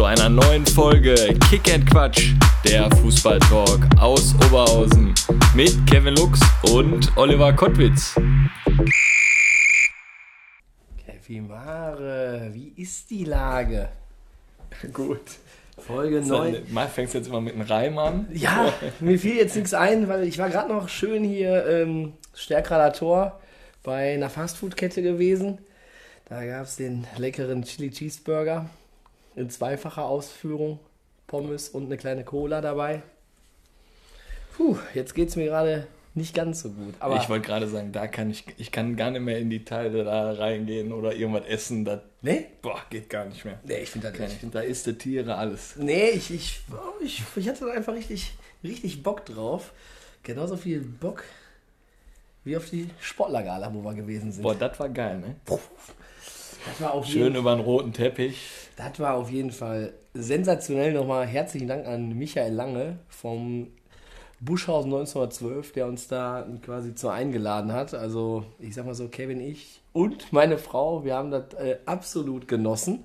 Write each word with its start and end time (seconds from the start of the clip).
Zu 0.00 0.06
einer 0.06 0.30
neuen 0.30 0.64
Folge 0.64 1.14
Kick 1.50 1.74
and 1.74 1.84
Quatsch, 1.84 2.32
der 2.64 2.90
Fußballtalk 2.90 3.86
aus 3.98 4.34
Oberhausen 4.46 5.14
mit 5.54 5.76
Kevin 5.86 6.14
Lux 6.14 6.40
und 6.72 7.14
Oliver 7.18 7.52
Kottwitz. 7.52 8.18
Kevin 11.04 11.48
Mare, 11.48 12.48
wie 12.54 12.72
ist 12.76 13.10
die 13.10 13.24
Lage? 13.24 13.90
Gut. 14.94 15.20
Folge 15.76 16.22
9. 16.22 16.62
Mal 16.70 16.88
fängst 16.88 17.12
du 17.12 17.18
jetzt 17.18 17.26
immer 17.26 17.42
mit 17.42 17.52
einem 17.52 17.66
Reim 17.68 17.98
an. 17.98 18.26
Ja, 18.32 18.72
mir 19.00 19.18
fiel 19.18 19.36
jetzt 19.36 19.54
nichts 19.54 19.74
ein, 19.74 20.08
weil 20.08 20.26
ich 20.26 20.38
war 20.38 20.48
gerade 20.48 20.72
noch 20.72 20.88
schön 20.88 21.24
hier 21.24 21.66
ähm, 21.66 22.14
Stärkrader 22.34 22.94
Tor 22.94 23.38
bei 23.82 24.14
einer 24.14 24.30
Fastfood-Kette 24.30 25.02
gewesen. 25.02 25.58
Da 26.26 26.42
gab 26.46 26.64
es 26.64 26.76
den 26.76 27.06
leckeren 27.18 27.64
Chili 27.64 27.90
Cheeseburger 27.90 28.70
in 29.36 29.50
zweifacher 29.50 30.04
Ausführung. 30.04 30.78
Pommes 31.26 31.68
und 31.68 31.86
eine 31.86 31.96
kleine 31.96 32.24
Cola 32.24 32.60
dabei. 32.60 33.02
Puh, 34.56 34.76
jetzt 34.94 35.14
geht 35.14 35.28
es 35.28 35.36
mir 35.36 35.46
gerade 35.46 35.86
nicht 36.14 36.34
ganz 36.34 36.62
so 36.62 36.70
gut. 36.70 36.94
Aber 36.98 37.16
ich 37.16 37.28
wollte 37.28 37.46
gerade 37.46 37.68
sagen, 37.68 37.92
da 37.92 38.08
kann 38.08 38.30
ich, 38.30 38.44
ich 38.58 38.72
kann 38.72 38.96
gar 38.96 39.12
nicht 39.12 39.22
mehr 39.22 39.38
in 39.38 39.48
die 39.48 39.64
Teile 39.64 40.02
da 40.02 40.32
reingehen 40.32 40.92
oder 40.92 41.14
irgendwas 41.14 41.46
essen. 41.46 41.84
Das, 41.84 42.00
nee? 42.20 42.46
boah, 42.62 42.82
geht 42.90 43.08
gar 43.08 43.26
nicht 43.26 43.44
mehr. 43.44 43.60
Nee, 43.64 43.78
ich 43.78 43.90
finde 43.90 44.10
das 44.10 44.18
nicht. 44.18 44.54
Da 44.54 44.60
isst 44.60 44.88
der 44.88 44.98
Tiere 44.98 45.36
alles. 45.36 45.76
Nee, 45.76 46.10
ich, 46.10 46.32
ich, 46.32 46.60
oh, 46.72 47.02
ich, 47.02 47.22
ich 47.36 47.48
hatte 47.48 47.66
da 47.66 47.72
einfach 47.72 47.94
richtig, 47.94 48.32
richtig 48.64 49.02
Bock 49.04 49.24
drauf. 49.24 49.72
Genauso 50.24 50.56
viel 50.56 50.80
Bock 50.80 51.22
wie 52.44 52.56
auf 52.56 52.68
die 52.68 52.90
Sportlergala, 53.00 53.72
wo 53.72 53.82
wir 53.82 53.94
gewesen 53.94 54.32
sind. 54.32 54.42
Boah, 54.42 54.56
das 54.56 54.78
war 54.80 54.88
geil, 54.88 55.20
ne? 55.20 55.36
Das 55.46 56.80
war 56.80 56.92
auf 56.92 57.06
Schön 57.06 57.36
über 57.36 57.54
den 57.54 57.64
roten 57.64 57.92
Teppich. 57.92 58.59
Das 58.88 58.98
war 58.98 59.14
auf 59.14 59.30
jeden 59.30 59.50
Fall 59.50 59.92
sensationell. 60.14 60.92
Nochmal 60.92 61.26
herzlichen 61.26 61.68
Dank 61.68 61.86
an 61.86 62.16
Michael 62.16 62.52
Lange 62.52 62.98
vom 63.08 63.68
Buschhausen 64.40 64.92
1912, 64.92 65.72
der 65.72 65.86
uns 65.86 66.08
da 66.08 66.46
quasi 66.62 66.94
zu 66.94 67.08
eingeladen 67.08 67.72
hat. 67.72 67.94
Also, 67.94 68.44
ich 68.58 68.74
sag 68.74 68.86
mal 68.86 68.94
so, 68.94 69.08
Kevin, 69.08 69.40
ich 69.40 69.80
und 69.92 70.32
meine 70.32 70.56
Frau, 70.56 71.04
wir 71.04 71.14
haben 71.14 71.30
das 71.30 71.52
äh, 71.54 71.78
absolut 71.84 72.48
genossen. 72.48 73.04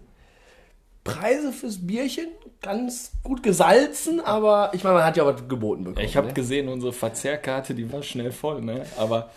Preise 1.03 1.52
fürs 1.52 1.86
Bierchen, 1.86 2.30
ganz 2.62 3.12
gut 3.22 3.44
gesalzen, 3.44 4.20
aber 4.20 4.72
ich 4.73 4.84
meine, 4.84 4.96
man 4.96 5.06
hat 5.06 5.18
ja 5.18 5.26
was 5.26 5.48
geboten 5.48 5.84
bekommen. 5.84 6.06
Ich 6.06 6.18
habe 6.18 6.28
ne? 6.28 6.34
gesehen, 6.34 6.68
unsere 6.68 6.94
Verzehrkarte, 6.94 7.76
die 7.76 7.92
war 7.92 8.02
schnell 8.02 8.31
voll, 8.31 8.62
ne? 8.62 8.86
Aber 8.98 9.30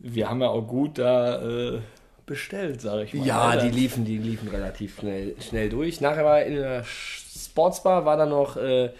wir 0.00 0.28
haben 0.28 0.40
ja 0.40 0.48
auch 0.48 0.66
gut 0.66 0.98
da 0.98 1.40
äh, 1.40 1.80
bestellt, 2.26 2.80
sage 2.80 3.04
ich 3.04 3.14
mal. 3.14 3.26
Ja, 3.26 3.54
ne? 3.54 3.62
die 3.62 3.70
liefen, 3.70 4.04
die 4.04 4.18
liefen 4.18 4.48
relativ 4.48 4.98
schnell, 4.98 5.36
schnell 5.40 5.68
durch. 5.68 6.00
Nachher 6.00 6.24
war 6.24 6.42
in 6.42 6.56
der 6.56 6.84
Sportsbar 6.84 8.04
war 8.04 8.16
dann 8.16 8.30
noch 8.30 8.56
äh, 8.56 8.90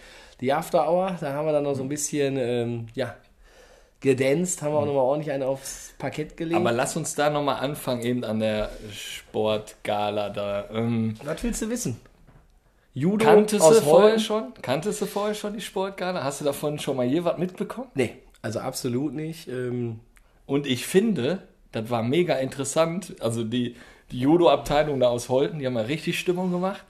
die 0.41 0.53
After 0.53 0.89
Hour. 0.89 1.17
Da 1.21 1.33
haben 1.33 1.47
wir 1.47 1.53
dann 1.53 1.65
noch 1.65 1.75
so 1.75 1.83
ein 1.83 1.89
bisschen 1.89 2.37
ähm, 2.37 2.87
ja, 2.95 3.15
gedanzt, 4.01 4.63
haben 4.63 4.73
wir 4.73 4.79
auch 4.79 4.87
nochmal 4.87 5.05
ordentlich 5.05 5.33
einen 5.33 5.43
aufs 5.43 5.95
Parkett 5.99 6.37
gelegt. 6.37 6.57
Aber 6.57 6.73
lass 6.73 6.97
uns 6.97 7.15
da 7.15 7.31
nochmal 7.31 7.57
anfangen, 7.57 8.03
eben 8.03 8.25
an 8.25 8.41
der 8.41 8.71
Sportgala 8.93 10.31
da. 10.31 10.69
Ähm, 10.73 11.15
was 11.25 11.43
willst 11.43 11.63
du 11.63 11.71
wissen? 11.71 12.01
Judo 12.95 13.25
kanntest 13.27 13.63
du 13.63 13.69
aus 13.69 13.81
vorher 13.81 14.03
Holland? 14.09 14.23
schon? 14.23 14.55
Kanntest 14.63 15.03
du 15.03 15.07
vorher 15.07 15.35
schon 15.35 15.53
die 15.53 15.61
Sportgala? 15.61 16.25
Hast 16.25 16.41
du 16.41 16.45
davon 16.45 16.79
schon 16.79 16.97
mal 16.97 17.05
je 17.07 17.25
was 17.25 17.37
mitbekommen? 17.39 17.89
Nee, 17.95 18.15
also 18.41 18.61
absolut 18.61 19.13
nicht. 19.13 19.49
Ähm, 19.49 20.01
Und 20.47 20.67
ich 20.67 20.87
finde, 20.87 21.43
das 21.77 21.91
war 21.91 22.03
mega 22.03 22.35
interessant. 22.35 23.15
Also 23.21 23.45
die, 23.45 23.77
die 24.11 24.21
Judo-Abteilung 24.21 25.01
da 25.01 25.09
aus 25.09 25.29
Holten, 25.29 25.59
die 25.59 25.67
haben 25.67 25.77
ja 25.77 25.83
richtig 25.83 26.19
Stimmung 26.19 26.51
gemacht. 26.51 26.85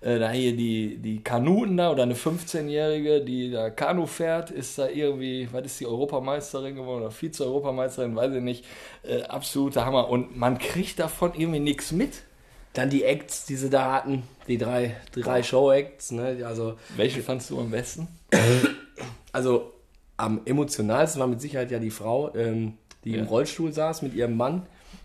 Äh, 0.00 0.18
da 0.18 0.30
hier 0.30 0.56
die, 0.56 0.96
die 0.98 1.22
Kanuten 1.22 1.76
da 1.76 1.92
oder 1.92 2.02
eine 2.02 2.14
15-Jährige, 2.14 3.24
die 3.24 3.52
da 3.52 3.70
Kanu 3.70 4.06
fährt, 4.06 4.50
ist 4.50 4.76
da 4.78 4.88
irgendwie, 4.88 5.48
was 5.52 5.64
ist 5.64 5.80
die 5.80 5.86
Europameisterin 5.86 6.74
geworden 6.74 7.02
oder 7.02 7.12
Vize-Europameisterin, 7.12 8.16
weiß 8.16 8.34
ich 8.34 8.42
nicht. 8.42 8.64
Äh, 9.04 9.22
absoluter 9.22 9.86
Hammer. 9.86 10.08
Und 10.08 10.36
man 10.36 10.58
kriegt 10.58 10.98
davon 10.98 11.32
irgendwie 11.36 11.60
nichts 11.60 11.92
mit. 11.92 12.22
dann 12.72 12.88
die 12.88 13.04
Acts, 13.04 13.44
die 13.44 13.56
sie 13.56 13.68
da 13.68 13.92
hatten, 13.92 14.22
die 14.48 14.56
drei, 14.56 14.96
drei 15.12 15.42
Show-Acts. 15.42 16.12
Ne? 16.12 16.42
Also, 16.44 16.74
Welche 16.96 17.22
fandst 17.22 17.50
du 17.50 17.60
am 17.60 17.70
besten? 17.70 18.08
also 19.32 19.72
am 20.16 20.40
emotionalsten 20.44 21.20
war 21.20 21.26
mit 21.26 21.40
Sicherheit 21.40 21.70
ja 21.70 21.78
die 21.78 21.90
Frau, 21.90 22.34
ähm, 22.34 22.78
die 23.04 23.12
Ja. 23.12 23.20
im 23.20 23.26
Rollstuhl 23.26 23.72
saß 23.72 24.02
mit 24.02 24.14
ihrem 24.14 24.36
Mann, 24.36 24.62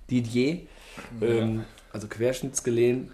Didier. 0.10 0.62
Ähm, 1.22 1.64
also 1.92 2.08
querschnittsgelähmte 2.08 3.10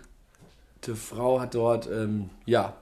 Frau 0.96 1.40
hat 1.40 1.56
dort, 1.56 1.90
ähm, 1.92 2.30
ja, 2.46 2.74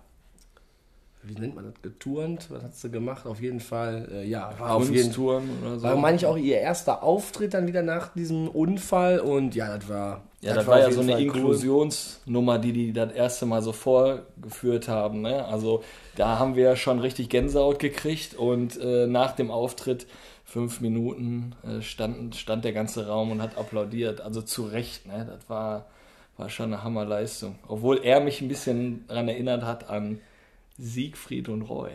wie 1.24 1.40
nennt 1.40 1.56
man 1.56 1.66
das, 1.66 1.82
geturnt? 1.82 2.48
Was 2.50 2.64
hat 2.64 2.76
sie 2.76 2.90
gemacht? 2.90 3.28
Auf 3.28 3.40
jeden 3.42 3.60
Fall, 3.60 4.08
äh, 4.12 4.28
ja, 4.28 4.54
war 4.58 4.76
auf 4.76 4.90
jeden 4.90 5.14
oder 5.16 5.78
so. 5.78 5.84
War, 5.84 5.96
meine 5.96 6.18
ich, 6.18 6.26
auch 6.26 6.38
ihr 6.38 6.58
erster 6.58 7.04
Auftritt 7.04 7.54
dann 7.54 7.68
wieder 7.68 7.84
nach 7.84 8.14
diesem 8.14 8.48
Unfall 8.48 9.20
und 9.20 9.54
ja, 9.54 9.78
das 9.78 9.88
war. 9.88 10.24
Ja, 10.42 10.56
das, 10.56 10.66
war 10.66 10.80
ja 10.80 10.92
so 10.92 11.02
eine 11.02 11.14
cool. 11.14 11.22
Inklusionsnummer, 11.22 12.58
die 12.58 12.74
die 12.74 12.94
das 12.94 13.12
erste 13.12 13.46
Mal 13.46 13.62
so 13.62 13.72
vorgeführt 13.72 14.88
haben. 14.88 15.22
Ne? 15.22 15.46
Also 15.46 15.84
da 16.16 16.40
haben 16.40 16.56
wir 16.56 16.76
schon 16.76 16.98
richtig 16.98 17.30
Gänsehaut 17.30 17.78
gekriegt 17.78 18.34
und 18.34 18.80
äh, 18.82 19.06
nach 19.06 19.36
dem 19.36 19.52
Auftritt 19.52 20.08
fünf 20.52 20.82
Minuten 20.82 21.56
äh, 21.64 21.82
stand, 21.82 22.36
stand 22.36 22.66
der 22.66 22.74
ganze 22.74 23.08
Raum 23.08 23.32
und 23.32 23.42
hat 23.42 23.58
applaudiert. 23.58 24.20
Also 24.20 24.42
zu 24.42 24.66
Recht, 24.66 25.06
ne? 25.08 25.26
das 25.30 25.50
war, 25.50 25.86
war 26.38 26.50
schon 26.50 26.74
eine 26.74 26.84
Hammerleistung. 26.84 27.56
Obwohl 27.68 28.04
er 28.04 28.20
mich 28.20 28.42
ein 28.42 28.50
bisschen 28.50 29.06
daran 29.08 29.30
erinnert 29.30 29.64
hat 29.64 29.90
an 29.90 30.20
Siegfried 30.78 31.48
und 31.48 31.62
Roy. 31.62 31.92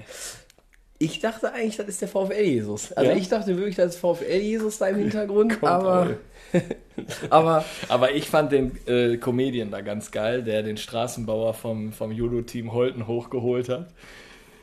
Ich 0.99 1.21
dachte 1.21 1.53
eigentlich, 1.53 1.77
das 1.77 1.89
ist 1.89 2.00
der 2.00 2.09
VfL-Jesus. 2.09 2.93
Also 2.95 3.11
Ja? 3.11 3.16
ich 3.19 3.28
dachte 3.28 3.55
wirklich, 3.59 3.77
das 3.77 3.97
ist 3.97 4.00
VfL-Jesus 4.00 4.78
da 4.78 4.87
im 4.87 4.97
Hintergrund, 5.00 5.62
aber, 5.62 6.16
aber 7.31 7.62
Aber 7.89 8.12
ich 8.12 8.31
fand 8.31 8.53
den 8.53 8.78
äh, 8.87 9.19
Comedian 9.19 9.71
da 9.71 9.83
ganz 9.83 10.11
geil, 10.11 10.43
der 10.43 10.62
den 10.62 10.78
Straßenbauer 10.78 11.53
vom, 11.53 11.93
vom 11.93 12.11
Judo-Team 12.11 12.72
Holten 12.72 13.06
hochgeholt 13.06 13.69
hat. 13.69 13.89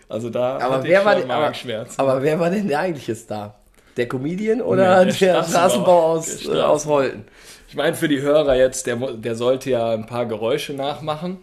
Also 0.09 0.32
da 0.32 0.58
Aber 0.58 0.78
hatte 0.78 0.88
wer, 0.88 1.00
ich 1.00 1.06
war 1.06 1.16
denn, 1.16 1.30
aber, 1.30 1.53
aber 1.98 2.24
wer 2.24 2.40
war 2.40 2.50
denn 2.50 2.68
der 2.68 2.80
eigentliche 2.80 3.14
Star? 3.14 3.59
Der 3.98 4.08
Comedian 4.08 4.62
oder 4.62 5.06
Nee, 5.06 5.12
der, 5.12 5.34
der 5.34 5.44
Straßenbau, 5.44 6.14
aus, 6.14 6.44
Der 6.44 6.56
äh, 6.56 6.62
aus 6.62 6.86
Holten? 6.86 7.26
Ich 7.68 7.76
meine, 7.76 7.96
für 7.96 8.08
die 8.08 8.22
Hörer 8.22 8.56
jetzt, 8.56 8.88
der, 8.88 8.96
der 8.96 9.36
sollte 9.36 9.72
ja 9.72 9.92
ein 9.92 10.06
paar 10.06 10.26
Geräusche 10.26 10.74
nachmachen. 10.74 11.38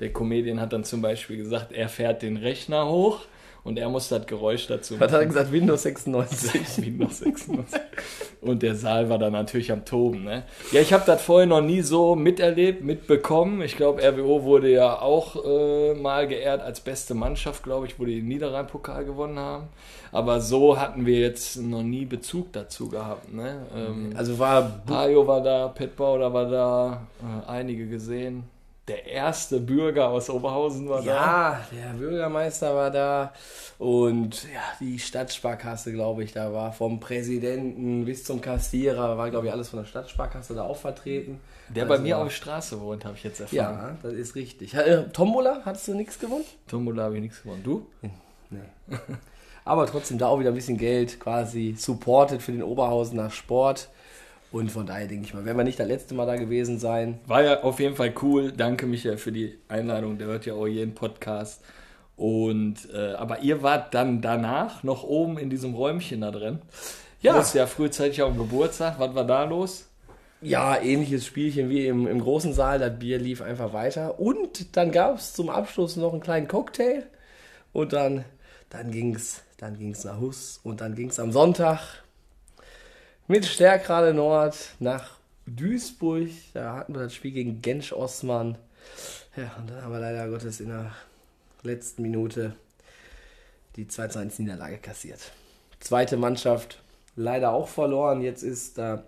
Der 0.00 0.12
Comedian 0.12 0.60
hat 0.60 0.72
dann 0.72 0.84
zum 0.84 1.02
Beispiel 1.02 1.36
gesagt, 1.36 1.72
er 1.72 1.88
fährt 1.88 2.22
den 2.22 2.36
Rechner 2.36 2.88
hoch 2.88 3.20
und 3.64 3.78
er 3.78 3.88
muss 3.88 4.08
das 4.10 4.26
Geräusch 4.26 4.66
dazu 4.66 5.00
Was 5.00 5.10
hat 5.10 5.20
er 5.20 5.26
gesagt? 5.26 5.50
Windows 5.50 5.82
96. 5.82 6.52
Windows 6.86 7.18
96. 7.18 7.80
Und 8.42 8.62
der 8.62 8.74
Saal 8.74 9.08
war 9.08 9.18
dann 9.18 9.32
natürlich 9.32 9.72
am 9.72 9.86
Toben. 9.86 10.24
Ne? 10.24 10.42
Ja, 10.70 10.82
ich 10.82 10.92
habe 10.92 11.04
das 11.06 11.22
vorher 11.22 11.46
noch 11.46 11.62
nie 11.62 11.80
so 11.80 12.14
miterlebt, 12.14 12.84
mitbekommen. 12.84 13.62
Ich 13.62 13.76
glaube, 13.76 14.02
RWO 14.02 14.44
wurde 14.44 14.70
ja 14.70 15.00
auch 15.00 15.42
äh, 15.44 15.94
mal 15.94 16.28
geehrt 16.28 16.60
als 16.60 16.80
beste 16.80 17.14
Mannschaft, 17.14 17.62
glaube 17.62 17.86
ich, 17.86 17.98
wo 17.98 18.04
die 18.04 18.16
den 18.16 18.28
Niederrhein-Pokal 18.28 19.06
gewonnen 19.06 19.38
haben. 19.38 19.68
Aber 20.12 20.40
so 20.40 20.78
hatten 20.78 21.06
wir 21.06 21.18
jetzt 21.18 21.56
noch 21.56 21.82
nie 21.82 22.04
Bezug 22.04 22.52
dazu 22.52 22.88
gehabt. 22.88 23.32
Ne? 23.32 23.66
Ähm, 23.74 24.12
Also 24.14 24.38
war 24.38 24.82
Hajo 24.88 25.26
war 25.26 25.42
da, 25.42 25.68
Pet 25.68 25.96
Bauder 25.96 26.32
war 26.32 26.48
da, 26.48 27.06
äh, 27.20 27.50
einige 27.50 27.88
gesehen. 27.88 28.44
Der 28.86 29.06
erste 29.06 29.60
Bürger 29.60 30.08
aus 30.08 30.28
Oberhausen 30.28 30.88
war 30.90 31.00
da. 31.00 31.06
Ja, 31.06 31.66
der 31.72 31.94
Bürgermeister 31.94 32.74
war 32.74 32.90
da 32.90 33.32
und 33.78 34.44
ja, 34.44 34.60
die 34.78 34.98
Stadtsparkasse, 34.98 35.90
glaube 35.92 36.22
ich, 36.22 36.32
da 36.32 36.52
war 36.52 36.70
vom 36.72 37.00
Präsidenten 37.00 38.04
bis 38.04 38.24
zum 38.24 38.42
Kassierer, 38.42 39.16
war, 39.16 39.30
glaube 39.30 39.46
ich, 39.46 39.52
alles 39.52 39.70
von 39.70 39.78
der 39.78 39.86
Stadtsparkasse 39.86 40.54
da 40.54 40.64
auch 40.64 40.76
vertreten. 40.76 41.40
Der 41.70 41.84
Also 41.84 41.94
bei 41.94 42.00
mir 42.00 42.18
auf 42.18 42.24
der 42.24 42.30
Straße 42.30 42.78
wohnt, 42.78 43.06
habe 43.06 43.16
ich 43.16 43.24
jetzt 43.24 43.40
erfahren. 43.40 43.56
Ja, 43.78 43.96
das 44.02 44.12
ist 44.12 44.34
richtig. 44.34 44.74
Äh, 44.74 45.04
Tombola, 45.14 45.62
hattest 45.64 45.88
du 45.88 45.94
nichts 45.94 46.18
gewonnen? 46.18 46.44
Tombola 46.68 47.04
habe 47.04 47.16
ich 47.16 47.22
nichts 47.22 47.42
gewonnen. 47.42 47.62
Du? 47.64 47.86
Nee. 48.50 48.60
Aber 49.64 49.86
trotzdem 49.86 50.18
da 50.18 50.28
auch 50.28 50.38
wieder 50.38 50.50
ein 50.50 50.54
bisschen 50.54 50.76
Geld 50.76 51.18
quasi 51.18 51.74
supported 51.78 52.42
für 52.42 52.52
den 52.52 52.62
Oberhausener 52.62 53.30
Sport. 53.30 53.88
Und 54.54 54.70
von 54.70 54.86
daher 54.86 55.08
denke 55.08 55.26
ich 55.26 55.34
mal, 55.34 55.44
werden 55.44 55.56
wir 55.56 55.64
nicht 55.64 55.80
das 55.80 55.88
letzte 55.88 56.14
Mal 56.14 56.26
da 56.26 56.36
gewesen 56.36 56.78
sein. 56.78 57.18
War 57.26 57.42
ja 57.42 57.62
auf 57.64 57.80
jeden 57.80 57.96
Fall 57.96 58.14
cool. 58.22 58.52
Danke, 58.52 58.86
Michael, 58.86 59.16
für 59.16 59.32
die 59.32 59.58
Einladung. 59.66 60.16
Der 60.16 60.28
hört 60.28 60.46
ja 60.46 60.54
auch 60.54 60.68
jeden 60.68 60.94
Podcast. 60.94 61.60
Und, 62.14 62.88
äh, 62.94 63.14
aber 63.14 63.40
ihr 63.40 63.64
wart 63.64 63.94
dann 63.94 64.22
danach 64.22 64.84
noch 64.84 65.02
oben 65.02 65.38
in 65.38 65.50
diesem 65.50 65.74
Räumchen 65.74 66.20
da 66.20 66.30
drin. 66.30 66.60
Ja. 67.20 67.32
Du 67.32 67.38
warst 67.38 67.56
ja 67.56 67.66
frühzeitig 67.66 68.22
auf 68.22 68.30
dem 68.30 68.38
Geburtstag. 68.38 69.00
Was 69.00 69.12
war 69.16 69.24
da 69.24 69.42
los? 69.42 69.88
Ja, 70.40 70.80
ähnliches 70.80 71.26
Spielchen 71.26 71.68
wie 71.68 71.88
im, 71.88 72.06
im 72.06 72.20
großen 72.20 72.52
Saal. 72.52 72.78
Das 72.78 72.96
Bier 72.96 73.18
lief 73.18 73.42
einfach 73.42 73.72
weiter. 73.72 74.20
Und 74.20 74.76
dann 74.76 74.92
gab 74.92 75.18
es 75.18 75.32
zum 75.32 75.50
Abschluss 75.50 75.96
noch 75.96 76.12
einen 76.12 76.22
kleinen 76.22 76.46
Cocktail. 76.46 77.02
Und 77.72 77.92
dann, 77.92 78.24
dann 78.70 78.92
ging 78.92 79.16
es 79.16 79.42
dann 79.58 79.76
ging's 79.78 80.04
nach 80.04 80.20
Hus. 80.20 80.60
Und 80.62 80.80
dann 80.80 80.94
ging 80.94 81.08
es 81.08 81.18
am 81.18 81.32
Sonntag 81.32 82.03
mit 83.26 83.46
Stärkrade 83.46 84.12
Nord 84.14 84.56
nach 84.80 85.18
Duisburg. 85.46 86.28
Da 86.52 86.76
hatten 86.76 86.94
wir 86.94 87.02
das 87.02 87.14
Spiel 87.14 87.32
gegen 87.32 87.62
Gensch 87.62 87.92
Osman. 87.92 88.58
Ja, 89.36 89.54
und 89.58 89.70
dann 89.70 89.82
haben 89.82 89.92
wir 89.92 90.00
leider 90.00 90.28
Gottes 90.28 90.60
in 90.60 90.68
der 90.68 90.92
letzten 91.62 92.02
Minute 92.02 92.54
die 93.76 93.88
2 93.88 94.08
zu 94.08 94.18
1 94.20 94.38
Niederlage 94.38 94.78
kassiert. 94.78 95.32
Zweite 95.80 96.16
Mannschaft 96.16 96.80
leider 97.16 97.52
auch 97.52 97.68
verloren. 97.68 98.20
Jetzt 98.20 98.42
ist 98.42 98.78
da 98.78 99.02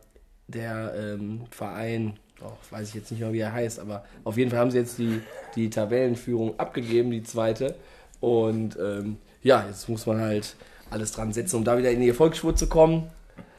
der 0.49 0.95
ähm, 0.97 1.45
Verein, 1.51 2.19
oh, 2.43 2.53
weiß 2.71 2.89
ich 2.89 2.95
jetzt 2.95 3.11
nicht 3.11 3.21
mehr, 3.21 3.33
wie 3.33 3.41
er 3.41 3.53
heißt, 3.53 3.79
aber 3.79 4.05
auf 4.25 4.37
jeden 4.37 4.51
Fall 4.51 4.61
haben 4.61 4.71
sie 4.71 4.79
jetzt 4.79 4.99
die, 4.99 5.21
die 5.55 5.71
Tabellenführung 5.71 6.59
abgegeben, 6.59 7.11
die 7.11 7.23
zweite. 7.23 7.77
Und 8.21 8.77
ähm, 8.81 9.19
ja, 9.43 9.65
jetzt 9.69 9.89
muss 9.89 10.07
man 10.07 10.21
halt 10.21 10.57
alles 10.91 11.13
dran 11.13 11.33
setzen, 11.33 11.57
um 11.57 11.65
da 11.65 11.79
wieder 11.79 11.91
in 11.91 12.01
die 12.01 12.09
Erfolgsspur 12.09 12.57
zu 12.57 12.69
kommen. 12.69 13.11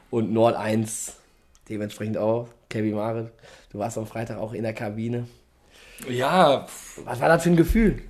Und 0.09 0.31
Nord 0.31 0.55
1 0.55 1.13
dementsprechend 1.69 2.17
auch. 2.17 2.47
Kevin 2.69 2.95
Marit, 2.95 3.29
du 3.71 3.79
warst 3.79 3.97
am 3.97 4.05
Freitag 4.07 4.37
auch 4.39 4.53
in 4.53 4.63
der 4.63 4.73
Kabine. 4.73 5.27
Ja, 6.09 6.67
Was 7.05 7.19
war 7.19 7.27
das 7.29 7.43
für 7.43 7.49
ein 7.49 7.55
Gefühl? 7.55 8.01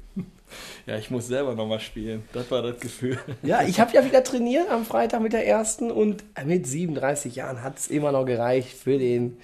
ja, 0.86 0.98
ich 0.98 1.10
muss 1.12 1.28
selber 1.28 1.54
nochmal 1.56 1.80
spielen. 1.80 2.24
Das 2.34 2.50
war 2.52 2.62
das 2.62 2.80
Gefühl. 2.80 3.18
Ja, 3.44 3.62
ich 3.64 3.80
habe 3.80 3.94
ja 3.94 4.04
wieder 4.04 4.24
trainiert 4.24 4.70
am 4.70 4.84
Freitag 4.86 5.22
mit 5.22 5.34
der 5.34 5.46
ersten 5.48 5.92
und 5.92 6.24
mit 6.46 6.66
37 6.68 7.36
Jahren 7.36 7.62
hat 7.64 7.78
es 7.78 7.88
immer 7.88 8.12
noch 8.12 8.26
gereicht 8.26 8.76
für 8.78 8.98
den 8.98 9.38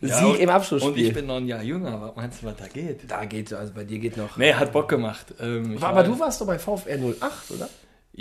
Ja, 0.00 0.16
Sieg 0.16 0.26
und- 0.28 0.40
im 0.40 0.48
Abschlussspiel. 0.48 0.92
Und 0.92 0.98
ich 0.98 1.12
bin 1.12 1.26
noch 1.26 1.36
ein 1.36 1.46
Jahr 1.46 1.62
jünger. 1.62 2.00
Was 2.00 2.16
meinst 2.16 2.42
du, 2.42 2.46
was 2.46 2.56
da 2.56 2.66
geht? 2.68 3.00
da 3.10 3.24
geht, 3.24 3.52
also 3.52 3.72
bei 3.74 3.84
dir 3.84 3.98
geht 3.98 4.16
noch. 4.16 4.36
Nee, 4.36 4.54
hat 4.54 4.72
Bock 4.72 4.88
gemacht. 4.88 5.26
Ähm, 5.40 5.76
aber 5.80 5.96
war- 5.96 6.04
du 6.04 6.18
warst 6.18 6.40
doch 6.40 6.46
bei 6.46 6.58
VfR 6.58 6.96
08, 6.98 7.50
oder? 7.50 7.68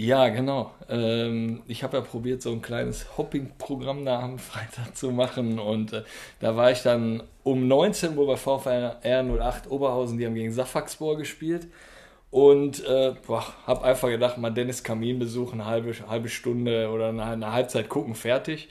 Ja, 0.02 0.30
genau. 0.30 0.72
Ähm, 0.88 1.62
ich 1.68 1.84
habe 1.84 1.98
ja 1.98 2.02
probiert, 2.02 2.42
so 2.42 2.54
ein 2.54 2.62
kleines 2.62 3.18
Hopping-Programm 3.18 4.06
da 4.06 4.22
am 4.22 4.40
Freitag 4.40 4.96
zu 4.96 5.12
machen 5.12 5.60
und 5.60 5.92
äh, 5.92 6.04
da 6.40 6.56
war 6.56 6.72
ich 6.72 6.84
dann 6.84 7.22
um 7.44 7.68
19 7.68 8.18
Uhr 8.18 8.26
bei 8.26 8.38
VfR 8.38 9.02
08 9.04 9.70
Oberhausen, 9.70 10.18
die 10.18 10.26
haben 10.26 10.36
gegen 10.36 10.54
Safaxbor 10.54 11.18
gespielt 11.18 11.68
und 12.32 12.82
äh, 12.86 13.14
habe 13.68 13.84
einfach 13.84 14.08
gedacht, 14.08 14.38
mal 14.38 14.52
Dennis 14.52 14.86
Kamin 14.86 15.20
besuchen, 15.20 15.60
eine 15.60 15.70
halbe, 15.70 15.94
halbe 16.08 16.30
Stunde 16.30 16.90
oder 16.92 17.10
eine, 17.10 17.26
eine 17.26 17.52
Halbzeit 17.52 17.90
gucken, 17.90 18.16
fertig. 18.16 18.70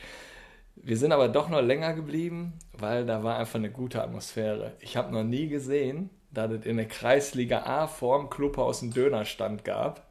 Wir 0.77 0.97
sind 0.97 1.13
aber 1.13 1.29
doch 1.29 1.51
noch 1.51 1.61
länger 1.61 1.93
geblieben, 1.93 2.55
weil 2.73 3.05
da 3.05 3.23
war 3.23 3.37
einfach 3.37 3.57
eine 3.57 3.71
gute 3.71 4.03
Atmosphäre. 4.03 4.73
Ich 4.81 4.97
habe 4.97 5.13
noch 5.13 5.25
nie 5.25 5.49
gesehen, 5.49 6.09
dass 6.31 6.53
es 6.53 6.65
in 6.65 6.79
der 6.79 6.89
Kreisliga 6.89 7.65
A 7.65 7.87
vorm 7.87 8.31
Clubhaus 8.31 8.83
einen 8.83 8.95
Dönerstand 8.95 9.67
gab, 9.67 10.07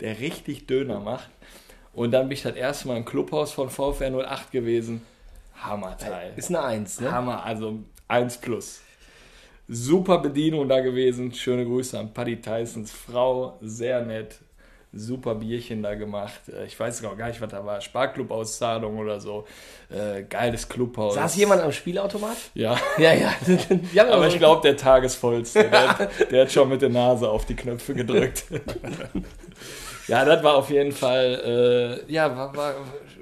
der 0.00 0.18
richtig 0.20 0.66
Döner 0.66 1.00
macht. 1.00 1.28
Und 1.92 2.12
dann 2.12 2.28
bin 2.28 2.32
ich 2.36 2.42
das 2.42 2.56
erste 2.56 2.88
Mal 2.88 2.96
im 2.96 3.04
Clubhaus 3.04 3.52
von 3.52 3.68
VfR 3.68 4.10
08 4.26 4.50
gewesen. 4.50 5.02
Hammerteil. 5.62 6.32
Ist 6.36 6.48
eine 6.48 6.62
Eins, 6.62 7.00
ne? 7.00 7.12
Hammer, 7.12 7.44
also 7.44 7.80
1 8.08 8.38
plus. 8.38 8.80
Super 9.68 10.18
Bedienung 10.18 10.68
da 10.68 10.80
gewesen. 10.80 11.32
Schöne 11.32 11.64
Grüße 11.64 11.98
an 11.98 12.12
Paddy 12.12 12.40
Tysons 12.40 12.90
Frau. 12.90 13.58
Sehr 13.60 14.02
nett. 14.02 14.36
Super 14.94 15.36
Bierchen 15.36 15.82
da 15.82 15.94
gemacht. 15.94 16.40
Äh, 16.48 16.66
Ich 16.66 16.78
weiß 16.78 17.00
gar 17.02 17.14
nicht, 17.28 17.40
was 17.40 17.50
da 17.50 17.64
war. 17.64 17.80
Sparklub-Auszahlung 17.80 18.98
oder 18.98 19.20
so. 19.20 19.46
Äh, 19.88 20.24
geiles 20.24 20.68
Clubhaus. 20.68 21.14
Saß 21.14 21.36
jemand 21.36 21.62
am 21.62 21.72
Spielautomat? 21.72 22.36
Ja. 22.54 22.76
Ja, 22.98 23.12
ja. 23.14 23.32
Aber 24.12 24.26
ich 24.28 24.38
glaube, 24.38 24.60
der 24.62 24.76
Tagesvollste, 24.76 25.64
der, 25.70 26.10
der 26.30 26.42
hat 26.42 26.52
schon 26.52 26.68
mit 26.68 26.82
der 26.82 26.90
Nase 26.90 27.30
auf 27.30 27.46
die 27.46 27.56
Knöpfe 27.56 27.94
gedrückt. 27.94 28.44
ja, 30.12 30.26
das 30.26 30.44
war 30.44 30.56
auf 30.56 30.68
jeden 30.68 30.92
Fall, 30.92 32.02
äh, 32.06 32.12
ja, 32.12 32.36
war, 32.36 32.54
war 32.54 32.74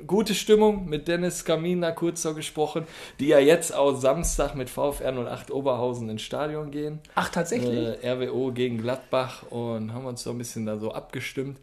gute 0.09 0.35
Stimmung 0.35 0.89
mit 0.89 1.07
Dennis 1.07 1.45
Kamin 1.45 1.83
da 1.83 1.93
kurz 1.93 2.23
so 2.23 2.35
gesprochen, 2.35 2.85
die 3.21 3.29
ja 3.29 3.39
jetzt 3.39 3.73
auch 3.73 3.95
Samstag 3.95 4.57
mit 4.57 4.69
VfR 4.69 5.13
08 5.13 5.53
Oberhausen 5.53 6.09
ins 6.09 6.23
Stadion 6.23 6.73
gehen. 6.73 6.99
Ach, 7.15 7.29
tatsächlich? 7.29 8.03
Äh, 8.03 8.11
RWO 8.11 8.51
gegen 8.51 8.79
Gladbach 8.79 9.45
und 9.51 9.95
haben 9.95 10.05
uns 10.05 10.25
so 10.25 10.31
ein 10.31 10.39
bisschen 10.39 10.67
da 10.67 10.79
so 10.79 10.91
abgestimmt. 10.91 11.61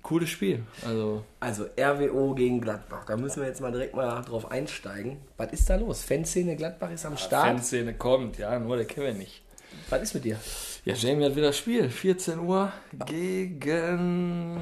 Cooles 0.00 0.30
Spiel. 0.30 0.62
Also, 0.86 1.22
Also 1.40 1.66
RWO 1.78 2.34
gegen 2.34 2.62
Gladbach. 2.62 3.04
Da 3.04 3.18
müssen 3.18 3.42
wir 3.42 3.48
jetzt 3.48 3.60
mal 3.60 3.72
direkt 3.72 3.94
mal 3.94 4.22
drauf 4.22 4.50
einsteigen. 4.50 5.18
Was 5.36 5.52
ist 5.52 5.68
da 5.68 5.76
los? 5.76 6.02
Fanszene 6.02 6.56
Gladbach 6.56 6.90
ist 6.90 7.04
am 7.04 7.18
Start. 7.18 7.46
Fanszene 7.46 7.92
kommt, 7.92 8.38
ja, 8.38 8.58
nur 8.58 8.76
der 8.78 8.86
Kevin 8.86 9.18
nicht. 9.18 9.42
Was 9.90 10.00
ist 10.00 10.14
mit 10.14 10.24
dir? 10.24 10.38
Ja, 10.84 10.94
Jamie 10.94 11.24
hat 11.24 11.34
wieder 11.36 11.52
Spiel. 11.52 11.88
14 11.88 12.38
Uhr 12.40 12.72
gegen. 13.06 14.60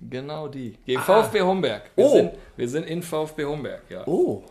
Genau 0.00 0.48
die. 0.48 0.76
Gegen 0.86 1.00
VfB 1.00 1.42
Homberg. 1.42 1.90
Wir, 1.94 2.04
Oh. 2.04 2.12
sind, 2.14 2.32
wir 2.56 2.68
sind 2.68 2.84
in 2.86 3.02
VfB 3.02 3.44
Homberg, 3.44 3.82
ja. 3.90 4.06
Oh. 4.06 4.42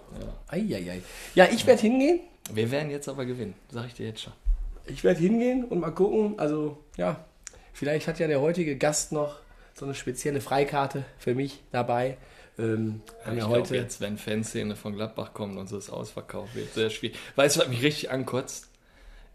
Eieiei. 0.48 1.02
Ja, 1.36 1.48
ich 1.52 1.66
werde 1.66 1.82
hingehen. 1.82 2.22
Wir 2.52 2.70
werden 2.72 2.90
jetzt 2.92 3.08
aber 3.08 3.26
gewinnen, 3.26 3.54
sag 3.70 3.88
ich 3.88 3.94
dir 3.94 4.08
jetzt 4.08 4.22
schon. 4.22 4.34
Ich 4.86 5.04
werde 5.04 5.20
hingehen 5.20 5.64
und 5.66 5.80
mal 5.80 5.92
gucken. 5.92 6.38
Also, 6.38 6.78
ja, 6.98 7.24
vielleicht 7.72 8.08
hat 8.08 8.20
ja 8.20 8.28
der 8.28 8.42
heutige 8.42 8.78
Gast 8.78 9.12
noch 9.12 9.38
so 9.74 9.86
eine 9.86 9.96
spezielle 9.96 10.42
Freikarte 10.42 11.06
für 11.18 11.34
mich 11.36 11.64
dabei. 11.72 12.18
Ähm, 12.60 13.02
haben 13.26 13.34
ich 13.38 13.40
ja 13.40 13.48
glaube 13.48 13.62
heute. 13.62 13.76
jetzt, 13.76 14.02
wenn 14.02 14.18
Fanszene 14.18 14.76
von 14.76 14.94
Gladbach 14.94 15.34
kommt 15.34 15.58
und 15.58 15.68
so 15.68 15.78
es 15.78 15.90
ausverkauft 15.90 16.54
wird, 16.56 16.74
sehr 16.74 16.90
schwierig. 16.90 17.18
Weißt 17.36 17.56
du, 17.56 17.62
was 17.62 17.68
mich 17.70 17.82
richtig 17.82 18.12
ankotzt? 18.12 18.70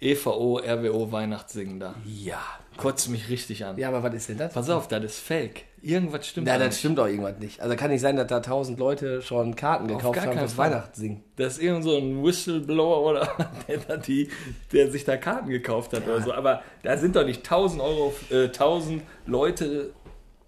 EVO, 0.00 0.59
RWO, 0.59 1.11
Weihnachtssingen 1.11 1.81
da. 1.81 1.95
Ja. 2.05 2.41
Kotzt 2.77 3.09
mich 3.09 3.29
richtig 3.29 3.65
an. 3.65 3.77
Ja, 3.77 3.89
aber 3.89 4.05
was 4.05 4.15
ist 4.15 4.29
denn 4.29 4.39
das? 4.39 4.53
Pass 4.55 4.71
auf, 4.71 4.87
das 4.87 5.03
ist 5.03 5.19
fake. 5.19 5.65
Irgendwas 5.83 6.27
stimmt 6.29 6.47
Na, 6.47 6.53
da 6.55 6.59
das 6.61 6.69
nicht. 6.69 6.79
stimmt 6.79 6.99
doch 6.99 7.06
irgendwas 7.06 7.39
nicht. 7.39 7.61
Also 7.61 7.75
kann 7.75 7.91
nicht 7.91 8.00
sein, 8.00 8.17
dass 8.17 8.29
da 8.29 8.39
tausend 8.41 8.79
Leute 8.79 9.23
schon 9.23 9.56
Karten 9.56 9.89
gekauft 9.89 10.21
haben 10.21 10.39
fürs. 10.39 10.56
Weihnachtssingen. 10.56 11.23
Das 11.37 11.55
ist 11.55 11.62
irgend 11.62 11.85
so 11.85 11.97
ein 11.97 12.23
Whistleblower 12.23 13.03
oder 13.11 13.49
der, 13.89 13.97
die, 13.99 14.29
der 14.73 14.91
sich 14.91 15.05
da 15.05 15.17
Karten 15.17 15.49
gekauft 15.49 15.93
hat 15.93 16.05
oder 16.06 16.21
so. 16.23 16.33
Aber 16.33 16.62
da 16.83 16.97
sind 16.97 17.17
doch 17.17 17.25
nicht 17.25 17.39
1000 17.41 17.83
Euro, 17.83 18.15
äh, 18.31 18.45
1000 18.45 19.02
Leute, 19.26 19.90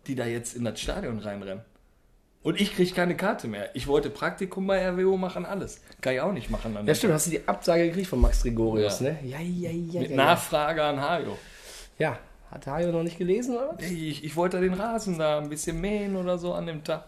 die 0.07 0.15
da 0.15 0.27
jetzt 0.27 0.55
in 0.57 0.65
das 0.65 0.81
Stadion 0.81 1.19
reinrennen. 1.19 1.65
Und 2.43 2.59
ich 2.61 2.75
kriege 2.75 2.91
keine 2.95 3.17
Karte 3.17 3.49
mehr. 3.49 3.69
Ich 3.75 3.87
wollte 3.87 4.09
Praktikum 4.09 4.67
bei 4.67 4.89
RWO 4.89 5.17
machen, 5.19 5.45
alles. 5.45 5.81
Kann 6.01 6.15
ich 6.15 6.21
auch 6.23 6.33
nicht 6.33 6.49
machen. 6.49 6.75
Dann 6.75 6.87
Ja, 6.87 6.95
stimmt. 6.95 7.13
Hast 7.13 7.27
du 7.27 7.31
die 7.33 7.47
Absage 7.47 7.87
gekriegt 7.89 8.07
von 8.07 8.21
Max 8.21 8.43
Gregorius, 8.43 9.01
Ja. 9.01 9.11
ne? 9.11 9.19
Ja, 9.25 9.39
ja, 9.41 9.71
ja. 9.71 10.01
Mit 10.01 10.11
ja, 10.11 10.17
Nachfrage 10.17 10.83
an 10.83 11.01
Hajo. 11.01 11.37
ja. 11.99 12.19
Hat 12.51 12.67
Hajo 12.67 12.91
noch 12.91 13.05
nicht 13.05 13.17
gelesen, 13.17 13.55
oder? 13.57 13.77
was? 13.79 13.89
Ich, 13.89 14.25
ich 14.25 14.35
wollte 14.35 14.61
den 14.61 14.75
Rasen 14.75 15.19
da 15.19 15.39
ein 15.39 15.49
bisschen 15.49 15.81
mähen 15.81 16.17
oder 16.17 16.37
so 16.37 16.53
an 16.53 16.67
dem 16.67 16.83
Tag. 16.83 17.05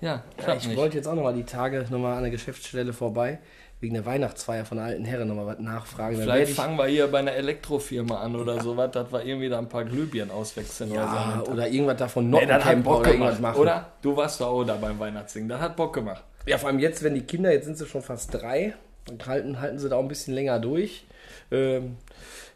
Ja, 0.00 0.22
Ja, 0.46 0.54
ich 0.54 0.68
nicht. 0.68 0.76
wollte 0.76 0.96
jetzt 0.96 1.08
auch 1.08 1.16
nochmal 1.16 1.34
die 1.34 1.42
Tage 1.42 1.84
nochmal 1.90 2.14
an 2.16 2.22
der 2.22 2.30
Geschäftsstelle 2.30 2.92
vorbei, 2.92 3.40
wegen 3.80 3.94
der 3.94 4.04
Weihnachtsfeier 4.04 4.64
von 4.64 4.78
der 4.78 4.86
alten 4.86 5.04
Herren 5.04 5.28
nochmal 5.28 5.46
was 5.46 5.58
nachfragen. 5.60 6.16
Vielleicht 6.16 6.50
ich, 6.50 6.56
fangen 6.56 6.76
wir 6.76 6.86
hier 6.86 7.06
bei 7.06 7.20
einer 7.20 7.32
Elektrofirma 7.32 8.18
an 8.20 8.34
oder 8.34 8.60
sowas, 8.60 8.90
dass 8.90 9.12
wir 9.12 9.24
irgendwie 9.24 9.48
da 9.48 9.58
ein 9.58 9.68
paar 9.68 9.84
Glühbirnen 9.84 10.32
auswechseln 10.34 10.90
oder 10.90 11.08
so. 11.08 11.14
ja, 11.14 11.30
dem 11.32 11.44
Tag. 11.44 11.48
oder 11.52 11.68
irgendwas 11.68 11.96
davon 11.96 12.30
Nee, 12.30 12.46
das 12.46 12.64
hat 12.64 12.82
Bock 12.82 13.00
oder 13.00 13.12
gemacht, 13.12 13.40
machen. 13.40 13.60
oder? 13.60 13.92
Du 14.02 14.16
warst 14.16 14.40
doch 14.40 14.48
auch 14.48 14.64
da 14.64 14.74
beim 14.74 14.98
Weihnachtssingen. 14.98 15.48
Das 15.48 15.60
hat 15.60 15.76
Bock 15.76 15.94
gemacht. 15.94 16.24
Ja, 16.46 16.58
vor 16.58 16.70
allem 16.70 16.80
jetzt, 16.80 17.02
wenn 17.04 17.14
die 17.14 17.22
Kinder, 17.22 17.52
jetzt 17.52 17.66
sind 17.66 17.78
sie 17.78 17.86
schon 17.86 18.02
fast 18.02 18.34
drei, 18.34 18.74
dann 19.04 19.24
halten, 19.26 19.60
halten 19.60 19.78
sie 19.78 19.88
da 19.88 19.96
auch 19.96 20.02
ein 20.02 20.08
bisschen 20.08 20.34
länger 20.34 20.58
durch. 20.58 21.04
Ähm, 21.52 21.96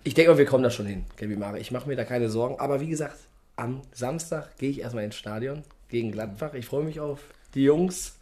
ich 0.02 0.14
denke 0.14 0.32
mal, 0.32 0.38
wir 0.38 0.46
kommen 0.46 0.64
da 0.64 0.70
schon 0.70 0.86
hin, 0.86 1.04
Kevin 1.16 1.38
Mare. 1.38 1.60
Ich 1.60 1.70
mache 1.70 1.88
mir 1.88 1.94
da 1.94 2.04
keine 2.04 2.28
Sorgen. 2.30 2.58
Aber 2.58 2.80
wie 2.80 2.88
gesagt, 2.88 3.16
am 3.54 3.82
Samstag 3.92 4.56
gehe 4.58 4.70
ich 4.70 4.80
erstmal 4.80 5.04
ins 5.04 5.14
Stadion 5.14 5.62
gegen 5.88 6.10
Gladbach. 6.10 6.54
Ich 6.54 6.66
freue 6.66 6.82
mich 6.82 6.98
auf 6.98 7.20
die 7.54 7.62
Jungs, 7.62 8.18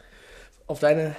auf 0.67 0.81
deine 0.81 1.17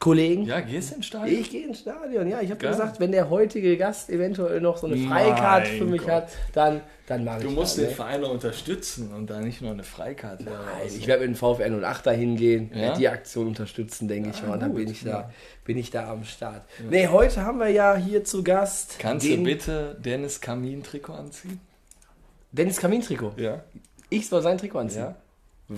Kollegen. 0.00 0.46
Ja, 0.46 0.60
gehst 0.60 0.90
du 0.90 0.94
ins 0.96 1.06
Stadion? 1.06 1.38
Ich 1.40 1.50
gehe 1.50 1.66
ins 1.66 1.80
Stadion, 1.80 2.26
ja. 2.26 2.40
Ich 2.40 2.50
habe 2.50 2.66
gesagt, 2.66 2.98
wenn 3.00 3.12
der 3.12 3.28
heutige 3.28 3.76
Gast 3.76 4.08
eventuell 4.08 4.60
noch 4.62 4.78
so 4.78 4.86
eine 4.86 4.96
Freikarte 4.96 5.70
für 5.72 5.84
mich 5.84 6.00
Gott. 6.00 6.10
hat, 6.10 6.28
dann, 6.54 6.80
dann 7.06 7.22
mache 7.22 7.40
ich 7.40 7.44
Du 7.44 7.50
musst 7.50 7.76
das, 7.76 7.84
den 7.84 7.90
ne? 7.90 7.94
Verein 7.96 8.20
noch 8.22 8.30
unterstützen 8.30 9.12
und 9.14 9.28
da 9.28 9.40
nicht 9.40 9.60
nur 9.60 9.72
eine 9.72 9.84
Freikarte. 9.84 10.44
Nein, 10.44 10.54
raus. 10.54 10.96
ich 10.96 11.06
werde 11.06 11.28
mit 11.28 11.36
dem 11.36 11.38
VfR 11.38 11.70
08 11.86 12.06
da 12.06 12.10
hingehen, 12.12 12.70
Ja? 12.74 12.96
die 12.96 13.08
Aktion 13.10 13.48
unterstützen, 13.48 14.08
denke 14.08 14.30
ich 14.30 14.42
mal. 14.42 14.54
Und 14.54 14.60
dann 14.60 14.74
bin 14.74 14.88
ich 14.90 15.04
da, 15.04 15.10
ja. 15.10 15.30
bin 15.66 15.76
ich 15.76 15.90
da 15.90 16.10
am 16.10 16.24
Start. 16.24 16.62
Nee, 16.88 17.08
heute 17.08 17.44
haben 17.44 17.58
wir 17.58 17.68
ja 17.68 17.94
hier 17.94 18.24
zu 18.24 18.42
Gast 18.42 18.98
Kannst 18.98 19.26
du 19.26 19.36
bitte 19.44 19.98
Dennis 20.02 20.40
Kamin 20.40 20.82
Trikot 20.82 21.12
anziehen? 21.12 21.60
Dennis 22.52 22.78
Kamin-Trikot. 22.78 23.34
Ja. 23.36 23.62
Ich 24.08 24.28
soll 24.28 24.42
sein 24.42 24.56
Trikot 24.58 24.78
anziehen. 24.78 25.02
Ja. 25.02 25.14
Ja, 25.68 25.76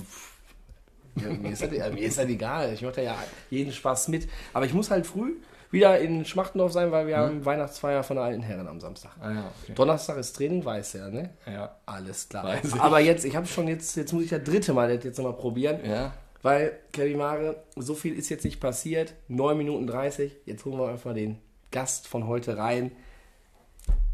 mir, 1.14 1.52
ist 1.52 1.62
das, 1.62 1.70
mir 1.70 2.00
ist 2.00 2.18
das 2.18 2.26
egal. 2.26 2.72
Ich 2.72 2.82
mache 2.82 2.96
da 2.96 3.02
ja 3.02 3.16
jeden 3.50 3.72
Spaß 3.72 4.08
mit. 4.08 4.28
Aber 4.52 4.66
ich 4.66 4.74
muss 4.74 4.90
halt 4.90 5.06
früh, 5.06 5.34
wieder 5.72 5.98
in 5.98 6.24
Schmachtendorf 6.24 6.72
sein, 6.72 6.92
weil 6.92 7.06
wir 7.06 7.16
haben 7.16 7.44
Weihnachtsfeier 7.44 8.02
von 8.02 8.16
der 8.16 8.26
alten 8.26 8.42
Herren 8.42 8.68
am 8.68 8.78
Samstag. 8.78 9.12
Ah 9.20 9.32
ja, 9.32 9.52
okay. 9.62 9.72
Donnerstag 9.74 10.18
ist 10.18 10.34
Training, 10.34 10.64
weiß 10.64 10.96
er, 10.96 11.10
ne? 11.10 11.30
Ja. 11.46 11.76
Alles 11.86 12.28
klar. 12.28 12.58
Aber 12.78 13.00
jetzt, 13.00 13.24
ich 13.24 13.34
habe 13.34 13.46
schon 13.46 13.68
jetzt, 13.68 13.96
jetzt 13.96 14.12
muss 14.12 14.24
ich 14.24 14.30
das 14.30 14.44
dritte 14.44 14.74
Mal 14.74 14.94
das 14.94 15.02
jetzt 15.02 15.16
nochmal 15.16 15.32
probieren. 15.32 15.80
Ja. 15.84 16.12
Weil, 16.42 16.78
Kevin 16.92 17.18
Mare, 17.18 17.62
so 17.76 17.94
viel 17.94 18.14
ist 18.14 18.28
jetzt 18.28 18.44
nicht 18.44 18.60
passiert. 18.60 19.14
9 19.28 19.56
Minuten 19.56 19.86
30. 19.86 20.32
Jetzt 20.44 20.64
holen 20.64 20.78
wir 20.78 20.88
einfach 20.88 21.14
den 21.14 21.38
Gast 21.70 22.06
von 22.06 22.26
heute 22.26 22.58
rein. 22.58 22.92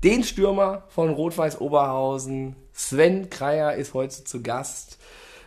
Den 0.05 0.23
Stürmer 0.23 0.85
von 0.90 1.11
Rot-Weiß 1.11 1.61
Oberhausen. 1.61 2.55
Sven 2.73 3.31
Kreier 3.31 3.75
ist 3.75 3.95
heute 3.95 4.23
zu 4.23 4.43
Gast. 4.43 4.99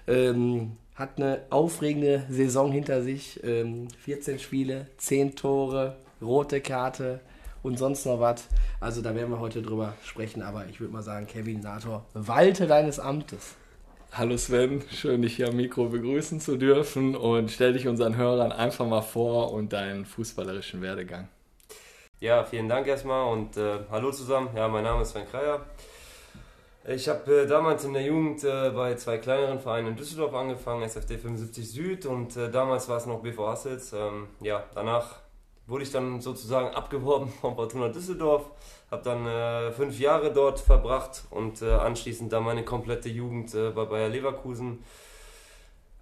Ähm, 0.07 0.75
hat 1.01 1.17
eine 1.17 1.41
aufregende 1.49 2.23
Saison 2.29 2.71
hinter 2.71 3.01
sich. 3.01 3.43
Ähm, 3.43 3.87
14 4.05 4.39
Spiele, 4.39 4.85
10 4.97 5.35
Tore, 5.35 5.97
rote 6.21 6.61
Karte 6.61 7.19
und 7.63 7.77
sonst 7.77 8.05
noch 8.05 8.19
was. 8.19 8.47
Also 8.79 9.01
da 9.01 9.13
werden 9.15 9.31
wir 9.31 9.39
heute 9.39 9.63
drüber 9.63 9.95
sprechen. 10.05 10.43
Aber 10.43 10.67
ich 10.67 10.79
würde 10.79 10.93
mal 10.93 11.01
sagen, 11.01 11.25
Kevin 11.25 11.61
Nator, 11.61 12.05
walte 12.13 12.67
deines 12.67 12.99
Amtes. 12.99 13.55
Hallo 14.13 14.37
Sven, 14.37 14.83
schön 14.91 15.21
dich 15.21 15.37
hier 15.37 15.47
am 15.47 15.55
Mikro 15.55 15.85
begrüßen 15.85 16.39
zu 16.39 16.57
dürfen 16.57 17.15
und 17.15 17.49
stell 17.49 17.73
dich 17.73 17.87
unseren 17.87 18.17
Hörern 18.17 18.51
einfach 18.51 18.85
mal 18.85 19.01
vor 19.01 19.53
und 19.53 19.73
deinen 19.73 20.05
fußballerischen 20.05 20.81
Werdegang. 20.81 21.29
Ja, 22.19 22.43
vielen 22.43 22.67
Dank 22.69 22.85
erstmal 22.87 23.31
und 23.31 23.57
äh, 23.57 23.79
hallo 23.89 24.11
zusammen. 24.11 24.49
Ja, 24.55 24.67
mein 24.67 24.83
Name 24.83 25.01
ist 25.01 25.11
Sven 25.11 25.25
Kreier. 25.31 25.65
Ich 26.83 27.07
habe 27.07 27.43
äh, 27.43 27.47
damals 27.47 27.83
in 27.83 27.93
der 27.93 28.01
Jugend 28.01 28.43
äh, 28.43 28.71
bei 28.71 28.95
zwei 28.95 29.19
kleineren 29.19 29.59
Vereinen 29.59 29.89
in 29.89 29.95
Düsseldorf 29.95 30.33
angefangen, 30.33 30.81
SFD 30.81 31.19
75 31.19 31.69
Süd 31.69 32.05
und 32.07 32.35
äh, 32.35 32.49
damals 32.49 32.89
war 32.89 32.97
es 32.97 33.05
noch 33.05 33.21
BV 33.21 33.47
Hassels. 33.47 33.93
Ähm, 33.93 34.29
ja, 34.41 34.63
danach 34.73 35.19
wurde 35.67 35.83
ich 35.83 35.91
dann 35.91 36.21
sozusagen 36.21 36.69
abgeworben 36.75 37.29
von 37.29 37.55
Fortuna 37.55 37.89
Düsseldorf, 37.89 38.49
habe 38.89 39.03
dann 39.03 39.27
äh, 39.27 39.71
fünf 39.73 39.99
Jahre 39.99 40.33
dort 40.33 40.59
verbracht 40.59 41.25
und 41.29 41.61
äh, 41.61 41.71
anschließend 41.71 42.33
dann 42.33 42.43
meine 42.43 42.65
komplette 42.65 43.09
Jugend 43.09 43.53
äh, 43.53 43.69
bei 43.69 43.85
Bayer 43.85 44.09
Leverkusen. 44.09 44.83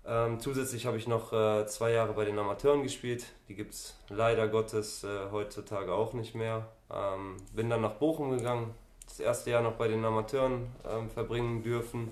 Ähm, 0.06 0.40
zusätzlich 0.40 0.86
habe 0.86 0.96
ich 0.96 1.08
noch 1.08 1.32
zwei 1.66 1.92
Jahre 1.92 2.14
bei 2.14 2.24
den 2.24 2.40
Amateuren 2.40 2.84
gespielt. 2.84 3.26
Die 3.50 3.54
gibt 3.54 3.74
es 3.74 4.00
leider 4.08 4.48
Gottes 4.48 5.06
heutzutage 5.32 5.94
auch 5.94 6.14
nicht 6.14 6.34
mehr. 6.34 6.70
Ähm, 6.92 7.36
bin 7.54 7.70
dann 7.70 7.82
nach 7.82 7.96
Bochum 7.96 8.32
gegangen, 8.36 8.74
das 9.20 9.26
erste 9.26 9.52
Jahr 9.52 9.62
noch 9.62 9.74
bei 9.74 9.88
den 9.88 10.04
Amateuren 10.06 10.68
ähm, 10.90 11.10
verbringen 11.10 11.62
dürfen. 11.62 12.10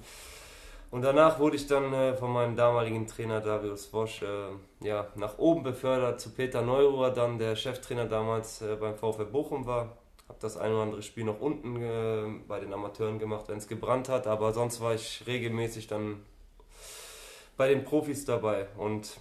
Und 0.92 1.02
danach 1.02 1.40
wurde 1.40 1.56
ich 1.56 1.68
dann 1.68 1.94
äh, 1.94 2.16
von 2.16 2.32
meinem 2.32 2.56
damaligen 2.56 3.08
Trainer 3.08 3.40
Darius 3.40 3.92
Wosch 3.94 4.22
äh, 4.22 4.86
ja, 4.86 5.08
nach 5.16 5.38
oben 5.38 5.64
befördert 5.64 6.20
zu 6.20 6.32
Peter 6.32 6.62
Neururer, 6.62 7.12
dann 7.12 7.38
der 7.38 7.56
Cheftrainer 7.56 8.06
damals 8.06 8.62
äh, 8.62 8.76
beim 8.76 8.96
VfL 8.96 9.26
Bochum 9.26 9.66
war. 9.66 9.98
Habe 10.28 10.40
das 10.42 10.58
ein 10.58 10.72
oder 10.72 10.84
andere 10.84 11.02
Spiel 11.02 11.24
noch 11.24 11.40
unten 11.40 11.82
äh, 11.82 12.42
bei 12.48 12.60
den 12.60 12.74
Amateuren 12.74 13.20
gemacht, 13.20 13.46
wenn 13.48 13.58
es 13.58 13.68
gebrannt 13.68 14.10
hat, 14.10 14.28
aber 14.28 14.54
sonst 14.54 14.82
war 14.82 14.94
ich 14.94 15.24
regelmäßig 15.28 15.88
dann 15.88 16.22
bei 17.56 17.70
den 17.70 17.84
Profis 17.86 18.26
dabei. 18.26 18.68
Und 18.78 19.18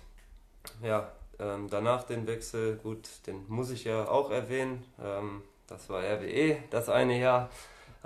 ja, 0.83 1.13
ähm, 1.39 1.69
danach 1.71 2.05
den 2.05 2.27
Wechsel, 2.27 2.77
gut, 2.77 3.09
den 3.27 3.45
muss 3.49 3.71
ich 3.71 3.85
ja 3.85 4.09
auch 4.09 4.31
erwähnen. 4.31 4.85
Ähm, 5.03 5.43
das 5.67 5.89
war 5.89 6.03
RWE, 6.03 6.59
das 6.71 6.89
eine 6.89 7.19
Jahr. 7.19 7.51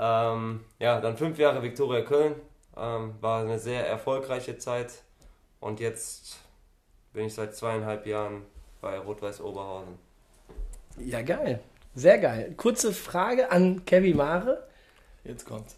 Ähm, 0.03 0.65
ja, 0.79 0.99
dann 0.99 1.19
fünf 1.19 1.39
Jahre 1.39 1.63
Viktoria 1.63 2.01
Köln. 2.01 2.35
Ähm, 2.75 3.15
war 3.21 3.43
eine 3.43 3.59
sehr 3.59 3.87
erfolgreiche 3.87 4.57
Zeit. 4.57 5.03
Und 5.61 5.79
jetzt 5.79 6.39
bin 7.13 7.27
ich 7.27 7.35
seit 7.35 7.55
zweieinhalb 7.55 8.07
Jahren 8.07 8.43
bei 8.81 8.99
Rot-Weiß 8.99 9.43
Oberhausen. 9.43 9.99
Ja, 10.97 11.21
geil. 11.21 11.61
Sehr 11.95 12.19
geil. 12.19 12.55
Kurze 12.57 12.95
Frage 12.95 13.51
an 13.51 13.85
Kevin 13.85 14.17
Mare. 14.17 14.67
Jetzt 15.23 15.45
kommt's. 15.45 15.77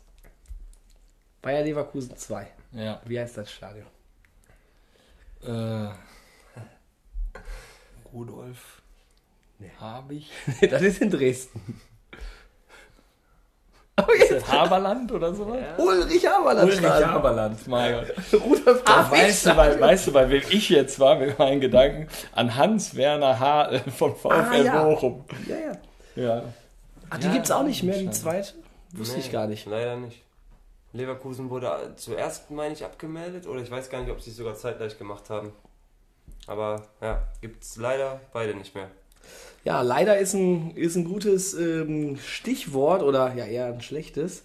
Bayer 1.40 1.64
Leverkusen 1.64 2.16
2. 2.16 2.46
Ja. 2.72 3.02
Wie 3.04 3.18
heißt 3.18 3.36
das 3.36 3.50
Stadion? 3.50 3.86
Äh, 5.42 5.88
Rudolf 8.12 8.82
Habich. 9.80 10.30
das 10.70 10.82
ist 10.82 11.00
in 11.02 11.10
Dresden. 11.10 11.80
Ist 14.18 14.30
das 14.32 14.50
Haberland 14.50 15.12
oder 15.12 15.34
so? 15.34 15.44
Ulrich 15.76 16.26
Haberland 16.26 16.70
Ulrich. 16.70 16.82
Haberland, 16.90 17.66
mein 17.68 17.94
Gott. 17.94 18.40
Rudolf 18.42 18.82
Ja, 18.88 18.96
Habich 18.96 19.20
weißt, 19.22 19.46
du, 19.46 19.54
bei, 19.54 19.80
weißt 19.80 20.06
du, 20.06 20.12
bei 20.12 20.30
wem 20.30 20.42
ich 20.48 20.70
jetzt 20.70 20.98
war 20.98 21.16
mit 21.16 21.38
meinen 21.38 21.60
Gedanken? 21.60 22.08
An 22.34 22.56
Hans-Werner 22.56 23.38
H. 23.38 23.70
äh, 23.70 23.78
vom 23.90 24.16
VfL 24.16 24.30
Ah, 24.32 24.56
ja. 24.56 24.82
Bochum. 24.84 25.24
Ja, 25.46 25.56
ja. 25.56 25.72
Ja. 26.24 26.42
Ach, 27.10 27.18
die 27.18 27.26
Ja, 27.26 27.32
gibt's 27.32 27.50
auch 27.50 27.62
nicht 27.64 27.82
mehr, 27.82 27.98
die 27.98 28.10
zweite? 28.10 28.54
Wusste 28.92 29.18
ich 29.20 29.26
Nee, 29.26 29.32
gar 29.32 29.46
nicht. 29.46 29.66
Leider 29.66 29.96
nicht. 29.96 30.22
Leverkusen 30.94 31.50
wurde 31.50 31.92
zuerst, 31.96 32.50
meine 32.50 32.74
ich, 32.74 32.84
abgemeldet 32.84 33.46
oder 33.46 33.60
ich 33.60 33.70
weiß 33.70 33.88
gar 33.90 34.00
nicht, 34.00 34.10
ob 34.10 34.20
sie 34.20 34.30
es 34.30 34.36
sogar 34.36 34.54
zeitgleich 34.54 34.98
gemacht 34.98 35.28
haben. 35.30 35.52
Aber 36.46 36.82
ja, 37.00 37.22
gibt 37.40 37.62
es 37.62 37.76
leider 37.76 38.20
beide 38.32 38.54
nicht 38.54 38.74
mehr. 38.74 38.88
Ja, 39.64 39.82
leider 39.82 40.18
ist 40.18 40.34
ein, 40.34 40.76
ist 40.76 40.96
ein 40.96 41.04
gutes 41.04 41.54
ähm, 41.54 42.16
Stichwort 42.16 43.02
oder 43.02 43.34
ja 43.34 43.44
eher 43.44 43.66
ein 43.66 43.80
schlechtes. 43.80 44.42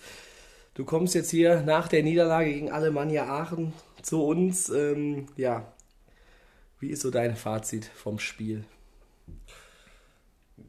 Du 0.75 0.85
kommst 0.85 1.15
jetzt 1.15 1.31
hier 1.31 1.61
nach 1.61 1.87
der 1.87 2.03
Niederlage 2.03 2.53
gegen 2.53 2.71
Alemannia 2.71 3.25
Aachen 3.25 3.73
zu 4.03 4.23
uns. 4.23 4.69
Ähm, 4.69 5.25
ja, 5.35 5.73
wie 6.79 6.89
ist 6.89 7.01
so 7.01 7.09
dein 7.09 7.35
Fazit 7.35 7.85
vom 7.85 8.19
Spiel? 8.19 8.63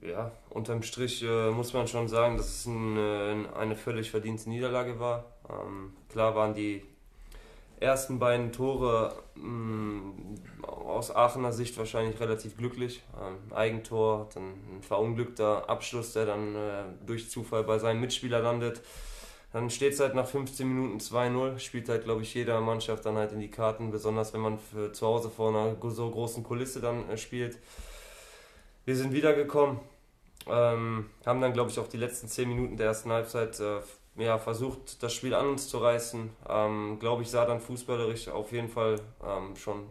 Ja, 0.00 0.32
unterm 0.48 0.82
Strich 0.82 1.22
äh, 1.22 1.50
muss 1.50 1.74
man 1.74 1.86
schon 1.86 2.08
sagen, 2.08 2.38
dass 2.38 2.48
es 2.48 2.66
ein, 2.66 2.96
äh, 2.96 3.48
eine 3.54 3.76
völlig 3.76 4.10
verdiente 4.10 4.48
Niederlage 4.48 4.98
war. 4.98 5.26
Ähm, 5.50 5.92
klar 6.08 6.34
waren 6.34 6.54
die 6.54 6.82
ersten 7.80 8.18
beiden 8.18 8.52
Tore 8.52 9.22
mh, 9.34 10.12
aus 10.66 11.14
Aachener 11.14 11.52
Sicht 11.52 11.76
wahrscheinlich 11.78 12.20
relativ 12.20 12.56
glücklich. 12.56 13.02
Ähm, 13.20 13.52
Eigentor, 13.54 14.28
dann 14.34 14.50
ein 14.76 14.82
verunglückter 14.82 15.68
Abschluss, 15.68 16.12
der 16.12 16.26
dann 16.26 16.54
äh, 16.54 16.84
durch 17.06 17.30
Zufall 17.30 17.64
bei 17.64 17.78
seinem 17.78 18.00
Mitspieler 18.00 18.40
landet. 18.40 18.80
Dann 19.52 19.70
steht 19.70 19.94
es 19.94 20.00
halt 20.00 20.14
nach 20.14 20.26
15 20.26 20.68
Minuten 20.68 20.98
2-0, 20.98 21.58
spielt 21.58 21.88
halt, 21.88 22.04
glaube 22.04 22.22
ich, 22.22 22.34
jeder 22.34 22.60
Mannschaft 22.60 23.06
dann 23.06 23.16
halt 23.16 23.32
in 23.32 23.40
die 23.40 23.50
Karten, 23.50 23.90
besonders 23.90 24.34
wenn 24.34 24.42
man 24.42 24.58
für 24.58 24.92
zu 24.92 25.06
Hause 25.06 25.30
vor 25.30 25.48
einer 25.48 25.74
so 25.90 26.10
großen 26.10 26.42
Kulisse 26.42 26.80
dann 26.80 27.08
äh, 27.08 27.16
spielt. 27.16 27.58
Wir 28.84 28.96
sind 28.96 29.12
wiedergekommen, 29.12 29.80
ähm, 30.46 31.10
haben 31.24 31.40
dann, 31.40 31.52
glaube 31.52 31.70
ich, 31.70 31.78
auch 31.78 31.88
die 31.88 31.96
letzten 31.96 32.28
10 32.28 32.48
Minuten 32.48 32.76
der 32.76 32.86
ersten 32.86 33.10
Halbzeit 33.10 33.58
äh, 33.60 33.80
ja, 34.18 34.38
versucht, 34.38 35.02
das 35.02 35.12
Spiel 35.12 35.34
an 35.34 35.48
uns 35.48 35.68
zu 35.68 35.78
reißen. 35.78 36.30
Ähm, 36.48 36.98
glaube 36.98 37.22
ich, 37.22 37.30
sah 37.30 37.44
dann 37.44 37.60
fußballerisch 37.60 38.28
auf 38.28 38.52
jeden 38.52 38.68
Fall 38.68 39.00
ähm, 39.24 39.56
schon 39.56 39.86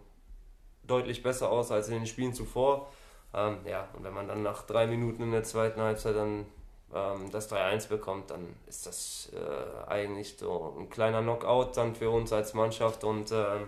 deutlich 0.83 1.23
besser 1.23 1.51
aus 1.51 1.71
als 1.71 1.87
in 1.89 1.95
den 1.95 2.05
Spielen 2.05 2.33
zuvor. 2.33 2.89
Ähm, 3.33 3.57
ja, 3.65 3.87
und 3.93 4.03
wenn 4.03 4.13
man 4.13 4.27
dann 4.27 4.43
nach 4.43 4.63
drei 4.63 4.87
Minuten 4.87 5.23
in 5.23 5.31
der 5.31 5.43
zweiten 5.43 5.81
Halbzeit 5.81 6.15
dann 6.15 6.45
ähm, 6.93 7.29
das 7.31 7.51
3-1 7.51 7.89
bekommt, 7.89 8.31
dann 8.31 8.55
ist 8.67 8.85
das 8.85 9.31
äh, 9.33 9.89
eigentlich 9.89 10.37
so 10.37 10.75
ein 10.79 10.89
kleiner 10.89 11.21
Knockout 11.21 11.75
dann 11.75 11.95
für 11.95 12.09
uns 12.09 12.31
als 12.31 12.53
Mannschaft 12.53 13.03
und 13.03 13.31
ähm, 13.31 13.67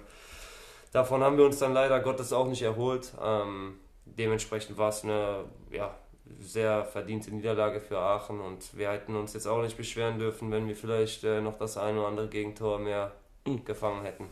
davon 0.92 1.24
haben 1.24 1.38
wir 1.38 1.46
uns 1.46 1.60
dann 1.60 1.74
leider 1.74 2.00
Gottes 2.00 2.32
auch 2.32 2.48
nicht 2.48 2.62
erholt. 2.62 3.14
Ähm, 3.22 3.80
dementsprechend 4.06 4.78
war 4.78 4.90
es 4.90 5.04
eine 5.04 5.44
ja, 5.72 5.94
sehr 6.40 6.86
verdiente 6.86 7.34
Niederlage 7.34 7.80
für 7.80 7.98
Aachen 7.98 8.40
und 8.40 8.78
wir 8.78 8.92
hätten 8.92 9.16
uns 9.16 9.34
jetzt 9.34 9.48
auch 9.48 9.62
nicht 9.62 9.78
beschweren 9.78 10.20
dürfen, 10.20 10.52
wenn 10.52 10.68
wir 10.68 10.76
vielleicht 10.76 11.24
äh, 11.24 11.42
noch 11.42 11.58
das 11.58 11.78
ein 11.78 11.98
oder 11.98 12.08
andere 12.08 12.28
Gegentor 12.28 12.80
mehr 12.80 13.12
gefangen 13.66 14.04
hätten. 14.04 14.26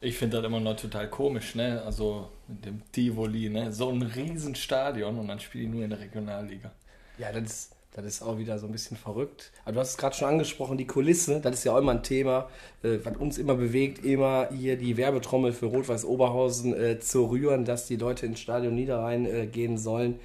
Ich 0.00 0.18
finde 0.18 0.38
das 0.38 0.46
immer 0.46 0.58
noch 0.58 0.76
total 0.76 1.08
komisch, 1.08 1.54
ne? 1.54 1.80
Also 1.86 2.28
mit 2.48 2.64
dem 2.64 2.82
Tivoli, 2.90 3.48
ne? 3.48 3.72
So 3.72 3.88
ein 3.88 4.02
Riesenstadion 4.02 5.16
und 5.16 5.28
dann 5.28 5.38
spiele 5.38 5.64
ich 5.64 5.70
nur 5.70 5.84
in 5.84 5.90
der 5.90 6.00
Regionalliga. 6.00 6.72
Ja, 7.18 7.30
das 7.30 7.42
ist, 7.44 7.76
das 7.92 8.04
ist 8.04 8.22
auch 8.22 8.36
wieder 8.36 8.58
so 8.58 8.66
ein 8.66 8.72
bisschen 8.72 8.96
verrückt. 8.96 9.52
Aber 9.64 9.74
du 9.74 9.80
hast 9.80 9.90
es 9.90 9.96
gerade 9.96 10.16
schon 10.16 10.26
angesprochen, 10.26 10.76
die 10.76 10.88
Kulisse, 10.88 11.40
das 11.40 11.54
ist 11.54 11.64
ja 11.64 11.72
auch 11.74 11.78
immer 11.78 11.92
ein 11.92 12.02
Thema, 12.02 12.48
äh, 12.82 12.98
was 13.04 13.16
uns 13.16 13.38
immer 13.38 13.54
bewegt, 13.54 14.04
immer 14.04 14.48
hier 14.50 14.76
die 14.76 14.96
Werbetrommel 14.96 15.52
für 15.52 15.66
Rot-Weiß 15.66 16.04
Oberhausen 16.04 16.74
äh, 16.74 16.98
zu 16.98 17.26
rühren, 17.26 17.64
dass 17.64 17.86
die 17.86 17.96
Leute 17.96 18.26
ins 18.26 18.40
Stadion 18.40 18.74
Niederrhein 18.74 19.24
äh, 19.24 19.46
gehen 19.46 19.78
sollen. 19.78 20.18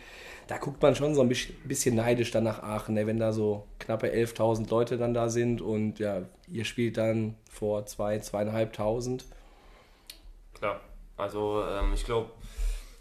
Da 0.47 0.57
guckt 0.57 0.81
man 0.81 0.95
schon 0.95 1.13
so 1.13 1.21
ein 1.21 1.29
bisschen, 1.29 1.95
neidisch 1.95 2.31
dann 2.31 2.45
nach 2.45 2.63
Aachen, 2.63 2.95
ne? 2.95 3.05
wenn 3.05 3.19
da 3.19 3.33
so 3.33 3.67
knappe 3.79 4.07
11.000 4.07 4.69
Leute 4.69 4.97
dann 4.97 5.13
da 5.13 5.29
sind 5.29 5.61
und 5.61 5.99
ja, 5.99 6.23
ihr 6.47 6.65
spielt 6.65 6.97
dann 6.97 7.35
vor 7.49 7.85
zwei, 7.85 8.19
zweieinhalbtausend. 8.19 9.25
Klar, 10.53 10.79
also 11.17 11.63
ähm, 11.69 11.93
ich 11.93 12.05
glaube, 12.05 12.31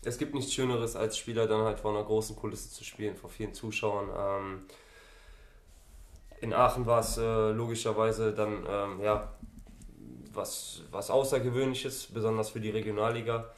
es 0.05 0.19
gibt 0.19 0.35
nichts 0.35 0.53
Schöneres 0.53 0.97
als 0.97 1.17
Spieler 1.19 1.47
dann 1.47 1.63
halt 1.63 1.81
vor 1.81 1.93
einer 1.93 2.05
großen 2.05 2.37
Kulisse 2.37 2.71
zu 2.71 2.85
spielen, 2.85 3.17
vor 3.17 3.31
vielen 3.31 3.55
Zuschauern. 3.55 4.09
Ähm, 4.17 4.63
in 6.41 6.53
Aachen 6.53 6.87
war 6.87 7.01
es 7.01 7.17
äh, 7.17 7.51
logischerweise 7.51 8.33
dann 8.33 8.67
ähm, 8.69 9.01
ja, 9.03 9.33
was, 10.33 10.83
was 10.91 11.11
Außergewöhnliches, 11.11 12.09
besonders 12.13 12.51
für 12.51 12.61
die 12.61 12.71
Regionalliga. 12.71 13.51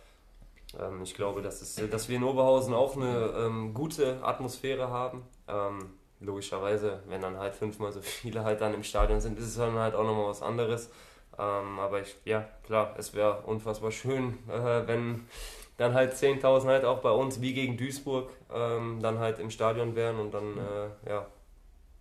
Ähm, 0.78 1.02
ich 1.02 1.14
glaube, 1.14 1.42
dass, 1.42 1.62
es, 1.62 1.76
dass 1.90 2.08
wir 2.08 2.16
in 2.16 2.24
Oberhausen 2.24 2.74
auch 2.74 2.96
eine 2.96 3.32
ähm, 3.36 3.74
gute 3.74 4.22
Atmosphäre 4.22 4.88
haben. 4.88 5.22
Ähm, 5.46 5.90
logischerweise, 6.20 7.02
wenn 7.06 7.20
dann 7.20 7.38
halt 7.38 7.54
fünfmal 7.54 7.92
so 7.92 8.00
viele 8.02 8.44
halt 8.44 8.60
dann 8.60 8.74
im 8.74 8.82
Stadion 8.82 9.20
sind, 9.20 9.38
ist 9.38 9.46
es 9.46 9.56
dann 9.56 9.74
halt 9.78 9.94
auch 9.94 10.04
nochmal 10.04 10.28
was 10.28 10.42
anderes. 10.42 10.90
Ähm, 11.38 11.78
aber 11.78 12.00
ich, 12.00 12.16
ja, 12.24 12.48
klar, 12.64 12.94
es 12.98 13.14
wäre 13.14 13.42
unfassbar 13.42 13.92
schön, 13.92 14.38
äh, 14.48 14.86
wenn 14.86 15.26
dann 15.76 15.94
halt 15.94 16.14
10.000 16.14 16.66
halt 16.66 16.84
auch 16.84 16.98
bei 16.98 17.12
uns 17.12 17.40
wie 17.40 17.54
gegen 17.54 17.76
Duisburg 17.76 18.30
ähm, 18.52 18.98
dann 19.00 19.20
halt 19.20 19.38
im 19.38 19.50
Stadion 19.50 19.94
wären 19.94 20.18
und 20.18 20.34
dann 20.34 20.58
äh, 20.58 21.08
ja, 21.08 21.26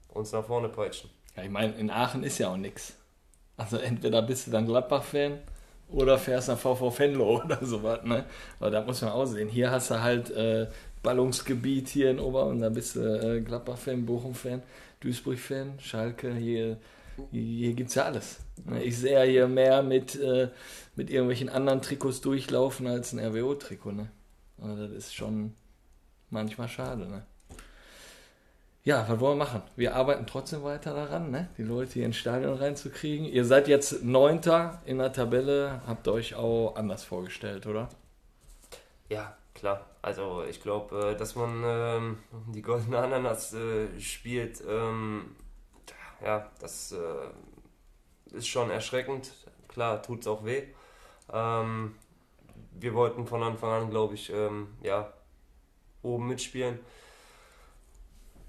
uns 0.10 0.32
nach 0.32 0.44
vorne 0.44 0.70
peitschen. 0.70 1.12
Ja, 1.36 1.44
ich 1.44 1.52
meine, 1.52 1.74
in 1.74 1.92
Aachen 1.92 2.24
ist 2.24 2.40
ja 2.40 2.50
auch 2.50 2.58
nichts. 2.58 2.98
Also 3.56 3.78
entweder 3.78 4.24
bist 4.24 4.48
du 4.48 4.52
dann 4.52 4.66
Gladbach-Fan 4.66 5.40
oder 5.89 6.17
fährst 6.17 6.50
nach 6.50 6.58
VV 6.58 6.98
Venlo 6.98 7.41
oder 7.46 7.63
sowas, 7.65 8.03
ne? 8.03 8.25
Aber 8.60 8.72
da 8.72 8.82
muss 8.82 9.01
man 9.01 9.12
auch 9.12 9.25
sehen. 9.25 9.50
Hier 9.50 9.72
hast 9.72 9.91
du 9.91 10.01
halt 10.01 10.32
äh, 10.32 10.67
Ballungsgebiet 11.03 11.88
hier 11.88 12.12
in 12.12 12.20
Ober 12.20 12.46
und 12.46 12.60
da 12.60 12.70
bist 12.70 12.96
du 12.96 13.01
äh, 13.01 13.41
Gladbach-Fan, 13.41 14.06
Bochum-Fan, 14.06 14.63
Duisburg-Fan, 15.00 15.79
Schalke, 15.79 16.34
hier, 16.34 16.77
hier 17.32 17.74
gibt 17.74 17.89
es 17.89 17.96
ja 17.96 18.06
alles. 18.06 18.39
Ne? 18.65 18.84
Ich 18.84 18.98
sehe 18.98 19.13
ja 19.13 19.24
hier 19.24 19.48
mehr 19.48 19.84
mit, 19.84 20.20
äh, 20.20 20.50
mit 20.96 21.10
irgendwelchen 21.10 21.50
anderen 21.50 21.82
Trikots 21.82 22.22
durchlaufen 22.22 22.88
als 22.88 23.13
ein 23.13 23.20
RWO-Trikot, 23.20 23.91
ne? 23.91 24.10
Also 24.60 24.88
das 24.88 24.98
ist 24.98 25.15
schon 25.15 25.53
manchmal 26.29 26.67
schade, 26.67 27.08
ne? 27.08 27.25
Ja, 28.88 29.06
was 29.10 29.20
wollen 29.20 29.38
wir 29.38 29.44
machen? 29.44 29.63
Wir 29.75 29.96
arbeiten 29.96 30.25
trotzdem 30.25 30.63
weiter 30.63 30.94
daran, 30.94 31.29
ne? 31.29 31.50
die 31.58 31.63
Leute 31.63 31.96
hier 31.96 32.06
ins 32.06 32.15
Stadion 32.15 32.53
reinzukriegen. 32.53 33.25
Ihr 33.25 33.44
seid 33.44 33.67
jetzt 33.67 34.01
Neunter 34.06 34.82
in 34.86 35.00
der 35.00 35.12
Tabelle, 35.12 35.82
habt 35.86 36.08
euch 36.08 36.36
auch 36.36 36.74
anders 36.77 37.03
vorgestellt, 37.03 37.67
oder? 37.67 37.89
Ja, 39.10 39.36
klar. 39.53 39.86
Also 40.01 40.41
ich 40.50 40.62
glaube, 40.62 41.10
äh, 41.10 41.17
dass 41.17 41.36
man 41.36 41.63
ähm, 41.65 42.17
die 42.53 42.62
goldene 42.62 43.00
Ananas 43.00 43.53
äh, 43.53 43.89
spielt, 44.00 44.63
ähm, 44.65 45.36
ja, 46.24 46.50
das 46.62 46.94
äh, 46.94 48.38
ist 48.38 48.48
schon 48.48 48.72
erschreckend. 48.72 49.34
Klar, 49.67 50.01
tut 50.01 50.22
es 50.22 50.27
auch 50.27 50.46
weh. 50.46 50.63
Ähm, 51.34 51.96
wir 52.72 52.94
wollten 52.94 53.27
von 53.27 53.44
Anfang 53.44 53.70
an, 53.70 53.89
glaube 53.89 54.13
ich, 54.13 54.32
ähm, 54.32 54.77
ja, 54.82 55.12
oben 56.03 56.29
mitspielen 56.29 56.79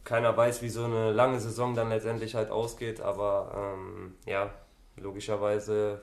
keiner 0.09 0.35
weiß, 0.35 0.63
wie 0.63 0.71
so 0.71 0.85
eine 0.85 1.13
lange 1.13 1.39
Saison 1.39 1.75
dann 1.75 1.91
letztendlich 1.91 2.35
halt 2.35 2.51
ausgeht, 2.51 3.03
aber 3.03 3.75
ähm, 3.77 4.15
ja, 4.25 4.51
logischerweise 4.97 6.01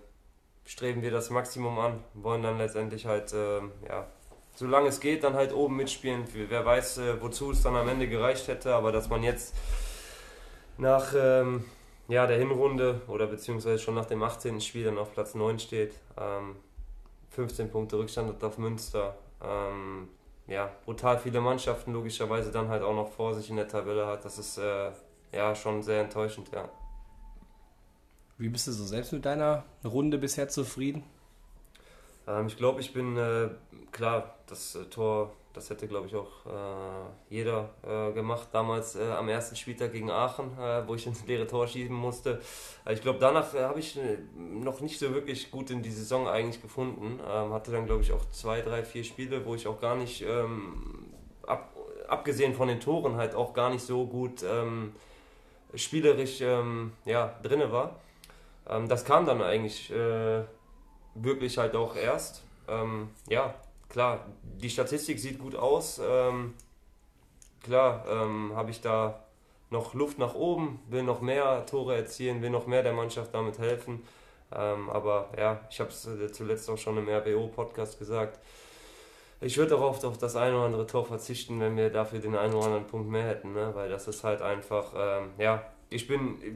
streben 0.63 1.01
wir 1.01 1.09
das 1.09 1.31
Maximum 1.31 1.79
an, 1.79 2.03
wollen 2.13 2.43
dann 2.43 2.59
letztendlich 2.59 3.07
halt, 3.07 3.33
äh, 3.33 3.62
ja, 3.89 4.05
solange 4.53 4.89
es 4.89 5.00
geht, 5.00 5.24
dann 5.24 5.33
halt 5.33 5.53
oben 5.53 5.75
mitspielen. 5.75 6.25
Wer 6.33 6.63
weiß, 6.63 7.00
äh, 7.00 7.21
wozu 7.21 7.51
es 7.51 7.63
dann 7.63 7.75
am 7.75 7.89
Ende 7.89 8.07
gereicht 8.07 8.47
hätte, 8.47 8.75
aber 8.75 8.91
dass 8.91 9.09
man 9.09 9.24
jetzt 9.24 9.55
nach 10.77 11.13
ähm, 11.17 11.65
ja, 12.07 12.27
der 12.27 12.38
Hinrunde 12.38 13.01
oder 13.07 13.25
beziehungsweise 13.25 13.79
schon 13.79 13.95
nach 13.95 14.05
dem 14.05 14.21
18. 14.21 14.62
Spiel 14.62 14.85
dann 14.85 15.00
auf 15.00 15.13
Platz 15.13 15.33
9 15.33 15.57
steht, 15.57 15.95
ähm, 16.15 16.57
15 17.31 17.71
Punkte 17.71 17.97
Rückstand 17.97 18.43
auf 18.43 18.57
Münster, 18.59 19.17
ähm, 19.43 20.09
ja, 20.47 20.69
brutal 20.85 21.17
viele 21.17 21.41
Mannschaften 21.41 21.93
logischerweise 21.93 22.51
dann 22.51 22.69
halt 22.69 22.83
auch 22.83 22.93
noch 22.93 23.09
vor 23.09 23.33
sich 23.33 23.49
in 23.49 23.55
der 23.55 23.67
Tabelle 23.67 24.05
hat. 24.05 24.25
Das 24.25 24.37
ist 24.37 24.57
äh, 24.57 24.91
ja 25.31 25.55
schon 25.55 25.81
sehr 25.81 26.01
enttäuschend, 26.01 26.51
ja. 26.51 26.69
Wie 28.37 28.49
bist 28.49 28.67
du 28.67 28.71
so 28.71 28.85
selbst 28.85 29.13
mit 29.13 29.25
deiner 29.25 29.63
Runde 29.83 30.17
bisher 30.17 30.49
zufrieden? 30.49 31.03
Ähm, 32.27 32.47
ich 32.47 32.57
glaube, 32.57 32.81
ich 32.81 32.93
bin 32.93 33.17
äh, 33.17 33.49
klar, 33.91 34.35
das 34.47 34.75
äh, 34.75 34.85
Tor 34.85 35.33
das 35.55 35.69
hätte, 35.69 35.88
glaube 35.88 36.07
ich, 36.07 36.15
auch 36.15 36.45
äh, 36.45 37.09
jeder 37.29 37.69
äh, 37.83 38.12
gemacht, 38.13 38.50
damals 38.51 38.95
äh, 38.95 39.12
am 39.12 39.29
ersten 39.29 39.55
Spieltag 39.55 39.91
gegen 39.91 40.12
Aachen, 40.12 40.57
äh, 40.59 40.88
wo 40.88 40.95
ich 40.95 41.07
ins 41.07 41.25
leere 41.25 41.47
Tor 41.47 41.67
schießen 41.67 41.95
musste. 41.95 42.41
Äh, 42.85 42.93
ich 42.93 43.01
glaube, 43.01 43.19
danach 43.19 43.53
äh, 43.53 43.63
habe 43.63 43.79
ich 43.79 43.97
noch 44.38 44.81
nicht 44.81 45.00
so 45.00 45.13
wirklich 45.13 45.51
gut 45.51 45.69
in 45.69 45.81
die 45.81 45.91
Saison 45.91 46.27
eigentlich 46.27 46.61
gefunden. 46.61 47.20
Ähm, 47.27 47.53
hatte 47.53 47.72
dann, 47.72 47.85
glaube 47.85 48.01
ich, 48.01 48.11
auch 48.11 48.25
zwei, 48.31 48.61
drei, 48.61 48.83
vier 48.83 49.03
Spiele, 49.03 49.46
wo 49.46 49.55
ich 49.55 49.68
auch 49.68 49.79
gar 49.79 49.96
nicht, 49.96 50.22
ähm, 50.22 51.11
ab, 51.48 51.74
abgesehen 52.07 52.53
von 52.53 52.68
den 52.68 52.79
Toren, 52.79 53.15
halt 53.15 53.35
auch 53.35 53.53
gar 53.53 53.70
nicht 53.70 53.85
so 53.85 54.05
gut 54.05 54.44
ähm, 54.44 54.94
spielerisch 55.74 56.41
ähm, 56.41 56.94
ja, 57.05 57.35
drinne 57.44 57.72
war. 57.72 58.00
Ähm, 58.70 58.87
das 58.87 59.05
kam 59.05 59.25
dann 59.25 59.41
eigentlich 59.41 59.91
wirklich 61.15 61.57
halt 61.57 61.75
auch 61.75 61.96
erst. 61.96 62.44
Ähm, 62.68 63.09
ja, 63.29 63.53
klar, 63.96 64.25
die 64.44 64.70
Statistik 64.70 65.18
sieht 65.20 65.40
gut 65.40 65.55
aus. 65.55 66.01
Ähm, 66.05 66.53
klar, 67.64 68.05
ähm, 68.10 68.51
habe 68.53 68.70
ich 68.70 68.81
da 68.81 69.24
noch 69.70 69.94
Luft 69.94 70.20
nach 70.20 70.36
oben, 70.36 70.81
will 70.90 71.03
noch 71.03 71.22
mehr 71.22 71.66
Tore 71.66 71.96
erzielen, 71.96 72.42
will 72.42 72.50
noch 72.50 72.68
mehr 72.68 72.84
der 72.84 72.92
Mannschaft 72.92 73.34
damit 73.34 73.58
helfen. 73.58 74.03
Ähm, 74.53 74.90
aber 74.90 75.29
ja, 75.38 75.62
ich 75.70 75.79
habe 75.79 75.92
es 75.92 76.05
äh, 76.08 76.29
zuletzt 76.29 76.70
auch 76.70 76.77
schon 76.77 76.98
im 76.98 77.08
RBO-Podcast 77.08 77.98
gesagt. 77.98 78.38
Ich 79.40 79.58
würde 79.58 79.77
auch 79.77 79.81
oft 79.81 80.03
auf 80.03 80.18
das 80.18 80.36
eine 80.36 80.58
oder 80.58 80.66
andere 80.66 80.88
Tor 80.88 81.05
verzichten, 81.05 81.62
wenn 81.62 81.77
wir 81.77 81.90
dafür 81.90 82.20
den 82.20 82.36
einen 82.36 82.53
oder 82.53 82.66
anderen 82.66 82.88
Punkt 82.88 83.10
mehr 83.10 83.25
hätten, 83.25 83.53
ne? 83.53 83.72
weil 83.75 83.88
das 83.88 84.10
ist 84.10 84.25
halt 84.25 84.42
einfach, 84.42 84.92
ähm, 84.94 85.29
ja, 85.38 85.64
ich 85.90 86.05
bin 86.05 86.42
äh, 86.42 86.51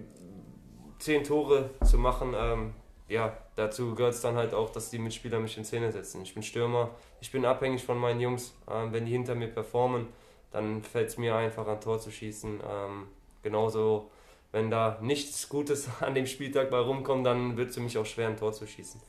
zehn 0.99 1.23
Tore 1.23 1.69
zu 1.86 1.99
machen, 1.99 2.34
ähm, 2.36 2.73
ja, 3.09 3.35
dazu 3.55 3.95
gehört 3.95 4.13
es 4.13 4.21
dann 4.21 4.35
halt 4.35 4.53
auch, 4.53 4.69
dass 4.69 4.91
die 4.91 4.99
Mitspieler 4.99 5.39
mich 5.39 5.57
in 5.57 5.65
Szene 5.65 5.91
setzen. 5.91 6.21
Ich 6.21 6.33
bin 6.33 6.43
Stürmer, 6.43 6.91
ich 7.19 7.31
bin 7.31 7.43
abhängig 7.43 7.83
von 7.83 7.97
meinen 7.97 8.21
Jungs. 8.21 8.53
Ähm, 8.69 8.93
wenn 8.93 9.05
die 9.05 9.11
hinter 9.11 9.35
mir 9.35 9.47
performen, 9.47 10.07
dann 10.51 10.83
fällt 10.83 11.09
es 11.09 11.17
mir 11.17 11.35
einfach 11.35 11.67
ein 11.67 11.81
Tor 11.81 11.99
zu 11.99 12.11
schießen. 12.11 12.59
Ähm, 12.67 13.07
genauso, 13.41 14.11
wenn 14.51 14.69
da 14.69 14.99
nichts 15.01 15.49
Gutes 15.49 15.89
an 16.01 16.13
dem 16.13 16.27
Spieltag 16.27 16.69
bei 16.69 16.77
rumkommt, 16.77 17.25
dann 17.25 17.57
wird 17.57 17.69
es 17.69 17.75
für 17.75 17.81
mich 17.81 17.97
auch 17.97 18.05
schwer, 18.05 18.27
ein 18.27 18.37
Tor 18.37 18.53
zu 18.53 18.67
schießen. 18.67 19.01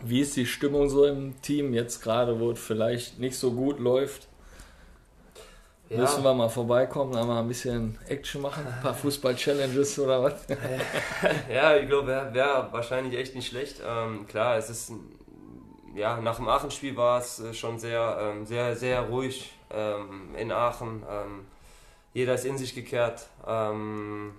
Wie 0.00 0.20
ist 0.20 0.36
die 0.36 0.46
Stimmung 0.46 0.88
so 0.88 1.04
im 1.04 1.40
Team 1.42 1.74
jetzt 1.74 2.02
gerade, 2.02 2.40
wo 2.40 2.50
es 2.50 2.60
vielleicht 2.60 3.20
nicht 3.20 3.36
so 3.36 3.52
gut 3.52 3.78
läuft? 3.78 4.26
Ja. 5.92 5.98
Müssen 5.98 6.24
wir 6.24 6.32
mal 6.32 6.48
vorbeikommen, 6.48 7.12
da 7.12 7.22
mal 7.22 7.40
ein 7.40 7.48
bisschen 7.48 7.98
Action 8.08 8.40
machen, 8.40 8.66
ein 8.66 8.80
paar 8.80 8.94
Fußball-Challenges 9.02 9.98
oder 9.98 10.22
was? 10.22 10.46
ja, 11.52 11.76
ich 11.76 11.86
glaube, 11.86 12.06
wäre 12.06 12.32
wär 12.32 12.68
wahrscheinlich 12.70 13.18
echt 13.18 13.34
nicht 13.34 13.48
schlecht. 13.48 13.82
Ähm, 13.86 14.26
klar, 14.26 14.56
es 14.56 14.70
ist, 14.70 14.92
ja, 15.94 16.18
nach 16.18 16.36
dem 16.36 16.48
Aachen-Spiel 16.48 16.96
war 16.96 17.20
es 17.20 17.40
äh, 17.40 17.52
schon 17.52 17.78
sehr, 17.78 18.16
ähm, 18.22 18.46
sehr, 18.46 18.74
sehr 18.74 19.02
ruhig 19.02 19.52
ähm, 19.70 20.34
in 20.34 20.50
Aachen. 20.50 21.02
Ähm, 21.06 21.46
jeder 22.14 22.34
ist 22.34 22.46
in 22.46 22.56
sich 22.56 22.74
gekehrt. 22.74 23.26
Ähm, 23.46 24.32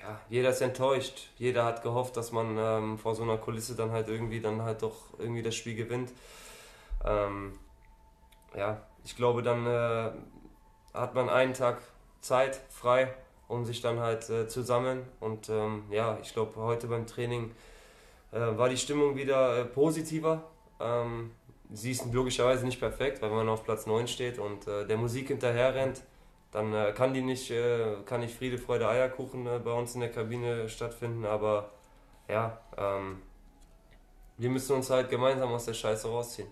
ja, 0.00 0.20
jeder 0.28 0.50
ist 0.50 0.60
enttäuscht. 0.60 1.28
Jeder 1.38 1.64
hat 1.64 1.84
gehofft, 1.84 2.16
dass 2.16 2.32
man 2.32 2.56
ähm, 2.58 2.98
vor 2.98 3.14
so 3.14 3.22
einer 3.22 3.36
Kulisse 3.36 3.76
dann 3.76 3.92
halt 3.92 4.08
irgendwie 4.08 4.40
dann 4.40 4.62
halt 4.62 4.82
doch 4.82 4.96
irgendwie 5.20 5.42
das 5.42 5.54
Spiel 5.54 5.76
gewinnt. 5.76 6.10
ja, 7.04 8.80
ich 9.04 9.16
glaube, 9.16 9.42
dann 9.42 9.66
äh, 9.66 10.10
hat 10.94 11.14
man 11.14 11.28
einen 11.28 11.54
Tag 11.54 11.80
Zeit 12.20 12.60
frei, 12.68 13.12
um 13.48 13.64
sich 13.64 13.80
dann 13.80 14.00
halt 14.00 14.28
äh, 14.30 14.48
zu 14.48 14.62
sammeln. 14.62 15.06
Und 15.20 15.48
ähm, 15.48 15.84
ja, 15.90 16.18
ich 16.22 16.32
glaube, 16.32 16.56
heute 16.56 16.86
beim 16.86 17.06
Training 17.06 17.52
äh, 18.32 18.38
war 18.38 18.68
die 18.68 18.76
Stimmung 18.76 19.16
wieder 19.16 19.58
äh, 19.58 19.64
positiver. 19.64 20.44
Ähm, 20.80 21.32
sie 21.72 21.90
ist 21.90 22.12
logischerweise 22.12 22.64
nicht 22.64 22.80
perfekt, 22.80 23.22
weil 23.22 23.30
man 23.30 23.48
auf 23.48 23.64
Platz 23.64 23.86
9 23.86 24.06
steht 24.08 24.38
und 24.38 24.66
äh, 24.66 24.86
der 24.86 24.96
Musik 24.96 25.28
hinterher 25.28 25.74
rennt. 25.74 26.02
Dann 26.52 26.72
äh, 26.74 26.92
kann 26.94 27.14
die 27.14 27.22
nicht, 27.22 27.50
kann 28.04 28.20
nicht 28.20 28.36
Friede, 28.36 28.58
Freude, 28.58 28.86
Eierkuchen 28.86 29.44
bei 29.64 29.72
uns 29.72 29.94
in 29.94 30.00
der 30.00 30.10
Kabine 30.10 30.68
stattfinden, 30.68 31.24
aber 31.24 31.70
ja, 32.28 32.60
ähm, 32.76 33.22
wir 34.36 34.50
müssen 34.50 34.76
uns 34.76 34.90
halt 34.90 35.08
gemeinsam 35.08 35.50
aus 35.50 35.64
der 35.64 35.74
Scheiße 35.74 36.08
rausziehen. 36.08 36.48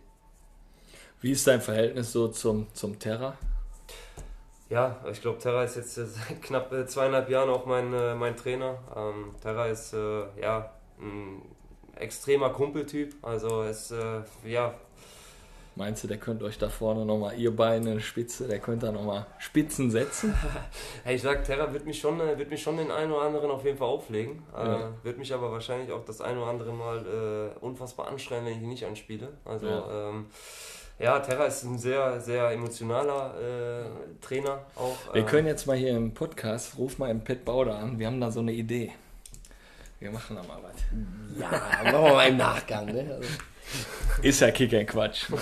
Wie 1.21 1.33
ist 1.33 1.47
dein 1.47 1.61
Verhältnis 1.61 2.13
so 2.13 2.29
zum, 2.29 2.67
zum 2.73 2.99
Terra? 2.99 3.37
Ja, 4.71 4.97
ich 5.11 5.21
glaube, 5.21 5.39
Terra 5.39 5.65
ist 5.65 5.77
jetzt 5.77 5.95
seit 5.95 6.43
knapp 6.43 6.73
äh, 6.73 6.87
zweieinhalb 6.87 7.29
Jahren 7.29 7.51
auch 7.51 7.67
mein, 7.67 7.93
äh, 7.93 8.15
mein 8.15 8.37
Trainer. 8.37 8.79
Ähm, 8.97 9.35
Terra 9.43 9.67
ist 9.67 9.93
äh, 9.93 10.23
ja 10.41 10.71
ein 10.99 11.43
extremer 11.97 12.51
Kumpeltyp. 12.51 13.15
Also 13.21 13.63
ist 13.63 13.93
ja. 14.45 14.75
Meinst 15.77 16.05
du, 16.05 16.09
der 16.09 16.19
könnte 16.19 16.45
euch 16.45 16.59
da 16.59 16.69
vorne 16.69 17.05
nochmal, 17.05 17.39
ihr 17.39 17.55
Beine 17.55 18.01
Spitze, 18.01 18.49
der 18.49 18.59
könnte 18.59 18.87
da 18.87 18.93
nochmal 18.93 19.27
Spitzen 19.39 19.91
setzen? 19.91 20.35
hey, 21.05 21.17
ich 21.17 21.23
sag, 21.23 21.45
Terra 21.45 21.73
wird 21.73 21.87
mich, 21.87 22.01
schon, 22.01 22.19
wird 22.19 22.51
mich 22.51 22.63
schon 22.63 22.77
den 22.77 22.91
einen 22.91 23.13
oder 23.13 23.23
anderen 23.23 23.51
auf 23.51 23.65
jeden 23.65 23.79
Fall 23.79 23.89
auflegen. 23.89 24.43
Ja. 24.53 24.89
Äh, 24.89 25.05
wird 25.05 25.19
mich 25.19 25.33
aber 25.33 25.53
wahrscheinlich 25.53 25.93
auch 25.93 26.05
das 26.05 26.21
ein 26.21 26.37
oder 26.37 26.49
andere 26.49 26.73
Mal 26.73 27.53
äh, 27.57 27.59
unfassbar 27.65 28.09
anschreien, 28.09 28.45
wenn 28.47 28.57
ich 28.57 28.63
ihn 28.63 28.69
nicht 28.69 28.85
anspiele. 28.85 29.29
Also 29.45 29.67
ja. 29.67 30.11
ähm, 30.11 30.27
ja, 31.01 31.19
Terra 31.21 31.47
ist 31.47 31.65
ein 31.65 31.79
sehr, 31.79 32.21
sehr 32.21 32.51
emotionaler 32.51 33.35
äh, 33.41 33.85
Trainer 34.25 34.61
auch. 34.77 34.97
Wir 35.15 35.25
können 35.25 35.47
jetzt 35.47 35.67
mal 35.67 35.77
hier 35.77 35.97
im 35.97 36.13
Podcast, 36.15 36.77
ruf 36.79 36.99
mal 36.99 37.11
im 37.11 37.23
Pet 37.25 37.45
Bauder 37.45 37.77
an, 37.79 37.99
wir 37.99 38.07
haben 38.07 38.21
da 38.21 38.31
so 38.31 38.41
eine 38.41 38.53
Idee. 38.53 38.93
Wir 39.99 40.11
machen 40.11 40.37
da 40.37 40.43
mal 40.43 40.59
was. 40.63 40.81
Ja, 41.39 41.49
machen 41.93 42.05
wir 42.05 42.13
mal 42.15 42.29
im 42.29 42.37
Nachgang. 42.37 42.87
Ne? 42.87 43.01
Also. 43.15 43.29
Ist 44.23 44.41
ja 44.41 44.51
Kick 44.51 44.89
Quatsch. 44.89 45.27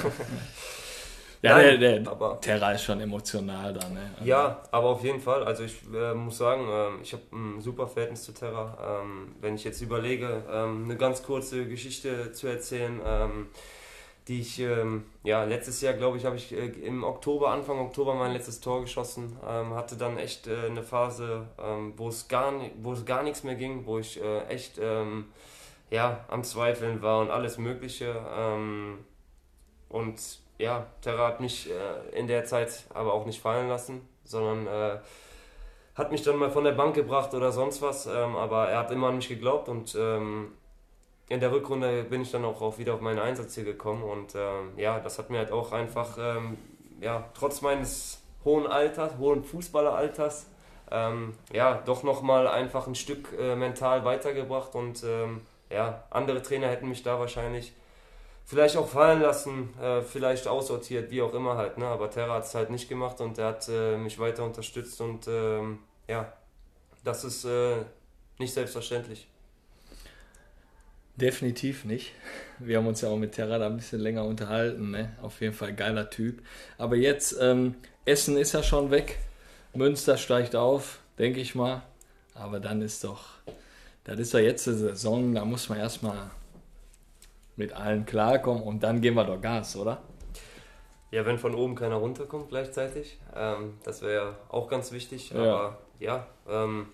Ja, 1.41 1.57
Nein, 1.57 1.79
der, 1.79 2.01
der 2.01 2.11
aber- 2.11 2.41
Terra 2.41 2.73
ist 2.73 2.83
schon 2.83 3.01
emotional 3.01 3.73
da, 3.73 3.89
ne? 3.91 4.11
Also, 4.17 4.29
Ja, 4.29 4.61
aber 4.73 4.89
auf 4.89 5.05
jeden 5.05 5.21
Fall. 5.21 5.45
Also 5.45 5.63
ich 5.63 5.77
äh, 5.95 6.13
muss 6.13 6.37
sagen, 6.39 6.67
ähm, 6.69 6.99
ich 7.01 7.13
habe 7.13 7.23
ein 7.33 7.61
super 7.61 7.87
Verhältnis 7.87 8.25
zu 8.25 8.33
Terra. 8.33 9.03
Ähm, 9.03 9.37
wenn 9.41 9.55
ich 9.55 9.63
jetzt 9.63 9.81
überlege, 9.81 10.43
ähm, 10.53 10.87
eine 10.87 10.97
ganz 10.97 11.23
kurze 11.23 11.67
Geschichte 11.69 12.33
zu 12.33 12.49
erzählen, 12.49 13.01
ähm, 13.07 13.47
die 14.29 14.41
ich, 14.41 14.61
ähm, 14.61 15.05
ja, 15.23 15.45
letztes 15.45 15.81
Jahr, 15.81 15.95
glaube 15.95 16.19
ich, 16.19 16.27
habe 16.27 16.37
ich 16.37 16.53
äh, 16.53 16.67
im 16.67 17.03
Oktober, 17.03 17.49
Anfang 17.49 17.79
Oktober 17.79 18.15
mein 18.15 18.33
letztes 18.33 18.61
Tor 18.61 18.83
geschossen. 18.83 19.39
Ähm, 19.47 19.75
hatte 19.75 19.97
dann 19.97 20.19
echt 20.19 20.47
äh, 20.47 20.67
eine 20.67 20.83
Phase, 20.83 21.47
ähm, 21.59 21.95
wo 21.97 22.09
es 22.09 22.29
gar, 22.29 22.53
wo 22.83 22.93
es 22.93 23.07
gar 23.07 23.23
nichts 23.23 23.43
mehr 23.43 23.55
ging, 23.55 23.87
wo 23.87 23.99
ich 23.99 24.23
äh, 24.23 24.45
echt, 24.49 24.79
ähm, 24.79 25.27
ja, 25.91 26.25
am 26.29 26.45
Zweifeln 26.45 27.01
war 27.01 27.21
und 27.21 27.31
alles 27.31 27.57
Mögliche. 27.57 28.23
Ähm, 28.37 28.99
und 29.89 30.21
ja, 30.59 30.87
Terra 31.01 31.29
hat 31.29 31.41
mich 31.41 31.71
äh, 31.71 32.19
in 32.19 32.27
der 32.27 32.45
Zeit 32.45 32.85
aber 32.93 33.15
auch 33.15 33.25
nicht 33.25 33.41
fallen 33.41 33.69
lassen, 33.69 34.07
sondern 34.25 34.67
äh, 34.67 34.99
hat 35.95 36.13
mich 36.13 36.23
dann 36.23 36.37
mal 36.37 36.51
von 36.51 36.65
der 36.65 36.73
Bank 36.73 36.95
gebracht 36.95 37.33
oder 37.33 37.51
sonst 37.51 37.81
was. 37.81 38.07
Ähm, 38.07 38.37
aber 38.37 38.69
er 38.69 38.81
hat 38.81 38.91
immer 38.91 39.09
an 39.09 39.17
mich 39.17 39.29
geglaubt 39.29 39.71
und 39.71 39.97
in 41.29 41.41
der 41.41 41.53
Rückrunde 41.53 42.05
bin 42.05 42.23
ich 42.23 42.31
dann 42.31 42.45
auch, 42.45 42.61
auch 42.63 42.79
wieder 42.79 42.95
auf 42.95 43.01
meinen 43.01 43.19
Einsatz 43.19 43.55
hier 43.55 43.65
gekommen. 43.65 44.03
Und 44.03 44.35
ähm, 44.35 44.73
ja, 44.77 44.99
das 44.99 45.19
hat 45.19 45.31
mir 45.31 45.39
halt 45.39 45.53
auch 45.53 45.73
einfach, 45.73 46.17
ähm, 46.19 46.57
ja, 47.01 47.29
trotz 47.35 47.61
meines 47.61 48.23
hohen 48.45 48.67
Alters, 48.67 49.19
hohen 49.19 49.45
Fußballeralters, 49.45 50.47
ähm, 50.91 51.35
ja, 51.53 51.83
doch 51.85 52.03
nochmal 52.03 52.49
einfach 52.49 52.87
ein 52.87 52.95
Stück 52.95 53.35
äh, 53.39 53.57
mental 53.57 54.05
weitergebracht. 54.05 54.75
Und 54.75 55.05
ähm, 55.05 55.43
ja, 55.71 56.05
andere 56.11 56.43
Trainer 56.43 56.69
hätten 56.69 56.89
mich 56.89 57.03
da 57.03 57.19
wahrscheinlich 57.21 57.75
vielleicht 58.47 58.79
auch 58.79 58.89
fallen 58.89 59.21
lassen, 59.21 59.79
äh, 59.79 60.01
vielleicht 60.01 60.49
aussortiert, 60.49 61.11
wie 61.11 61.21
auch 61.21 61.35
immer 61.35 61.59
halt. 61.59 61.77
Ne? 61.77 61.87
Aber 61.87 62.11
Terra 62.11 62.37
hat 62.37 62.45
es 62.45 62.55
halt 62.55 62.71
nicht 62.71 62.89
gemacht 62.89 63.21
und 63.21 63.37
er 63.37 63.49
hat 63.49 63.69
äh, 63.69 63.99
mich 63.99 64.19
weiter 64.19 64.45
unterstützt 64.45 64.99
und 65.03 65.29
ähm, 65.29 65.81
ja, 66.09 66.33
das 67.05 67.25
ist 67.25 67.45
äh, 67.45 67.77
nicht 68.39 68.55
selbstverständlich. 68.55 69.29
Definitiv 71.21 71.85
nicht. 71.85 72.13
Wir 72.61 72.79
haben 72.79 72.87
uns 72.87 73.01
ja 73.01 73.09
auch 73.09 73.17
mit 73.17 73.33
Terra 73.33 73.59
da 73.59 73.67
ein 73.67 73.77
bisschen 73.77 73.99
länger 73.99 74.25
unterhalten, 74.25 74.93
ne? 74.93 75.17
Auf 75.21 75.41
jeden 75.41 75.53
Fall 75.53 75.75
geiler 75.75 76.11
Typ. 76.11 76.43
Aber 76.79 76.95
jetzt, 76.95 77.37
ähm, 77.41 77.75
Essen 78.05 78.37
ist 78.37 78.53
ja 78.53 78.63
schon 78.63 78.93
weg. 78.93 79.19
Münster 79.75 80.17
steigt 80.17 80.55
auf, 80.55 81.01
denke 81.19 81.41
ich 81.41 81.57
mal. 81.57 81.83
Aber 82.35 82.61
dann 82.61 82.83
ist 82.83 83.03
doch, 83.03 83.31
das 84.05 84.21
ist 84.21 84.33
doch 84.33 84.39
jetzt 84.39 84.69
die 84.69 84.75
Saison, 84.75 85.35
da 85.35 85.45
muss 85.45 85.69
man 85.69 85.79
erstmal 85.79 86.31
mit 87.57 87.73
allen 87.73 88.07
klarkommen 88.07 88.63
und 88.63 88.85
dann 88.85 89.01
geben 89.01 89.17
wir 89.17 89.25
doch 89.25 89.41
Gas, 89.41 89.75
oder? 89.75 90.01
Ja, 91.11 91.27
wenn 91.27 91.39
von 91.39 91.57
oben 91.57 91.75
keiner 91.75 91.97
runterkommt 91.97 92.51
gleichzeitig, 92.51 93.19
ähm, 93.35 93.79
das 93.83 94.03
wäre 94.03 94.15
ja 94.15 94.39
auch 94.51 94.69
ganz 94.69 94.93
wichtig. 94.93 95.31
Ja. 95.31 95.41
Aber 95.41 95.79
ja, 95.99 96.29
ähm, 96.49 96.91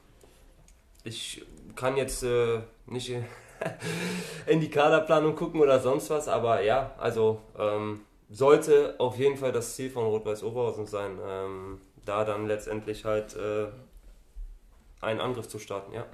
ich 1.03 1.45
kann 1.77 1.99
jetzt 1.99 2.23
äh, 2.23 2.61
nicht 2.87 3.13
in 4.47 4.61
die 4.61 4.71
Kaderplanung 4.71 5.35
gucken 5.35 5.61
oder 5.61 5.81
sonst 5.81 6.11
was, 6.11 6.29
aber 6.29 6.63
ja, 6.63 6.93
also 6.99 7.41
ähm, 7.59 8.01
sollte 8.31 8.95
auf 8.99 9.19
jeden 9.19 9.37
Fall 9.37 9.53
das 9.53 9.75
Ziel 9.77 9.91
von 9.91 10.05
Rot-Weiß 10.05 10.43
Oberhausen 10.43 10.87
sein, 10.87 11.19
ähm, 11.27 11.81
da 12.05 12.25
dann 12.25 12.47
letztendlich 12.47 13.05
halt 13.05 13.37
äh, 13.37 13.67
einen 15.01 15.21
Angriff 15.21 15.49
zu 15.49 15.59
starten, 15.59 15.93
ja. 15.93 16.07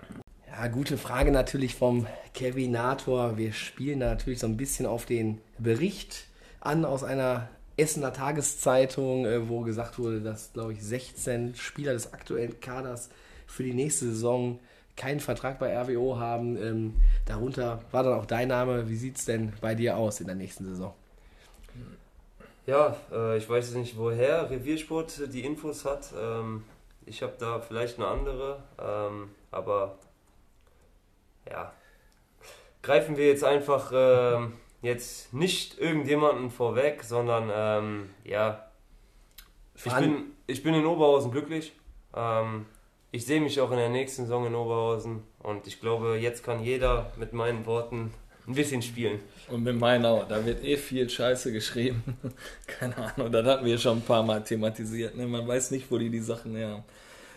Ja, 0.49 0.67
gute 0.67 0.99
Frage 0.99 1.31
natürlich 1.31 1.77
vom 1.77 2.07
Kevinator. 2.35 3.37
Wir 3.37 3.53
spielen 3.53 4.01
natürlich 4.01 4.41
so 4.41 4.49
ein 4.49 4.57
bisschen 4.57 4.85
auf 4.85 5.07
den 5.07 5.41
Bericht 5.59 6.25
an 6.61 6.85
aus 6.85 7.05
einer 7.05 7.49
Essener 7.77 8.13
Tageszeitung, 8.13 9.27
äh, 9.27 9.49
wo 9.49 9.61
gesagt 9.61 9.99
wurde, 9.99 10.21
dass, 10.21 10.53
glaube 10.53 10.73
ich, 10.73 10.83
16 10.83 11.55
Spieler 11.55 11.93
des 11.93 12.13
aktuellen 12.13 12.61
Kaders 12.61 13.11
für 13.47 13.63
die 13.63 13.73
nächste 13.73 14.07
Saison 14.07 14.59
keinen 14.97 15.21
Vertrag 15.21 15.59
bei 15.59 15.77
RWO 15.77 16.19
haben. 16.19 16.57
Ähm, 16.57 16.95
darunter 17.27 17.81
war 17.91 18.03
dann 18.03 18.15
auch 18.15 18.27
dein 18.27 18.49
Name. 18.49 18.89
Wie 18.89 18.97
sieht 18.97 19.17
es 19.17 19.25
denn 19.25 19.53
bei 19.61 19.75
dir 19.75 19.97
aus 19.97 20.21
in 20.21 20.27
der 20.27 20.37
nächsten 20.37 20.65
Saison? 20.67 20.95
Ja, 22.67 22.97
äh, 23.11 23.37
ich 23.37 23.49
weiß 23.49 23.75
nicht, 23.75 23.97
woher 23.97 24.51
Reviersport 24.51 25.33
die 25.33 25.45
Infos 25.45 25.85
hat. 25.85 26.13
Ähm, 26.17 26.65
ich 27.07 27.23
habe 27.23 27.33
da 27.39 27.61
vielleicht 27.61 27.99
eine 27.99 28.07
andere, 28.07 28.63
ähm, 28.79 29.31
aber 29.51 29.99
ja, 31.51 31.73
greifen 32.83 33.17
wir 33.17 33.27
jetzt 33.27 33.45
einfach 33.45 33.91
ähm, 33.95 34.53
jetzt 34.83 35.33
nicht 35.33 35.79
irgendjemanden 35.79 36.51
vorweg, 36.51 37.03
sondern 37.03 37.51
ähm, 37.53 38.11
ja, 38.25 38.71
ich 39.75 39.93
bin, 39.95 40.33
ich 40.47 40.63
bin 40.63 40.75
in 40.75 40.85
Oberhausen 40.85 41.31
glücklich. 41.31 41.73
Ähm, 42.15 42.67
ich 43.13 43.27
sehe 43.27 43.41
mich 43.41 43.61
auch 43.61 43.71
in 43.71 43.79
der 43.79 43.89
nächsten 43.89 44.23
Saison 44.23 44.47
in 44.47 44.55
Oberhausen 44.55 45.23
und 45.43 45.67
ich 45.67 45.81
glaube, 45.81 46.19
jetzt 46.19 46.45
kann 46.45 46.63
jeder 46.63 47.13
mit 47.17 47.33
meinen 47.33 47.67
Worten 47.67 48.13
ein 48.47 48.55
bisschen 48.55 48.83
spielen. 48.83 49.21
Und 49.49 49.63
mit 49.63 49.79
Mainau, 49.79 50.25
da 50.29 50.45
wird 50.45 50.65
eh 50.65 50.77
viel 50.77 51.09
Scheiße 51.09 51.53
geschrieben. 51.53 52.03
Keine 52.67 52.97
Ahnung, 52.97 53.33
das 53.33 53.47
hatten 53.47 53.65
wir 53.65 53.79
schon 53.79 53.99
ein 53.99 54.03
paar 54.03 54.23
Mal 54.23 54.43
thematisiert. 54.43 55.17
Ne? 55.17 55.27
Man 55.27 55.47
weiß 55.47 55.73
nicht, 55.73 55.91
wo 55.91 55.99
die 55.99 56.11
die 56.11 56.21
Sachen 56.21 56.55
her 56.57 56.83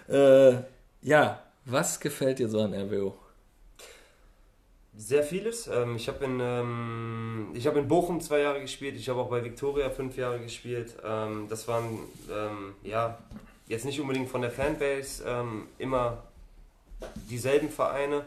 haben. 0.08 0.16
Äh, 0.16 0.64
ja, 1.02 1.44
was 1.66 2.00
gefällt 2.00 2.40
dir 2.40 2.50
so 2.50 2.62
an 2.62 2.74
RWO? 2.74 3.16
Sehr 4.96 5.24
vieles. 5.24 5.68
Ähm, 5.68 5.96
ich 5.96 6.08
habe 6.08 6.24
in, 6.26 6.40
ähm, 6.40 7.54
hab 7.66 7.76
in 7.76 7.88
Bochum 7.88 8.22
zwei 8.22 8.40
Jahre 8.40 8.62
gespielt, 8.62 8.96
ich 8.96 9.10
habe 9.10 9.22
auch 9.22 9.30
bei 9.30 9.44
Viktoria 9.44 9.90
fünf 9.90 10.18
Jahre 10.18 10.40
gespielt. 10.40 10.96
Ähm, 11.04 11.48
das 11.50 11.68
waren, 11.68 12.00
ähm, 12.32 12.76
ja, 12.84 13.18
jetzt 13.68 13.86
nicht 13.86 14.00
unbedingt 14.00 14.30
von 14.30 14.42
der 14.42 14.52
Fanbase 14.52 15.24
ähm, 15.26 15.68
immer 15.78 16.24
dieselben 17.30 17.70
Vereine. 17.70 18.26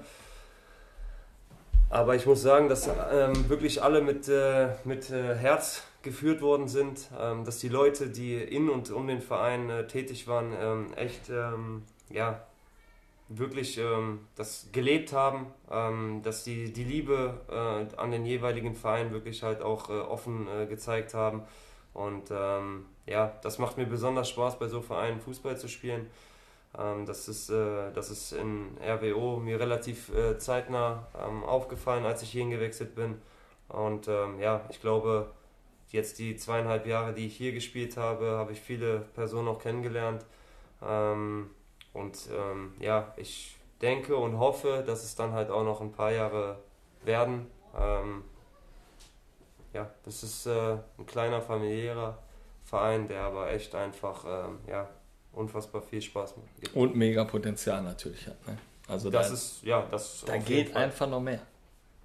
Aber 1.89 2.17
ich 2.17 2.27
muss 2.27 2.43
sagen, 2.43 2.69
dass 2.69 2.89
ähm, 2.89 3.49
wirklich 3.49 3.83
alle 3.83 4.01
mit, 4.01 4.29
äh, 4.29 4.69
mit 4.85 5.11
äh, 5.11 5.37
Herz 5.37 5.85
geführt 6.03 6.41
worden 6.43 6.69
sind, 6.69 7.09
ähm, 7.19 7.45
dass 7.45 7.59
die 7.59 7.69
Leute, 7.69 8.09
die 8.09 8.37
in 8.37 8.69
und 8.69 8.91
um 8.91 9.07
den 9.07 9.21
Verein 9.21 9.71
äh, 9.71 9.87
tätig 9.87 10.27
waren, 10.27 10.53
ähm, 10.59 10.95
echt 10.95 11.31
ähm, 11.31 11.85
ja, 12.11 12.45
wirklich 13.29 13.79
ähm, 13.79 14.21
das 14.37 14.69
gelebt 14.71 15.13
haben, 15.13 15.47
dass 16.23 16.45
die 16.45 16.73
die 16.73 16.85
Liebe 16.85 17.41
äh, 17.51 17.97
an 18.01 18.13
den 18.13 18.25
jeweiligen 18.25 18.77
Verein 18.77 19.11
wirklich 19.11 19.43
halt 19.43 19.63
auch 19.63 19.91
äh, 19.91 19.95
offen 19.95 20.47
äh, 20.47 20.67
gezeigt 20.67 21.13
haben. 21.13 21.43
Und 21.97 22.31
ähm, 22.31 22.85
ja, 23.07 23.33
das 23.43 23.59
macht 23.59 23.79
mir 23.79 23.87
besonders 23.87 24.29
Spaß, 24.29 24.59
bei 24.59 24.69
so 24.69 24.83
Vereinen 24.83 25.19
Fußball 25.19 25.57
zu 25.57 25.67
spielen. 25.67 26.11
Ähm, 26.79 27.07
das, 27.07 27.27
ist, 27.27 27.49
äh, 27.49 27.91
das 27.95 28.11
ist 28.11 28.33
in 28.33 28.77
RWO 28.83 29.39
mir 29.39 29.59
relativ 29.59 30.15
äh, 30.15 30.37
zeitnah 30.37 31.07
ähm, 31.19 31.43
aufgefallen, 31.43 32.05
als 32.05 32.21
ich 32.23 32.33
hierhin 32.33 32.51
gewechselt 32.51 32.95
bin. 32.95 33.23
Und 33.69 34.09
ähm, 34.09 34.39
ja, 34.41 34.67
ich 34.69 34.83
glaube, 34.83 35.31
jetzt 35.89 36.19
die 36.19 36.37
zweieinhalb 36.37 36.87
Jahre, 36.87 37.15
die 37.15 37.27
ich 37.29 37.37
hier 37.37 37.53
gespielt 37.53 37.97
habe, 37.97 38.33
habe 38.33 38.53
ich 38.53 38.61
viele 38.61 38.99
Personen 39.15 39.49
auch 39.49 39.59
kennengelernt. 39.59 40.23
Ähm, 40.87 41.49
und 41.95 42.29
ähm, 42.31 42.75
ja, 42.79 43.15
ich 43.17 43.57
denke 43.81 44.17
und 44.17 44.39
hoffe, 44.39 44.85
dass 44.87 45.03
es 45.03 45.15
dann 45.15 45.33
halt 45.33 45.49
auch 45.49 45.65
noch 45.65 45.81
ein 45.81 45.93
paar 45.93 46.13
Jahre 46.13 46.59
werden. 47.05 47.47
Ja, 49.77 49.91
das 50.07 50.23
ist 50.23 50.47
äh, 50.47 50.73
ein 50.99 51.07
kleiner 51.07 51.43
familiärer 51.43 52.17
Verein, 52.65 53.07
der 53.09 53.21
aber 53.25 53.51
echt 53.51 53.75
einfach 53.75 54.25
ähm, 54.27 54.59
ja, 54.67 54.89
unfassbar 55.35 55.83
viel 55.83 56.01
Spaß 56.01 56.35
gibt. 56.61 56.75
Und 56.75 56.97
mega 56.97 57.25
Potenzial 57.25 57.83
natürlich 57.83 58.27
hat. 58.27 58.47
Ne? 58.47 58.57
Also 58.89 59.11
das 59.11 59.29
da, 59.29 59.35
ist, 59.35 59.63
ja, 59.63 59.87
das 59.91 60.25
da 60.27 60.39
geht 60.39 60.75
einfach 60.75 61.07
noch 61.09 61.21
mehr. 61.21 61.41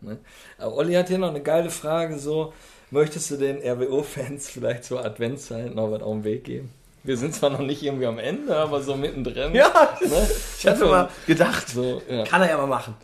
Ne? 0.02 0.18
Aber 0.58 0.76
Olli 0.76 0.96
hat 0.96 1.08
hier 1.08 1.18
noch 1.18 1.30
eine 1.30 1.42
geile 1.42 1.70
Frage. 1.70 2.20
So, 2.20 2.54
möchtest 2.90 3.32
du 3.32 3.38
den 3.38 3.58
RWO-Fans 3.62 4.50
vielleicht 4.54 4.84
zur 4.84 5.06
Adventszeit 5.06 5.74
noch 5.74 5.90
was 5.92 6.02
auf 6.02 6.12
den 6.14 6.24
Weg 6.26 6.44
geben? 6.44 6.74
Wir 7.04 7.16
sind 7.18 7.34
zwar 7.34 7.52
noch 7.52 7.60
nicht 7.60 7.82
irgendwie 7.82 8.06
am 8.06 8.20
Ende, 8.20 8.54
aber 8.56 8.82
so 8.82 8.96
mittendrin. 8.98 9.56
Ja, 9.56 9.98
Ne? 10.02 10.30
ich 10.58 10.68
hatte 10.68 10.86
mal 10.86 11.10
gedacht, 11.26 11.70
So, 11.70 12.02
ja. 12.10 12.26
kann 12.26 12.42
er 12.42 12.50
ja 12.50 12.58
mal 12.58 12.68
machen. 12.68 12.96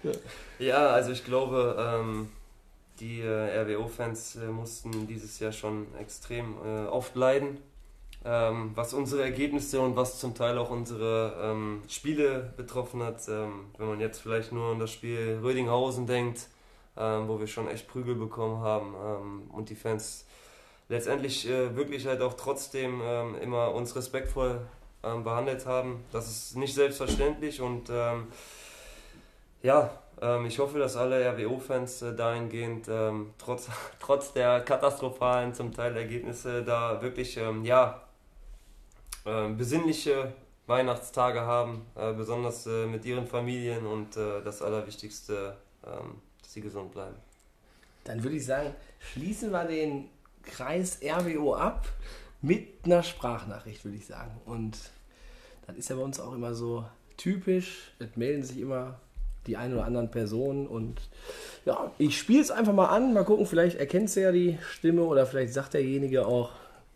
Ja, 0.60 0.88
also 0.90 1.12
ich 1.12 1.24
glaube, 1.24 1.76
ähm, 1.80 2.30
die 3.00 3.22
äh, 3.22 3.62
RWO-Fans 3.62 4.38
äh, 4.38 4.48
mussten 4.48 5.08
dieses 5.08 5.40
Jahr 5.40 5.52
schon 5.52 5.88
extrem 6.00 6.56
äh, 6.66 6.86
oft 6.88 7.16
leiden, 7.16 7.58
ähm, 8.26 8.72
was 8.76 8.94
unsere 8.94 9.24
Ergebnisse 9.24 9.80
und 9.80 9.96
was 9.96 10.20
zum 10.20 10.36
Teil 10.36 10.58
auch 10.58 10.70
unsere 10.70 11.36
ähm, 11.42 11.84
Spiele 11.88 12.54
betroffen 12.58 13.04
hat. 13.04 13.28
Ähm, 13.28 13.66
wenn 13.78 13.88
man 13.88 14.00
jetzt 14.00 14.22
vielleicht 14.22 14.52
nur 14.52 14.72
an 14.72 14.80
das 14.80 14.92
Spiel 14.92 15.40
Rödinghausen 15.42 16.08
denkt, 16.08 16.48
ähm, 16.98 17.28
wo 17.28 17.40
wir 17.40 17.48
schon 17.48 17.68
echt 17.68 17.88
Prügel 17.88 18.16
bekommen 18.16 18.62
haben 18.62 18.96
ähm, 18.96 19.52
und 19.52 19.70
die 19.70 19.76
Fans 19.76 20.26
letztendlich 20.90 21.48
äh, 21.48 21.76
wirklich 21.76 22.08
halt 22.08 22.22
auch 22.22 22.34
trotzdem 22.34 23.02
ähm, 23.04 23.36
immer 23.42 23.74
uns 23.74 23.96
respektvoll 23.96 24.62
behandelt 25.24 25.66
haben. 25.68 26.04
Das 26.12 26.28
ist 26.28 26.58
nicht 26.58 26.74
selbstverständlich 26.74 27.62
und 27.62 27.90
ja, 29.62 29.92
ich 30.48 30.58
hoffe, 30.58 30.80
dass 30.80 30.96
alle 30.96 31.24
RWO-Fans 31.32 32.02
äh, 32.02 32.16
dahingehend 32.16 32.88
ähm, 32.90 33.34
trotz, 33.38 33.70
trotz 34.00 34.34
der 34.34 34.62
katastrophalen 34.62 35.54
zum 35.54 35.74
Teil 35.74 35.96
Ergebnisse 35.96 36.64
da 36.64 37.02
wirklich 37.02 37.38
ähm, 37.38 37.64
ja, 37.64 38.02
besinnliche 39.58 40.34
Weihnachtstage 40.68 41.42
haben, 41.42 41.86
äh, 41.96 42.14
besonders 42.14 42.68
äh, 42.68 42.86
mit 42.86 43.06
ihren 43.06 43.26
Familien 43.26 43.86
und 43.86 44.16
das 44.16 44.62
Allerwichtigste, 44.62 45.58
ähm, 45.86 46.22
dass 46.42 46.54
sie 46.54 46.62
gesund 46.62 46.92
bleiben. 46.92 47.16
Dann 48.04 48.24
würde 48.24 48.36
ich 48.36 48.46
sagen, 48.46 48.74
schließen 49.00 49.52
wir 49.52 49.66
den 49.66 50.10
Kreis 50.44 51.00
RWO 51.02 51.56
ab 51.56 51.88
mit 52.42 52.86
einer 52.86 53.04
Sprachnachricht, 53.04 53.84
würde 53.84 53.98
ich 53.98 54.06
sagen. 54.06 54.32
Und 54.46 54.78
das 55.66 55.78
ist 55.78 55.90
ja 55.90 55.96
bei 55.96 56.02
uns 56.04 56.20
auch 56.20 56.34
immer 56.34 56.54
so 56.54 56.86
typisch. 57.18 57.92
Es 58.00 58.16
melden 58.16 58.44
sich 58.44 58.60
immer 58.60 59.00
die 59.48 59.58
ein 59.58 59.74
oder 59.74 59.86
anderen 59.86 60.12
Personen 60.12 60.68
und 60.68 61.00
ja, 61.66 61.92
ich 61.98 62.18
spiele 62.18 62.42
es 62.42 62.52
einfach 62.52 62.74
mal 62.74 62.88
an. 62.88 63.14
Mal 63.14 63.26
gucken, 63.26 63.46
vielleicht 63.46 63.78
erkennt 63.78 64.10
sie 64.10 64.22
ja 64.22 64.32
die 64.32 64.58
Stimme 64.72 65.04
oder 65.04 65.26
vielleicht 65.26 65.54
sagt 65.54 65.74
derjenige 65.74 66.26
auch, 66.26 66.52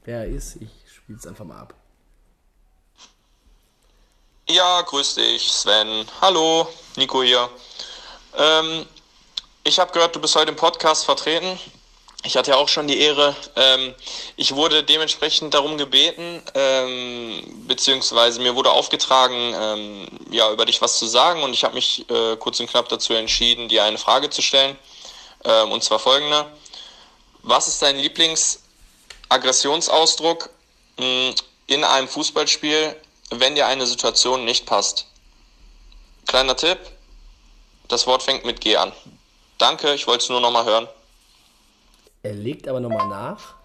wer 0.06 0.20
er 0.20 0.28
ist. 0.28 0.58
Ich 0.58 0.70
spiele 0.94 1.18
es 1.18 1.28
einfach 1.28 1.46
mal 1.46 1.60
ab. 1.60 1.74
Ja, 4.48 4.82
grüß 4.82 5.16
dich, 5.16 5.52
Sven. 5.52 6.06
Hallo, 6.22 6.68
Nico 6.96 7.22
hier. 7.22 7.50
Ähm, 8.38 8.86
ich 9.64 9.80
habe 9.80 9.92
gehört, 9.92 10.16
du 10.16 10.22
bist 10.22 10.36
heute 10.36 10.52
im 10.52 10.56
Podcast 10.56 11.06
vertreten. 11.06 11.60
Ich 12.24 12.38
hatte 12.38 12.52
ja 12.52 12.58
auch 12.58 12.70
schon 12.70 12.88
die 12.88 13.00
Ehre. 13.00 13.36
Ähm, 13.56 13.96
ich 14.36 14.56
wurde 14.56 14.84
dementsprechend 14.84 15.56
darum 15.56 15.78
gebeten, 15.78 16.44
ähm, 16.54 17.66
beziehungsweise 17.68 18.40
mir 18.42 18.56
wurde 18.56 18.72
aufgetragen, 18.72 19.56
ähm, 19.60 20.08
ja, 20.30 20.52
über 20.52 20.68
dich 20.68 20.82
was 20.82 21.00
zu 21.00 21.08
sagen. 21.08 21.42
Und 21.42 21.54
ich 21.54 21.64
habe 21.64 21.74
mich 21.74 22.08
äh, 22.10 22.36
kurz 22.38 22.60
und 22.60 22.70
knapp 22.70 22.90
dazu 22.90 23.14
entschieden, 23.14 23.70
dir 23.70 23.84
eine 23.84 23.98
Frage 23.98 24.30
zu 24.30 24.44
stellen. 24.44 24.78
Ähm, 25.44 25.72
und 25.72 25.84
zwar 25.84 25.98
folgende. 25.98 26.46
Was 27.42 27.68
ist 27.68 27.82
dein 27.82 27.98
Lieblingsaggressionsausdruck 27.98 30.52
mh, 30.98 31.34
in 31.66 31.84
einem 31.84 32.08
Fußballspiel, 32.08 32.96
wenn 33.32 33.56
dir 33.56 33.66
eine 33.66 33.88
Situation 33.88 34.46
nicht 34.46 34.68
passt? 34.68 35.08
Kleiner 36.28 36.56
Tipp. 36.56 36.78
Das 37.88 38.06
Wort 38.06 38.22
fängt 38.22 38.46
mit 38.46 38.62
G 38.62 38.78
an. 38.78 38.92
Danke, 39.58 39.96
ich 39.96 40.06
wollte 40.06 40.22
es 40.24 40.30
nur 40.30 40.40
nochmal 40.40 40.66
hören. 40.66 40.88
Er 42.24 42.34
legt 42.34 42.68
aber 42.68 42.80
nochmal 42.80 43.08
nach. 43.08 43.56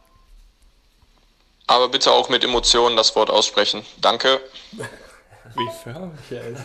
Aber 1.66 1.88
bitte 1.88 2.12
auch 2.12 2.28
mit 2.28 2.44
Emotionen 2.44 2.96
das 2.96 3.14
Wort 3.16 3.28
aussprechen. 3.30 3.82
Danke. 4.00 4.40
Wie 4.72 5.68
förmlich 5.82 6.30
er 6.30 6.44
ist. 6.48 6.62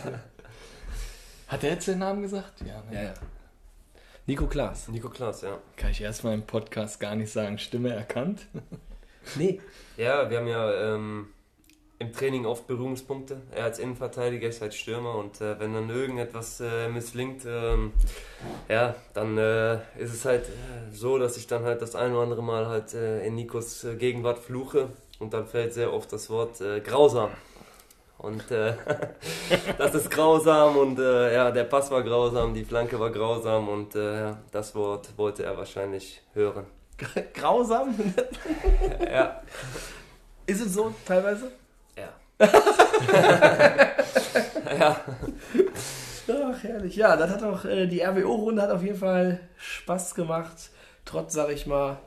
Hat 1.48 1.64
er 1.64 1.70
jetzt 1.70 1.88
den 1.88 1.98
Namen 1.98 2.22
gesagt? 2.22 2.60
Ja, 2.60 2.82
ne? 2.82 2.94
Ja, 2.94 3.02
ja. 3.02 3.14
Nico 4.26 4.46
Klaas. 4.46 4.88
Nico 4.88 5.08
Klaas, 5.10 5.42
ja. 5.42 5.58
Kann 5.76 5.90
ich 5.90 6.00
erstmal 6.00 6.34
im 6.34 6.46
Podcast 6.46 7.00
gar 7.00 7.16
nicht 7.16 7.32
sagen, 7.32 7.58
Stimme 7.58 7.92
erkannt? 7.92 8.46
Nee, 9.34 9.60
Ja, 9.96 10.30
wir 10.30 10.38
haben 10.38 10.48
ja 10.48 10.94
ähm, 10.94 11.32
im 12.02 12.12
Training 12.12 12.46
oft 12.46 12.66
Berührungspunkte. 12.66 13.40
Er 13.54 13.64
als 13.64 13.78
Innenverteidiger, 13.78 14.48
ich 14.48 14.60
als 14.60 14.74
Stürmer 14.74 15.14
und 15.14 15.40
äh, 15.40 15.58
wenn 15.60 15.72
dann 15.72 15.88
irgendetwas 15.88 16.60
äh, 16.60 16.88
misslingt, 16.88 17.44
ähm, 17.46 17.92
ja, 18.68 18.96
dann 19.14 19.38
äh, 19.38 19.74
ist 19.98 20.12
es 20.12 20.24
halt 20.24 20.46
äh, 20.46 20.92
so, 20.92 21.16
dass 21.18 21.36
ich 21.36 21.46
dann 21.46 21.62
halt 21.62 21.80
das 21.80 21.94
ein 21.94 22.12
oder 22.12 22.22
andere 22.22 22.42
Mal 22.42 22.66
halt 22.66 22.92
äh, 22.94 23.24
in 23.24 23.36
Nikos 23.36 23.84
äh, 23.84 23.94
Gegenwart 23.94 24.40
fluche 24.40 24.88
und 25.20 25.32
dann 25.32 25.46
fällt 25.46 25.74
sehr 25.74 25.92
oft 25.92 26.12
das 26.12 26.28
Wort 26.28 26.60
grausam. 26.84 27.30
Und 28.18 28.44
das 29.78 29.94
ist 29.94 30.10
grausam 30.10 30.76
und 30.76 30.98
ja, 30.98 31.50
der 31.52 31.64
Pass 31.64 31.90
war 31.92 32.02
grausam, 32.02 32.54
die 32.54 32.64
Flanke 32.64 32.98
war 32.98 33.10
grausam 33.10 33.68
und 33.68 33.94
ja, 33.94 34.38
das 34.50 34.74
Wort 34.74 35.16
wollte 35.16 35.44
er 35.44 35.56
wahrscheinlich 35.56 36.22
hören. 36.34 36.66
grausam. 37.34 37.94
Ja, 39.04 39.42
Ist 40.46 40.60
es 40.60 40.74
so 40.74 40.92
teilweise? 41.06 41.52
Ja. 44.78 45.00
Ach, 46.28 46.62
herrlich. 46.62 46.96
Ja, 46.96 47.16
das 47.16 47.30
hat 47.30 47.42
auch, 47.42 47.64
äh, 47.64 47.86
die 47.86 48.00
RWO-Runde 48.02 48.62
hat 48.62 48.70
auf 48.70 48.82
jeden 48.82 48.98
Fall 48.98 49.40
Spaß 49.56 50.14
gemacht. 50.14 50.70
Trotz, 51.04 51.34
sag 51.34 51.50
ich 51.50 51.66
mal, 51.66 51.98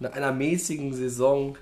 einer 0.00 0.32
mäßigen 0.32 0.92
Saison, 0.94 1.56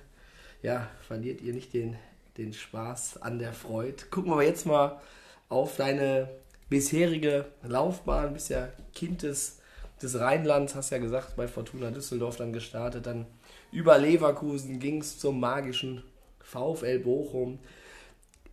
ja, 0.63 0.89
verliert 1.07 1.41
ihr 1.43 1.53
nicht 1.53 1.75
den, 1.75 1.97
den 2.39 2.53
Spaß 2.53 3.23
an 3.23 3.39
der 3.39 3.53
Freude. 3.53 4.05
Gucken 4.11 4.33
wir 4.33 4.43
jetzt 4.43 4.67
mal 4.67 5.01
auf 5.49 5.77
deine 5.77 6.29
bisherige 6.69 7.47
Laufbahn. 7.63 8.33
Bist 8.33 8.51
ja 8.51 8.69
Kind 8.95 9.23
des, 9.23 9.59
des 10.03 10.19
Rheinlands, 10.19 10.75
hast 10.75 10.91
ja 10.91 10.99
gesagt, 10.99 11.37
bei 11.37 11.49
Fortuna 11.49 11.91
Düsseldorf 11.91 12.37
dann 12.37 12.53
gestartet. 12.53 13.07
Dann 13.07 13.27
über 13.73 13.99
Leverkusen 13.99 14.79
ging 14.79 15.01
es 15.01 15.19
zum 15.19 15.41
magischen 15.41 16.03
VfL 16.41 17.01
Bochum. 17.01 17.59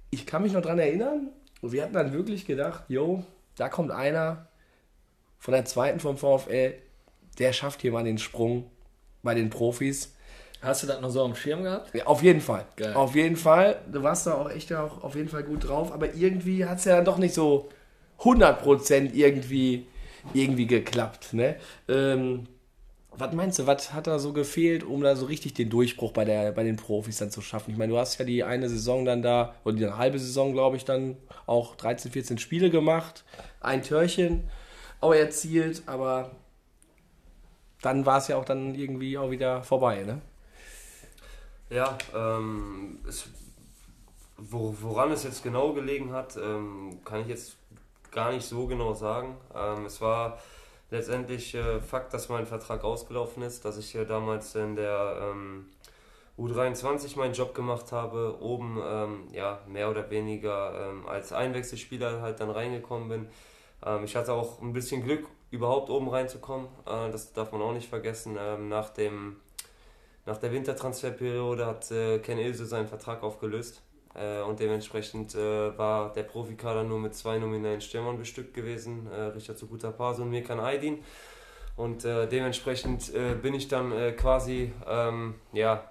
Ich 0.09 0.25
kann 0.25 0.41
mich 0.41 0.53
noch 0.53 0.61
dran 0.61 0.79
erinnern, 0.79 1.29
und 1.61 1.71
wir 1.71 1.83
hatten 1.83 1.93
dann 1.93 2.13
wirklich 2.13 2.45
gedacht, 2.45 2.83
jo, 2.87 3.23
da 3.55 3.69
kommt 3.69 3.91
einer 3.91 4.47
von 5.39 5.53
der 5.53 5.65
zweiten 5.65 5.99
vom 5.99 6.17
VfL, 6.17 6.73
der 7.39 7.53
schafft 7.53 7.81
hier 7.81 7.91
mal 7.91 8.03
den 8.03 8.17
Sprung 8.17 8.69
bei 9.23 9.33
den 9.33 9.49
Profis. 9.49 10.13
Hast 10.61 10.83
du 10.83 10.87
das 10.87 11.01
noch 11.01 11.09
so 11.09 11.23
am 11.23 11.35
Schirm 11.35 11.63
gehabt? 11.63 11.93
Ja, 11.93 12.05
auf 12.05 12.23
jeden 12.23 12.41
Fall. 12.41 12.65
Geil. 12.75 12.93
Auf 12.93 13.15
jeden 13.15 13.35
Fall. 13.35 13.79
Du 13.91 14.01
warst 14.01 14.25
da 14.25 14.33
auch 14.33 14.49
echt 14.49 14.73
auch 14.73 15.03
auf 15.03 15.15
jeden 15.15 15.29
Fall 15.29 15.43
gut 15.43 15.67
drauf, 15.67 15.91
aber 15.91 16.15
irgendwie 16.15 16.65
hat 16.65 16.79
es 16.79 16.85
ja 16.85 16.95
dann 16.95 17.05
doch 17.05 17.19
nicht 17.19 17.35
so 17.35 17.69
100% 18.19 19.13
irgendwie, 19.13 19.85
irgendwie 20.33 20.65
geklappt. 20.65 21.33
Ne? 21.33 21.57
Ähm, 21.87 22.47
was 23.17 23.33
meinst 23.33 23.59
du, 23.59 23.67
was 23.67 23.93
hat 23.93 24.07
da 24.07 24.19
so 24.19 24.33
gefehlt, 24.33 24.83
um 24.83 25.01
da 25.01 25.15
so 25.15 25.25
richtig 25.25 25.53
den 25.53 25.69
Durchbruch 25.69 26.11
bei, 26.11 26.25
der, 26.25 26.51
bei 26.51 26.63
den 26.63 26.75
Profis 26.75 27.17
dann 27.17 27.31
zu 27.31 27.41
schaffen? 27.41 27.71
Ich 27.71 27.77
meine, 27.77 27.91
du 27.91 27.99
hast 27.99 28.17
ja 28.17 28.25
die 28.25 28.43
eine 28.43 28.69
Saison 28.69 29.05
dann 29.05 29.21
da, 29.21 29.55
oder 29.63 29.75
die 29.75 29.87
halbe 29.87 30.19
Saison, 30.19 30.53
glaube 30.53 30.77
ich, 30.77 30.85
dann 30.85 31.17
auch 31.45 31.75
13, 31.75 32.11
14 32.11 32.37
Spiele 32.37 32.69
gemacht, 32.69 33.23
ein 33.59 33.81
Törchen 33.81 34.49
auch 35.01 35.13
erzielt, 35.13 35.83
aber 35.87 36.31
dann 37.81 38.05
war 38.05 38.19
es 38.19 38.27
ja 38.27 38.37
auch 38.37 38.45
dann 38.45 38.75
irgendwie 38.75 39.17
auch 39.17 39.31
wieder 39.31 39.63
vorbei, 39.63 40.03
ne? 40.03 40.21
Ja, 41.69 41.97
ähm, 42.15 42.99
es, 43.07 43.29
wo, 44.37 44.75
woran 44.81 45.11
es 45.11 45.23
jetzt 45.23 45.43
genau 45.43 45.73
gelegen 45.73 46.13
hat, 46.13 46.37
ähm, 46.37 46.99
kann 47.03 47.21
ich 47.21 47.27
jetzt 47.27 47.57
gar 48.11 48.31
nicht 48.31 48.45
so 48.45 48.67
genau 48.67 48.93
sagen. 48.93 49.35
Ähm, 49.53 49.85
es 49.85 49.99
war 50.01 50.39
letztendlich 50.89 51.55
äh, 51.55 51.79
Fakt, 51.81 52.13
dass 52.13 52.29
mein 52.29 52.45
Vertrag 52.45 52.83
ausgelaufen 52.83 53.43
ist, 53.43 53.65
dass 53.65 53.77
ich 53.77 53.95
äh, 53.95 54.05
damals 54.05 54.55
in 54.55 54.75
der 54.75 55.31
ähm, 55.31 55.67
U23 56.37 57.17
meinen 57.17 57.33
Job 57.33 57.55
gemacht 57.55 57.91
habe, 57.91 58.37
oben 58.41 58.79
ähm, 58.83 59.27
ja 59.33 59.59
mehr 59.67 59.89
oder 59.89 60.09
weniger 60.09 60.89
ähm, 60.89 61.07
als 61.07 61.33
Einwechselspieler 61.33 62.21
halt 62.21 62.39
dann 62.39 62.49
reingekommen 62.49 63.09
bin. 63.09 63.27
Ähm, 63.85 64.03
ich 64.03 64.15
hatte 64.15 64.33
auch 64.33 64.61
ein 64.61 64.73
bisschen 64.73 65.03
Glück, 65.03 65.27
überhaupt 65.51 65.89
oben 65.89 66.09
reinzukommen. 66.09 66.67
Äh, 66.85 67.11
das 67.11 67.33
darf 67.33 67.51
man 67.51 67.61
auch 67.61 67.73
nicht 67.73 67.89
vergessen. 67.89 68.37
Ähm, 68.39 68.69
nach 68.69 68.89
dem 68.89 69.37
nach 70.25 70.37
der 70.37 70.51
Wintertransferperiode 70.51 71.65
hat 71.65 71.89
äh, 71.89 72.19
Ken 72.19 72.37
Ilse 72.37 72.65
seinen 72.65 72.87
Vertrag 72.87 73.23
aufgelöst 73.23 73.81
äh, 74.15 74.41
und 74.41 74.59
dementsprechend 74.59 75.35
äh, 75.35 75.77
war 75.77 76.11
der 76.13 76.23
Profikader 76.23 76.83
nur 76.83 76.99
mit 76.99 77.15
zwei 77.15 77.37
nominellen 77.37 77.81
Stürmern 77.81 78.17
bestückt 78.17 78.53
gewesen, 78.53 79.07
äh, 79.11 79.21
Richard 79.25 79.57
Sukutapaso 79.57 80.23
und 80.23 80.29
Mirkan 80.29 80.59
Aydin. 80.59 81.03
Und 81.75 82.05
äh, 82.05 82.27
dementsprechend 82.27 83.13
äh, 83.13 83.35
bin 83.35 83.53
ich 83.53 83.67
dann 83.67 83.91
äh, 83.91 84.11
quasi 84.13 84.73
ähm, 84.87 85.35
ja, 85.53 85.83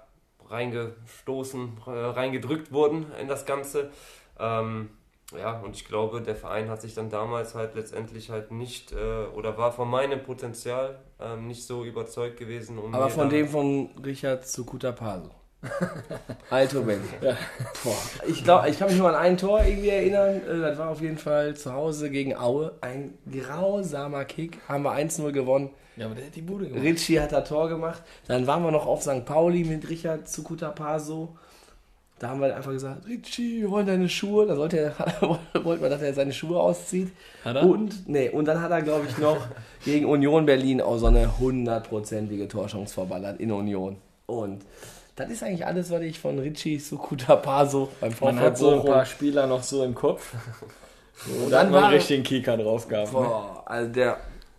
reingestoßen, 0.49 1.77
reingedrückt 1.85 2.71
worden 2.71 3.05
in 3.19 3.27
das 3.27 3.45
Ganze. 3.45 3.91
Ähm, 4.39 4.89
ja, 5.35 5.59
und 5.59 5.75
ich 5.75 5.85
glaube, 5.85 6.21
der 6.21 6.35
Verein 6.35 6.69
hat 6.69 6.81
sich 6.81 6.93
dann 6.93 7.09
damals 7.09 7.53
halt 7.53 7.75
letztendlich 7.75 8.29
halt 8.29 8.51
nicht 8.51 8.93
äh, 8.93 9.25
oder 9.35 9.57
war 9.57 9.73
von 9.73 9.89
meinem 9.89 10.23
Potenzial 10.23 10.99
ähm, 11.19 11.47
nicht 11.47 11.65
so 11.65 11.83
überzeugt 11.83 12.37
gewesen. 12.37 12.77
Um 12.77 12.95
Aber 12.95 13.09
von 13.09 13.29
dem 13.29 13.47
von 13.49 13.89
Richard 14.05 14.47
Sukuta 14.47 14.93
Paso. 14.93 15.31
Alto 16.49 16.81
Ben. 16.83 16.99
Boah. 17.83 17.95
Ich 18.27 18.43
glaube, 18.43 18.69
ich 18.69 18.77
kann 18.77 18.87
mich 18.89 18.97
nur 18.97 19.09
an 19.09 19.15
ein 19.15 19.37
Tor 19.37 19.63
irgendwie 19.63 19.89
erinnern. 19.89 20.41
Äh, 20.47 20.59
Das 20.59 20.77
war 20.77 20.89
auf 20.89 21.01
jeden 21.01 21.17
Fall 21.17 21.55
zu 21.55 21.73
Hause 21.73 22.09
gegen 22.09 22.35
Aue. 22.35 22.73
Ein 22.81 23.15
grausamer 23.31 24.25
Kick. 24.25 24.59
Haben 24.67 24.83
wir 24.83 24.93
1-0 24.93 25.31
gewonnen. 25.31 25.71
Ja, 25.95 26.05
aber 26.05 26.15
der 26.15 26.27
hat 26.27 26.35
die 26.35 26.41
Bude 26.41 26.67
gemacht. 26.67 26.83
Ritchie 26.83 27.19
hat 27.19 27.31
das 27.31 27.49
Tor 27.49 27.69
gemacht. 27.69 28.03
Dann 28.27 28.45
waren 28.45 28.63
wir 28.63 28.71
noch 28.71 28.85
auf 28.85 29.01
St. 29.01 29.25
Pauli 29.25 29.63
mit 29.63 29.89
Richard 29.89 30.29
Sukuta 30.29 30.69
Paso. 30.69 31.35
Da 32.19 32.29
haben 32.29 32.41
wir 32.41 32.55
einfach 32.55 32.71
gesagt, 32.71 33.07
Ritchie, 33.07 33.61
wir 33.61 33.71
wollen 33.71 33.85
deine 33.87 34.07
Schuhe. 34.09 34.45
Da 34.45 34.55
sollte 34.55 34.77
er, 34.79 34.93
wollten 35.63 35.81
wir, 35.83 35.89
dass 35.89 36.01
er 36.01 36.13
seine 36.13 36.33
Schuhe 36.33 36.59
auszieht. 36.59 37.11
Hat 37.43 37.55
er? 37.57 37.63
Und, 37.63 38.07
nee, 38.07 38.29
und 38.29 38.45
dann 38.45 38.61
hat 38.61 38.71
er, 38.71 38.81
glaube 38.83 39.07
ich, 39.09 39.17
noch 39.17 39.47
gegen 39.85 40.05
Union 40.05 40.45
Berlin 40.45 40.81
auch 40.81 40.97
so 40.97 41.07
eine 41.07 41.39
hundertprozentige 41.39 42.47
Torchance 42.47 42.93
verballert 42.93 43.39
in 43.39 43.51
Union. 43.51 43.97
Und 44.27 44.63
das 45.17 45.29
ist 45.29 45.43
eigentlich 45.43 45.65
alles, 45.65 45.91
was 45.91 46.01
ich 46.01 46.17
von 46.19 46.39
Ritchie 46.39 46.79
Sukuta 46.79 47.35
Paso 47.35 47.89
beim 47.99 48.11
VfL 48.11 48.25
Man 48.25 48.39
hat 48.39 48.57
so 48.57 48.71
ein 48.79 48.85
paar 48.85 49.05
Spieler 49.05 49.45
noch 49.47 49.61
so 49.63 49.83
im 49.83 49.93
Kopf. 49.93 50.33
Und 51.43 51.49
dann 51.51 51.69
mal 51.71 51.77
war- 51.77 51.83
einen 51.89 51.95
richtigen 51.97 52.23
Kieker 52.23 52.55
drauf 52.57 52.87
gehabt. 52.87 53.07
Ne? 53.11 53.19
Boah, 53.19 53.63
also 53.65 53.91
der. 53.91 54.17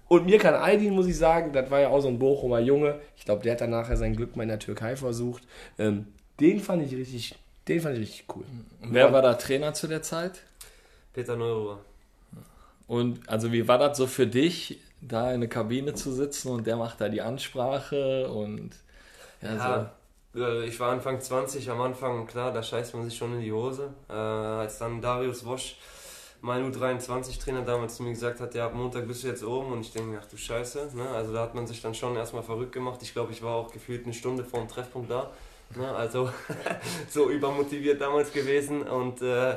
Und 0.09 0.27
mir 0.27 0.38
kann 0.38 0.55
Aydin, 0.55 0.94
muss 0.94 1.07
ich 1.07 1.16
sagen, 1.16 1.53
das 1.53 1.71
war 1.71 1.81
ja 1.81 1.88
auch 1.88 2.01
so 2.01 2.09
ein 2.09 2.18
Bochumer 2.18 2.59
Junge. 2.61 2.99
Ich 3.16 3.25
glaube, 3.25 3.42
der 3.42 3.53
hat 3.53 3.61
dann 3.61 3.71
nachher 3.71 3.97
sein 3.97 4.16
Glück 4.16 4.37
mal 4.37 4.42
in 4.42 4.49
der 4.49 4.59
Türkei 4.59 4.97
versucht. 4.97 5.42
Ähm, 5.79 6.07
den 6.40 6.61
fand 6.61 6.83
ich 6.83 6.92
richtig, 6.97 7.35
den 7.68 7.81
fand 7.81 7.94
ich 7.97 8.01
richtig 8.01 8.25
cool. 8.35 8.44
Und 8.83 8.94
Wer 8.94 9.12
war 9.12 9.23
da 9.23 9.35
Trainer 9.35 9.75
zu 9.75 9.87
der 9.87 10.03
Zeit? 10.03 10.40
Peter 11.12 11.37
Neururer. 11.37 11.79
Und 12.87 13.29
also 13.29 13.53
wie 13.53 13.68
war 13.68 13.77
das 13.79 13.99
so 13.99 14.07
für 14.07 14.27
dich, 14.27 14.81
da 15.01 15.33
in 15.33 15.40
der 15.42 15.51
Kabine 15.51 15.94
zu 15.94 16.11
sitzen 16.12 16.49
und 16.51 16.66
der 16.66 16.77
macht 16.77 17.01
da 17.01 17.09
die 17.09 17.21
Ansprache 17.21 18.29
und 18.31 18.71
ja, 19.42 19.55
Ja, 19.55 19.83
äh, 19.83 19.87
ich 20.35 20.79
war 20.79 20.93
Anfang 20.93 21.21
20, 21.21 21.71
am 21.71 21.81
Anfang, 21.81 22.27
klar, 22.27 22.53
da 22.53 22.62
scheißt 22.62 22.95
man 22.95 23.05
sich 23.05 23.17
schon 23.17 23.35
in 23.35 23.41
die 23.41 23.53
Hose. 23.53 23.95
Äh, 24.09 24.12
als 24.12 24.79
dann 24.79 25.01
Darius 25.01 25.45
Wosch, 25.45 25.77
mein 26.41 26.71
U23-Trainer 26.73 27.62
damals 27.62 27.97
zu 27.97 28.03
mir 28.03 28.11
gesagt 28.11 28.41
hat, 28.41 28.55
ja, 28.55 28.67
ab 28.67 28.75
Montag 28.75 29.09
bist 29.09 29.25
du 29.25 29.29
jetzt 29.29 29.43
oben 29.43 29.73
und 29.73 29.81
ich 29.81 29.93
denke, 29.93 30.19
ach 30.23 30.27
du 30.27 30.37
Scheiße. 30.37 30.91
Ne? 30.95 31.09
Also 31.09 31.33
da 31.33 31.43
hat 31.43 31.55
man 31.55 31.67
sich 31.67 31.83
dann 31.83 31.95
schon 31.95 32.14
erstmal 32.17 32.43
verrückt 32.43 32.73
gemacht. 32.73 33.01
Ich 33.03 33.12
glaube, 33.12 33.33
ich 33.33 33.43
war 33.43 33.55
auch 33.55 33.73
gefühlt 33.73 34.05
eine 34.05 34.14
Stunde 34.14 34.45
vor 34.45 34.61
dem 34.61 34.69
Treffpunkt 34.69 35.11
da. 35.11 35.33
Ne? 35.75 35.88
Also 35.91 36.31
so 37.11 37.31
übermotiviert 37.31 38.01
damals 38.01 38.33
gewesen 38.33 38.83
und 38.83 39.21
äh, 39.23 39.57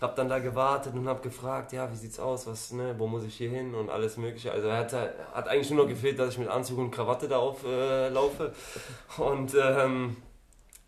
habe 0.00 0.14
dann 0.16 0.28
da 0.28 0.38
gewartet 0.38 0.94
und 0.94 1.06
habe 1.08 1.20
gefragt, 1.20 1.72
ja, 1.72 1.90
wie 1.90 1.96
sieht's 1.96 2.18
aus, 2.18 2.46
was, 2.46 2.72
ne, 2.72 2.94
wo 2.98 3.06
muss 3.06 3.24
ich 3.24 3.34
hier 3.36 3.50
hin 3.50 3.74
und 3.74 3.90
alles 3.90 4.16
mögliche. 4.16 4.50
Also 4.52 4.68
er 4.68 4.78
hat, 4.78 4.92
hat 4.92 5.48
eigentlich 5.48 5.70
nur 5.70 5.84
noch 5.84 5.88
gefehlt, 5.88 6.18
dass 6.18 6.30
ich 6.30 6.38
mit 6.38 6.48
Anzug 6.48 6.78
und 6.78 6.90
Krawatte 6.90 7.28
da 7.28 7.38
auflaufe. 7.38 7.68
Äh, 7.68 8.08
laufe. 8.08 8.54
und 9.18 9.54
ähm, 9.54 10.16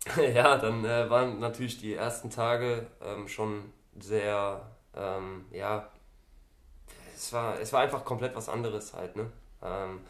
ja, 0.33 0.57
dann 0.57 0.83
äh, 0.83 1.09
waren 1.09 1.39
natürlich 1.39 1.79
die 1.79 1.93
ersten 1.93 2.29
Tage 2.29 2.87
ähm, 3.01 3.27
schon 3.27 3.71
sehr, 3.99 4.61
ähm, 4.95 5.45
ja, 5.51 5.87
es 7.15 7.31
war, 7.31 7.59
es 7.59 7.71
war 7.71 7.81
einfach 7.81 8.03
komplett 8.03 8.35
was 8.35 8.49
anderes 8.49 8.93
halt, 8.93 9.15
ne? 9.15 9.29
Ähm, 9.61 10.01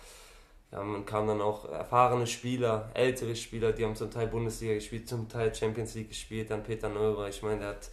ja, 0.71 0.81
man 0.83 1.05
kam 1.05 1.27
dann 1.27 1.41
auch 1.41 1.69
erfahrene 1.69 2.25
Spieler, 2.25 2.89
ältere 2.95 3.35
Spieler, 3.35 3.71
die 3.73 3.85
haben 3.85 3.95
zum 3.95 4.09
Teil 4.09 4.25
Bundesliga 4.25 4.73
gespielt, 4.73 5.07
zum 5.07 5.29
Teil 5.29 5.53
Champions 5.53 5.93
League 5.93 6.09
gespielt, 6.09 6.49
dann 6.49 6.63
Peter 6.63 6.89
Neuber, 6.89 7.27
ich 7.27 7.43
meine, 7.43 7.59
der 7.59 7.69
hat 7.69 7.89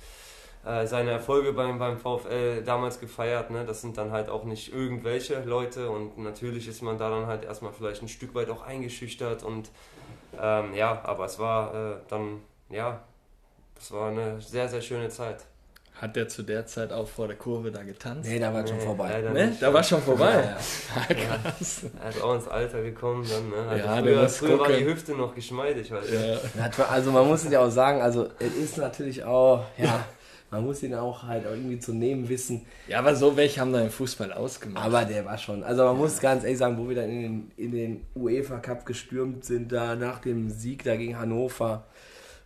äh, 0.64 0.86
seine 0.86 1.10
Erfolge 1.12 1.52
beim, 1.52 1.78
beim 1.78 1.98
VfL 1.98 2.62
damals 2.62 3.00
gefeiert, 3.00 3.50
ne? 3.50 3.64
das 3.64 3.80
sind 3.80 3.96
dann 3.96 4.12
halt 4.12 4.28
auch 4.28 4.44
nicht 4.44 4.72
irgendwelche 4.72 5.42
Leute 5.44 5.90
und 5.90 6.18
natürlich 6.18 6.68
ist 6.68 6.82
man 6.82 6.98
da 6.98 7.08
dann 7.10 7.26
halt 7.26 7.44
erstmal 7.44 7.72
vielleicht 7.72 8.02
ein 8.02 8.08
Stück 8.08 8.34
weit 8.34 8.50
auch 8.50 8.62
eingeschüchtert 8.62 9.42
und 9.42 9.70
ähm, 10.40 10.74
ja, 10.74 11.00
aber 11.04 11.24
es 11.24 11.38
war 11.38 11.74
äh, 11.74 11.96
dann, 12.08 12.40
ja, 12.68 13.00
es 13.78 13.90
war 13.92 14.10
eine 14.10 14.40
sehr, 14.40 14.68
sehr 14.68 14.82
schöne 14.82 15.08
Zeit. 15.08 15.44
Hat 16.00 16.16
der 16.16 16.28
zu 16.28 16.42
der 16.42 16.64
Zeit 16.66 16.92
auch 16.92 17.06
vor 17.08 17.26
der 17.26 17.36
Kurve 17.36 17.70
da 17.70 17.82
getanzt? 17.82 18.26
Nee, 18.28 18.38
da 18.38 18.54
war 18.54 18.66
schon 18.66 18.78
Nee, 18.78 18.84
vorbei. 18.84 19.10
leider 19.12 19.30
Ne? 19.32 19.56
Da 19.60 19.72
war 19.74 19.82
schon 19.82 20.00
vorbei. 20.00 20.54
Ja, 21.08 21.14
Krass. 21.14 21.84
Er 22.02 22.08
ist 22.10 22.22
auch 22.22 22.34
ins 22.34 22.48
Alter 22.48 22.82
gekommen 22.82 23.26
dann, 23.28 23.50
ne? 23.50 23.68
Also 23.68 23.84
Ja, 23.86 23.96
früher 23.98 24.28
früher 24.28 24.58
war 24.60 24.68
die. 24.68 24.84
Hüfte 24.84 25.12
noch 25.12 25.34
geschmeidig, 25.34 25.88
du. 25.88 25.96
Ja. 25.96 26.38
Also 26.88 27.10
man 27.12 27.26
muss 27.26 27.44
es 27.44 27.50
ja 27.52 27.60
auch 27.60 27.68
sagen, 27.70 28.00
also 28.00 28.28
es 28.38 28.54
ist 28.54 28.78
natürlich 28.78 29.24
auch, 29.24 29.64
ja, 29.76 30.04
man 30.50 30.64
muss 30.64 30.82
ihn 30.82 30.94
auch 30.94 31.22
halt 31.22 31.46
auch 31.46 31.52
irgendwie 31.52 31.78
zu 31.78 31.92
nehmen 31.92 32.28
wissen, 32.28 32.62
ja, 32.88 32.98
aber 32.98 33.14
so 33.14 33.36
welche 33.36 33.60
haben 33.60 33.72
da 33.72 33.80
im 33.80 33.90
Fußball 33.90 34.32
ausgemacht. 34.32 34.84
aber 34.84 35.04
der 35.04 35.24
war 35.24 35.38
schon, 35.38 35.62
also 35.62 35.84
man 35.84 35.96
muss 35.96 36.20
ganz 36.20 36.44
ehrlich 36.44 36.58
sagen, 36.58 36.78
wo 36.78 36.88
wir 36.88 36.96
dann 36.96 37.10
in 37.10 37.22
den, 37.22 37.50
in 37.56 37.72
den 37.72 38.00
UEFA 38.14 38.58
Cup 38.58 38.86
gestürmt 38.86 39.44
sind, 39.44 39.72
da 39.72 39.94
nach 39.94 40.20
dem 40.20 40.50
Sieg 40.50 40.84
da 40.84 40.96
gegen 40.96 41.18
Hannover, 41.18 41.84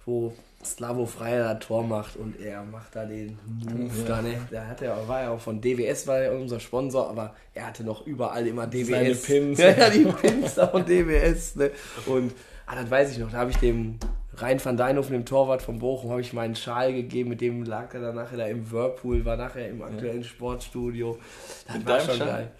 wo 0.05 0.33
Slavo 0.64 1.07
Freier 1.07 1.55
das 1.55 1.67
Tor 1.67 1.85
macht 1.85 2.17
und 2.17 2.40
er 2.40 2.62
macht 2.62 2.97
da 2.97 3.05
den 3.05 3.38
Move 3.45 4.05
da, 4.07 4.23
ne? 4.23 4.35
Da 4.51 4.67
hat 4.67 4.83
er, 4.83 5.07
war 5.07 5.23
ja 5.23 5.31
auch 5.31 5.40
von 5.40 5.61
DWS, 5.61 6.07
war 6.07 6.23
ja 6.23 6.33
unser 6.33 6.61
Sponsor, 6.61 7.09
aber 7.09 7.35
er 7.53 7.67
hatte 7.67 7.85
noch 7.85 8.07
überall 8.07 8.47
immer 8.47 8.67
DWS. 8.67 8.88
Seine 8.88 9.14
Pins. 9.14 9.59
Ja, 9.59 9.71
ja, 9.79 9.90
die 9.90 10.05
Pins 10.05 10.55
da 10.55 10.69
von 10.69 10.85
DWS, 10.85 11.57
ne? 11.57 11.71
Und, 12.07 12.33
ah, 12.67 12.77
das 12.77 12.90
weiß 12.90 13.12
ich 13.12 13.19
noch, 13.19 13.31
da 13.31 13.38
habe 13.38 13.51
ich 13.51 13.59
dem 13.59 13.99
Rein 14.37 14.64
van 14.64 14.77
Dijnhoven, 14.77 15.12
dem 15.12 15.25
Torwart 15.25 15.62
von 15.62 15.79
Bochum, 15.79 16.11
habe 16.11 16.20
ich 16.20 16.33
meinen 16.33 16.57
Schal 16.57 16.92
gegeben, 16.92 17.31
mit 17.31 17.40
dem 17.40 17.64
lag 17.64 17.92
er 17.94 18.01
dann 18.01 18.16
nachher 18.16 18.37
da 18.38 18.47
im 18.47 18.70
Whirlpool, 18.70 19.25
war 19.25 19.37
nachher 19.37 19.68
im 19.68 19.83
aktuellen 19.83 20.25
Sportstudio. 20.25 21.18
Das 21.66 21.77
Mit 21.77 21.87
war 21.87 22.01
schon 22.01 22.16
Schal? 22.16 22.27
geil. 22.27 22.51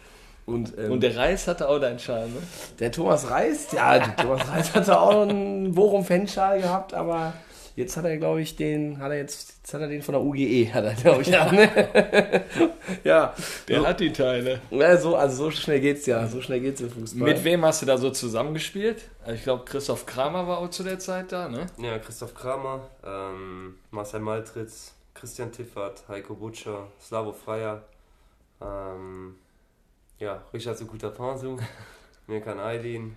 Und, 0.47 0.75
ähm, 0.79 0.93
Und 0.93 1.03
der 1.03 1.17
Reis 1.17 1.49
hatte 1.49 1.69
auch 1.69 1.79
deinen 1.79 1.99
Schal, 1.99 2.29
ne? 2.29 2.37
der 2.79 2.93
Thomas 2.93 3.31
Reis, 3.31 3.73
ja, 3.73 3.99
der 3.99 4.15
Thomas 4.25 4.47
Reis 4.49 4.75
hatte 4.75 5.01
auch 5.01 5.23
einen 5.23 5.73
Bochum-Fanschal 5.75 6.61
gehabt, 6.61 6.93
aber 6.93 7.33
jetzt 7.77 7.97
hat 7.97 8.05
er, 8.05 8.19
glaube 8.19 8.43
ich, 8.43 8.55
den, 8.55 8.99
hat 8.99 9.11
er 9.11 9.17
jetzt, 9.19 9.54
jetzt 9.65 9.73
hat 9.73 9.81
er 9.81 9.89
den 9.89 10.03
von 10.03 10.13
der 10.13 10.23
UGE, 10.23 10.75
hat 10.75 10.85
er, 10.85 10.93
glaube 10.93 11.23
ich, 11.23 11.29
ja. 11.29 11.51
Ne? 11.51 12.45
ja. 13.05 13.35
Der 13.67 13.81
so, 13.81 13.87
hat 13.87 13.99
die 13.99 14.13
Teile. 14.13 14.61
ja, 14.71 14.97
so, 14.99 15.17
also 15.17 15.45
so 15.45 15.51
schnell 15.51 15.81
geht's 15.81 16.05
ja, 16.05 16.27
so 16.27 16.43
schnell 16.43 16.61
geht's 16.61 16.83
im 16.83 16.91
Fußball. 16.91 17.27
Mit 17.27 17.43
wem 17.45 17.65
hast 17.65 17.81
du 17.81 17.87
da 17.87 17.97
so 17.97 18.11
zusammengespielt? 18.11 19.09
Ich 19.27 19.43
glaube, 19.43 19.65
Christoph 19.65 20.05
Kramer 20.05 20.47
war 20.47 20.59
auch 20.59 20.69
zu 20.69 20.83
der 20.83 20.99
Zeit 20.99 21.33
da, 21.33 21.49
ne? 21.49 21.65
Ja, 21.79 21.99
Christoph 21.99 22.35
Kramer, 22.35 22.91
ähm, 23.07 23.77
Marcel 23.91 24.21
Maltritz, 24.21 24.93
Christian 25.15 25.51
Tiffert, 25.51 26.05
Heiko 26.09 26.35
Butscher, 26.35 26.89
Slavo 27.01 27.33
Freier, 27.33 27.85
ähm, 28.61 29.37
ja, 30.19 30.43
Richard 30.53 30.77
Sukuta 30.77 31.09
Pansu, 31.09 31.57
Mirkan 32.27 32.61
Aydin. 32.61 33.17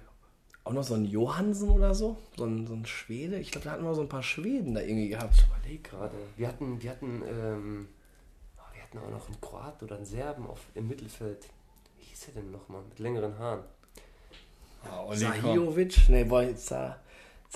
Auch 0.67 0.73
noch 0.73 0.83
so 0.83 0.95
ein 0.95 1.05
Johansen 1.05 1.69
oder 1.69 1.95
so? 1.95 2.17
So 2.35 2.43
ein, 2.43 2.67
so 2.67 2.73
ein 2.73 2.85
Schwede? 2.85 3.39
Ich 3.39 3.51
glaube, 3.51 3.63
da 3.63 3.71
hatten 3.71 3.85
wir 3.85 3.95
so 3.95 4.01
ein 4.01 4.09
paar 4.09 4.21
Schweden 4.21 4.73
da 4.75 4.81
irgendwie 4.81 5.07
gehabt. 5.07 5.45
Überleg 5.61 5.81
gerade. 5.85 6.13
Wir 6.35 6.49
hatten, 6.49 6.83
wir 6.83 6.91
hatten, 6.91 7.23
ähm, 7.25 7.87
oh, 8.57 8.73
wir 8.73 8.83
hatten 8.83 8.97
auch 8.97 9.09
noch 9.09 9.27
einen 9.27 9.39
Kroat 9.39 9.81
oder 9.81 9.95
einen 9.95 10.03
Serben 10.03 10.45
auf, 10.45 10.59
im 10.75 10.89
Mittelfeld. 10.89 11.47
Wie 11.97 12.03
hieß 12.03 12.27
er 12.27 12.41
denn 12.41 12.51
nochmal? 12.51 12.81
Mit 12.89 12.99
längeren 12.99 13.39
Haaren. 13.39 13.61
Ah, 14.83 15.05
Olli, 15.05 15.23
komm. 15.23 15.41
Zahijovic? 15.41 16.09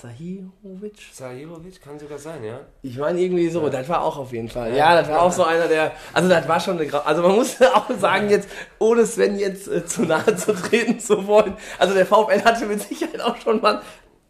Boah, 0.00 0.08
Zah, 0.08 0.08
Zahijovic? 0.08 1.14
Zahirovic 1.14 1.82
kann 1.82 1.98
sogar 1.98 2.18
sein, 2.18 2.44
ja? 2.44 2.60
Ich 2.82 2.96
meine 2.96 3.20
irgendwie 3.20 3.48
so, 3.48 3.68
das 3.68 3.88
war 3.88 4.02
auch 4.02 4.16
auf 4.16 4.32
jeden 4.32 4.48
Fall. 4.48 4.74
Ja, 4.74 4.94
das 4.94 5.08
war 5.08 5.22
auch 5.22 5.32
so 5.32 5.44
einer 5.44 5.68
der. 5.68 5.92
Also 6.12 6.28
das 6.28 6.48
war 6.48 6.60
schon 6.60 6.78
eine 6.78 6.86
Grau. 6.86 7.00
Also 7.00 7.22
man 7.22 7.36
muss 7.36 7.60
auch 7.74 7.90
sagen 7.98 8.30
jetzt, 8.30 8.48
ohne 8.78 9.06
Sven 9.06 9.38
jetzt 9.38 9.68
äh, 9.68 9.84
zu 9.84 10.02
nahe 10.02 10.36
zu 10.36 10.54
treten 10.54 10.98
zu 10.98 11.26
wollen. 11.26 11.56
Also 11.78 11.94
der 11.94 12.06
VfL 12.06 12.42
hatte 12.44 12.66
mit 12.66 12.80
Sicherheit 12.82 13.20
auch 13.20 13.36
schon 13.36 13.60
mal 13.60 13.82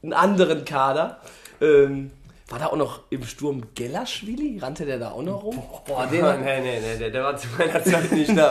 einen 0.03 0.12
anderen 0.12 0.64
Kader. 0.64 1.20
Ähm, 1.61 2.11
war 2.52 2.58
da 2.58 2.66
auch 2.66 2.76
noch 2.76 3.00
im 3.08 3.24
Sturm 3.24 3.62
Gelaschwili? 3.74 4.58
Rannte 4.60 4.84
der 4.84 4.98
da 4.98 5.12
auch 5.12 5.22
noch 5.22 5.42
rum? 5.42 5.62
Boah, 5.86 6.06
den 6.06 6.20
Nee, 6.22 6.36
nee, 6.36 6.60
nee, 6.60 6.80
nee, 6.80 6.98
der, 6.98 7.10
der 7.10 7.24
war 7.24 7.36
zu 7.36 7.48
meiner 7.58 7.82
Zeit 7.82 8.12
nicht 8.12 8.36
da. 8.36 8.48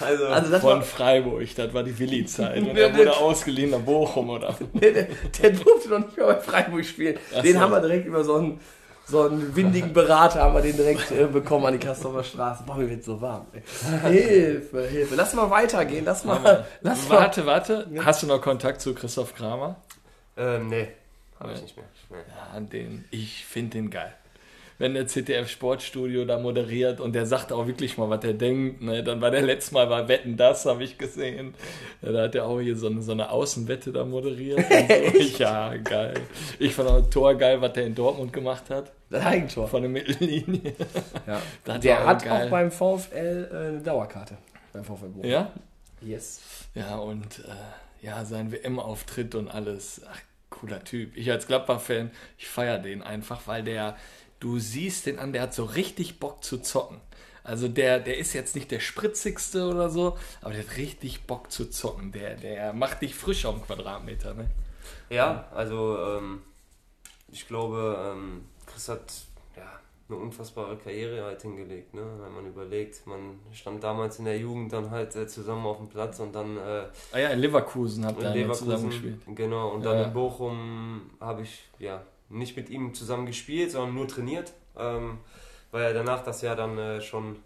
Also, 0.00 0.26
Also 0.30 0.50
das 0.50 0.60
Von 0.60 0.70
war, 0.78 0.82
Freiburg, 0.82 1.42
das 1.56 1.72
war 1.72 1.82
die 1.82 1.98
Willi-Zeit. 1.98 2.58
Und 2.58 2.76
Ja, 2.76 2.88
er 2.88 2.96
wurde 2.96 3.16
ausgeliehen 3.16 3.70
nach 3.70 3.78
Bochum 3.78 4.28
oder 4.28 4.54
der, 4.74 4.92
der, 4.92 5.08
der 5.42 5.50
durfte 5.50 5.88
noch 5.88 5.98
nicht 6.00 6.16
mehr 6.16 6.26
bei 6.26 6.34
Freiburg 6.36 6.84
spielen. 6.84 7.18
Ach 7.34 7.40
den 7.42 7.54
so. 7.54 7.60
haben 7.60 7.72
wir 7.72 7.80
direkt 7.80 8.06
über 8.06 8.22
so 8.24 8.34
einen, 8.36 8.60
so 9.06 9.22
einen 9.22 9.56
windigen 9.56 9.94
Berater 9.94 10.42
haben 10.42 10.54
wir 10.54 10.60
den 10.60 10.76
direkt 10.76 11.10
äh, 11.10 11.24
bekommen 11.24 11.64
an 11.64 11.72
die 11.72 11.78
Kastorfer 11.84 12.22
Straße. 12.22 12.64
Boah, 12.66 12.76
mir 12.76 12.90
wird 12.90 13.02
so 13.04 13.20
warm. 13.22 13.46
Ey. 13.52 14.12
Hilfe, 14.12 14.86
Hilfe. 14.86 15.14
Lass 15.14 15.32
mal 15.32 15.48
weitergehen. 15.50 16.04
Lass 16.04 16.24
mal, 16.24 16.66
lass 16.82 17.08
mal. 17.08 17.20
Warte, 17.20 17.46
warte. 17.46 17.88
Hast 18.04 18.22
du 18.22 18.26
noch 18.26 18.42
Kontakt 18.42 18.82
zu 18.82 18.94
Christoph 18.94 19.34
Kramer? 19.34 19.76
ähm, 20.36 20.68
nee, 20.68 20.88
habe 21.40 21.52
ich 21.54 21.62
nicht 21.62 21.76
mehr. 21.76 21.86
Ja, 22.54 22.60
den, 22.60 23.04
ich 23.10 23.44
finde 23.44 23.78
den 23.78 23.90
geil. 23.90 24.12
Wenn 24.78 24.94
der 24.94 25.06
ZDF 25.06 25.50
Sportstudio 25.50 26.24
da 26.24 26.38
moderiert 26.38 27.00
und 27.00 27.12
der 27.12 27.26
sagt 27.26 27.52
auch 27.52 27.66
wirklich 27.66 27.98
mal, 27.98 28.08
was 28.08 28.24
er 28.24 28.32
denkt, 28.32 28.80
ne? 28.80 29.04
dann 29.04 29.20
war 29.20 29.30
der 29.30 29.42
letzte 29.42 29.74
Mal 29.74 29.86
bei 29.86 30.08
Wetten, 30.08 30.38
das 30.38 30.64
habe 30.64 30.82
ich 30.84 30.96
gesehen. 30.96 31.52
Da 32.00 32.22
hat 32.22 32.34
er 32.34 32.46
auch 32.46 32.60
hier 32.60 32.74
so 32.76 32.86
eine, 32.86 33.02
so 33.02 33.12
eine 33.12 33.30
Außenwette 33.30 33.92
da 33.92 34.06
moderiert. 34.06 34.58
So. 34.58 35.20
ja, 35.38 35.76
geil. 35.76 36.14
Ich 36.58 36.72
fand 36.74 36.88
auch 36.88 37.02
Tor 37.10 37.34
geil, 37.34 37.60
was 37.60 37.74
der 37.74 37.84
in 37.84 37.94
Dortmund 37.94 38.32
gemacht 38.32 38.70
hat, 38.70 38.90
Das 39.10 39.22
Eigentor. 39.22 39.68
von 39.68 39.82
der 39.82 39.90
Mittellinie. 39.90 40.74
Ja. 41.26 41.42
Der 41.78 42.06
hat 42.06 42.24
geil. 42.24 42.46
auch 42.46 42.50
beim 42.50 42.70
VfL 42.70 43.48
äh, 43.52 43.56
eine 43.56 43.80
Dauerkarte. 43.80 44.38
Beim 44.72 44.84
VfL 44.84 45.08
Bochum. 45.08 45.28
Ja? 45.28 45.52
Yes. 46.00 46.40
Ja, 46.74 46.96
und 46.96 47.40
äh, 47.40 48.06
ja, 48.06 48.24
sein 48.24 48.50
WM-Auftritt 48.50 49.34
und 49.34 49.48
alles. 49.48 50.00
Ach, 50.10 50.18
cooler 50.60 50.84
Typ. 50.84 51.16
Ich 51.16 51.30
als 51.30 51.46
Gladbach-Fan, 51.46 52.10
ich 52.38 52.48
feiere 52.48 52.78
den 52.78 53.02
einfach, 53.02 53.42
weil 53.46 53.62
der, 53.62 53.96
du 54.38 54.58
siehst 54.58 55.06
den 55.06 55.18
an, 55.18 55.32
der 55.32 55.42
hat 55.42 55.54
so 55.54 55.64
richtig 55.64 56.20
Bock 56.20 56.44
zu 56.44 56.58
zocken. 56.58 57.00
Also 57.42 57.68
der, 57.68 58.00
der 58.00 58.18
ist 58.18 58.34
jetzt 58.34 58.54
nicht 58.54 58.70
der 58.70 58.80
spritzigste 58.80 59.66
oder 59.66 59.88
so, 59.88 60.18
aber 60.42 60.52
der 60.52 60.62
hat 60.62 60.76
richtig 60.76 61.22
Bock 61.22 61.50
zu 61.50 61.70
zocken. 61.70 62.12
Der, 62.12 62.36
der 62.36 62.72
macht 62.72 63.02
dich 63.02 63.14
frisch 63.14 63.46
auf 63.46 63.54
dem 63.54 63.64
Quadratmeter, 63.64 64.34
ne? 64.34 64.50
Ja, 65.08 65.48
also 65.54 65.98
ähm, 65.98 66.42
ich 67.28 67.48
glaube, 67.48 68.12
ähm, 68.12 68.44
Chris 68.66 68.88
hat 68.88 69.12
eine 70.10 70.20
unfassbare 70.20 70.76
Karriere 70.76 71.24
halt 71.24 71.42
hingelegt, 71.42 71.94
ne? 71.94 72.02
wenn 72.20 72.32
man 72.32 72.46
überlegt. 72.46 73.06
Man 73.06 73.38
stand 73.52 73.82
damals 73.82 74.18
in 74.18 74.24
der 74.24 74.38
Jugend 74.38 74.72
dann 74.72 74.90
halt 74.90 75.14
äh, 75.16 75.26
zusammen 75.26 75.64
auf 75.66 75.78
dem 75.78 75.88
Platz 75.88 76.20
und 76.20 76.34
dann 76.34 76.56
äh, 76.56 76.84
Ah 77.12 77.18
ja, 77.18 77.28
in 77.30 77.38
Leverkusen 77.38 78.04
habt 78.04 78.22
ihr 78.22 78.34
ja 78.34 78.52
zusammen 78.52 78.86
gespielt. 78.90 79.12
Leverkusen, 79.14 79.34
genau, 79.36 79.68
und 79.70 79.84
dann 79.84 79.98
Ja. 79.98 80.04
in 80.04 80.12
Bochum 80.12 81.10
habe 81.20 81.42
ich 81.42 81.68
ja 81.78 82.02
nicht 82.28 82.56
mit 82.56 82.70
ihm 82.70 82.94
zusammen 82.94 83.26
gespielt, 83.26 83.70
sondern 83.70 83.94
nur 83.94 84.08
trainiert, 84.08 84.52
ähm, 84.76 85.18
weil 85.70 85.84
er 85.84 85.94
danach 85.94 86.22
das 86.24 86.42
Jahr 86.42 86.56
dann 86.56 86.78
äh, 86.78 87.00
schon 87.00 87.36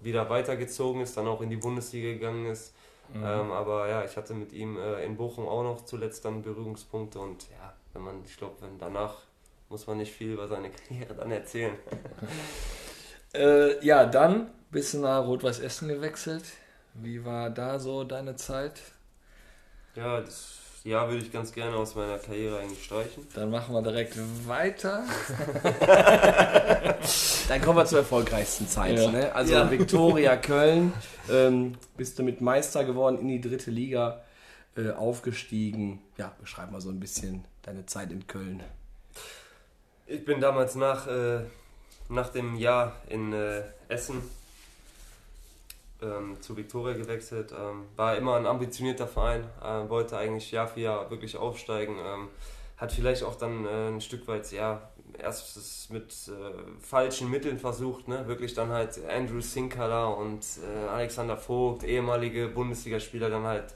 wieder 0.00 0.28
weitergezogen 0.30 1.02
ist, 1.02 1.16
dann 1.16 1.26
auch 1.26 1.40
in 1.40 1.50
die 1.50 1.56
Bundesliga 1.56 2.12
gegangen 2.12 2.46
ist. 2.46 2.74
Mhm. 3.12 3.24
Ähm, 3.24 3.52
aber 3.52 3.88
ja, 3.88 4.04
ich 4.04 4.16
hatte 4.16 4.34
mit 4.34 4.52
ihm 4.52 4.76
äh, 4.76 5.04
in 5.04 5.16
Bochum 5.16 5.48
auch 5.48 5.62
noch 5.62 5.84
zuletzt 5.84 6.24
dann 6.24 6.42
Berührungspunkte 6.42 7.18
und 7.18 7.48
ja, 7.50 7.72
wenn 7.94 8.02
man, 8.02 8.22
ich 8.24 8.36
glaube, 8.36 8.56
wenn 8.60 8.78
danach 8.78 9.16
muss 9.68 9.86
man 9.86 9.98
nicht 9.98 10.12
viel 10.12 10.32
über 10.32 10.48
seine 10.48 10.70
Karriere 10.70 11.14
dann 11.14 11.30
erzählen. 11.30 11.74
Äh, 13.34 13.84
ja, 13.84 14.06
dann 14.06 14.48
bist 14.70 14.94
du 14.94 15.00
nach 15.00 15.22
Rot-Weiß 15.22 15.60
Essen 15.60 15.88
gewechselt. 15.88 16.44
Wie 16.94 17.26
war 17.26 17.50
da 17.50 17.78
so 17.78 18.02
deine 18.02 18.36
Zeit? 18.36 18.80
Ja, 19.94 20.22
das 20.22 20.54
Jahr 20.82 21.10
würde 21.10 21.22
ich 21.22 21.30
ganz 21.30 21.52
gerne 21.52 21.76
aus 21.76 21.94
meiner 21.94 22.16
Karriere 22.16 22.58
eigentlich 22.58 22.82
streichen. 22.82 23.26
Dann 23.34 23.50
machen 23.50 23.74
wir 23.74 23.82
direkt 23.82 24.16
weiter. 24.48 25.04
Dann 27.48 27.60
kommen 27.60 27.76
wir 27.78 27.84
zur 27.84 27.98
erfolgreichsten 27.98 28.66
Zeit. 28.66 28.98
Ja. 28.98 29.10
Ne? 29.10 29.34
Also 29.34 29.52
Ja. 29.52 29.70
Viktoria 29.70 30.36
Köln, 30.36 30.94
ähm, 31.30 31.76
bist 31.98 32.18
du 32.18 32.22
mit 32.22 32.40
Meister 32.40 32.84
geworden, 32.84 33.18
in 33.18 33.28
die 33.28 33.40
dritte 33.42 33.70
Liga 33.70 34.22
äh, 34.76 34.90
aufgestiegen. 34.92 36.00
Ja, 36.16 36.32
beschreib 36.40 36.70
mal 36.72 36.80
so 36.80 36.88
ein 36.88 36.98
bisschen 36.98 37.44
deine 37.62 37.84
Zeit 37.84 38.10
in 38.10 38.26
Köln. 38.26 38.62
Ich 40.10 40.24
bin 40.24 40.40
damals 40.40 40.74
nach, 40.74 41.06
äh, 41.06 41.40
nach 42.08 42.30
dem 42.30 42.56
Jahr 42.56 42.96
in 43.10 43.34
äh, 43.34 43.60
Essen 43.88 44.22
ähm, 46.00 46.40
zu 46.40 46.56
Viktoria 46.56 46.94
gewechselt. 46.96 47.52
Ähm, 47.52 47.84
war 47.94 48.16
immer 48.16 48.36
ein 48.36 48.46
ambitionierter 48.46 49.06
Verein, 49.06 49.44
äh, 49.62 49.86
wollte 49.90 50.16
eigentlich 50.16 50.50
Jahr 50.50 50.66
für 50.66 50.80
Jahr 50.80 51.10
wirklich 51.10 51.36
aufsteigen. 51.36 51.96
Ähm, 52.02 52.28
hat 52.78 52.90
vielleicht 52.90 53.22
auch 53.22 53.34
dann 53.34 53.66
äh, 53.66 53.88
ein 53.88 54.00
Stück 54.00 54.26
weit, 54.28 54.50
ja, 54.50 54.80
erst 55.18 55.90
mit 55.90 56.10
äh, 56.28 56.54
falschen 56.80 57.30
Mitteln 57.30 57.58
versucht, 57.58 58.08
ne? 58.08 58.26
wirklich 58.26 58.54
dann 58.54 58.70
halt 58.70 58.98
Andrew 59.10 59.42
Sinkala 59.42 60.06
und 60.06 60.42
äh, 60.42 60.88
Alexander 60.88 61.36
Vogt, 61.36 61.84
ehemalige 61.84 62.48
Bundesligaspieler, 62.48 63.28
dann 63.28 63.44
halt 63.44 63.74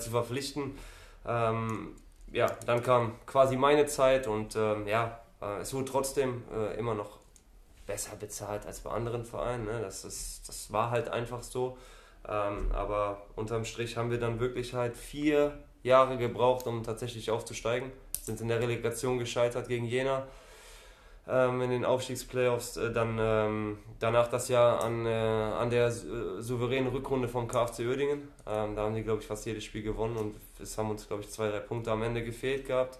zu 0.00 0.10
verpflichten. 0.10 0.76
Ähm, 1.24 1.94
ja, 2.32 2.46
dann 2.66 2.82
kam 2.82 3.12
quasi 3.24 3.56
meine 3.56 3.86
Zeit 3.86 4.26
und 4.26 4.56
ähm, 4.56 4.88
ja, 4.88 5.19
es 5.60 5.72
wurde 5.72 5.86
trotzdem 5.86 6.42
äh, 6.54 6.78
immer 6.78 6.94
noch 6.94 7.18
besser 7.86 8.14
bezahlt 8.16 8.66
als 8.66 8.80
bei 8.80 8.90
anderen 8.90 9.24
Vereinen. 9.24 9.64
Ne? 9.64 9.80
Das, 9.80 10.04
ist, 10.04 10.48
das 10.48 10.72
war 10.72 10.90
halt 10.90 11.08
einfach 11.08 11.42
so. 11.42 11.76
Ähm, 12.28 12.70
aber 12.72 13.22
unterm 13.36 13.64
Strich 13.64 13.96
haben 13.96 14.10
wir 14.10 14.20
dann 14.20 14.38
wirklich 14.38 14.74
halt 14.74 14.96
vier 14.96 15.58
Jahre 15.82 16.18
gebraucht, 16.18 16.66
um 16.66 16.82
tatsächlich 16.82 17.30
aufzusteigen. 17.30 17.90
Sind 18.22 18.40
in 18.40 18.48
der 18.48 18.60
Relegation 18.60 19.18
gescheitert 19.18 19.68
gegen 19.68 19.86
Jena 19.86 20.26
ähm, 21.28 21.60
in 21.62 21.70
den 21.70 21.84
Aufstiegsplayoffs. 21.84 22.76
Äh, 22.76 22.92
dann 22.92 23.16
ähm, 23.18 23.78
danach 23.98 24.28
das 24.28 24.48
Jahr 24.48 24.82
an, 24.82 25.06
äh, 25.06 25.10
an 25.10 25.70
der 25.70 25.86
äh, 25.88 25.92
souveränen 26.40 26.92
Rückrunde 26.92 27.28
vom 27.28 27.48
KfC 27.48 27.86
Uerdingen. 27.86 28.28
Ähm, 28.46 28.76
da 28.76 28.82
haben 28.82 28.94
die, 28.94 29.02
glaube 29.02 29.20
ich, 29.20 29.26
fast 29.26 29.46
jedes 29.46 29.64
Spiel 29.64 29.82
gewonnen 29.82 30.16
und 30.16 30.36
es 30.60 30.76
haben 30.76 30.90
uns, 30.90 31.06
glaube 31.06 31.22
ich, 31.22 31.30
zwei, 31.30 31.48
drei 31.48 31.60
Punkte 31.60 31.90
am 31.92 32.02
Ende 32.02 32.22
gefehlt 32.22 32.66
gehabt. 32.66 32.98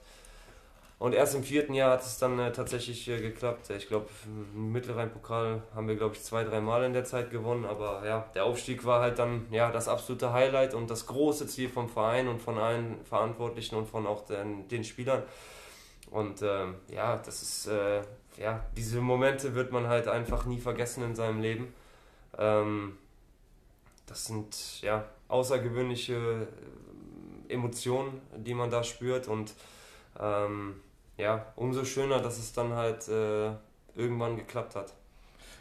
Und 1.01 1.15
erst 1.15 1.35
im 1.35 1.43
vierten 1.43 1.73
Jahr 1.73 1.93
hat 1.93 2.03
es 2.03 2.19
dann 2.19 2.39
äh, 2.39 2.53
tatsächlich 2.53 3.09
äh, 3.09 3.23
geklappt. 3.23 3.71
Ich 3.71 3.89
glaube, 3.89 4.11
im 4.55 4.71
Mittelrhein-Pokal 4.71 5.63
haben 5.75 5.89
wir, 5.89 5.97
glaube 5.97 6.15
ich, 6.15 6.23
zwei, 6.23 6.45
drei 6.45 6.61
Mal 6.61 6.85
in 6.85 6.93
der 6.93 7.07
Zeit 7.07 7.31
gewonnen. 7.31 7.65
Aber 7.65 8.07
ja, 8.07 8.29
der 8.35 8.45
Aufstieg 8.45 8.85
war 8.85 9.01
halt 9.01 9.19
dann 9.19 9.47
ja, 9.51 9.73
das 9.73 9.89
absolute 9.89 10.35
Highlight 10.35 10.75
und 10.75 10.91
das 10.91 11.07
große 11.07 11.47
Ziel 11.47 11.71
vom 11.71 11.89
Verein 11.89 12.29
und 12.29 12.43
von 12.43 12.59
allen 12.59 13.03
Verantwortlichen 13.07 13.77
und 13.77 13.89
von 13.89 14.07
auch 14.07 14.27
den, 14.27 14.69
den 14.69 14.85
Spielern. 14.85 15.23
Und 16.11 16.43
ähm, 16.43 16.75
ja, 16.93 17.17
das 17.17 17.41
ist, 17.41 17.69
äh, 17.69 18.03
ja, 18.37 18.63
diese 18.77 19.01
Momente 19.01 19.55
wird 19.55 19.73
man 19.73 19.89
halt 19.89 20.07
einfach 20.07 20.45
nie 20.45 20.61
vergessen 20.61 21.03
in 21.03 21.15
seinem 21.15 21.41
Leben. 21.41 21.73
Ähm, 22.37 22.99
das 24.05 24.27
sind 24.27 24.83
ja 24.83 25.07
außergewöhnliche 25.29 26.47
äh, 27.49 27.55
Emotionen, 27.55 28.21
die 28.37 28.53
man 28.53 28.69
da 28.69 28.85
spürt 28.85 29.29
und 29.29 29.55
ähm, 30.21 30.75
ja, 31.21 31.53
umso 31.57 31.85
schöner, 31.85 32.21
dass 32.21 32.39
es 32.39 32.53
dann 32.53 32.73
halt 32.73 33.07
äh, 33.09 33.53
irgendwann 33.95 34.37
geklappt 34.37 34.75
hat. 34.75 34.95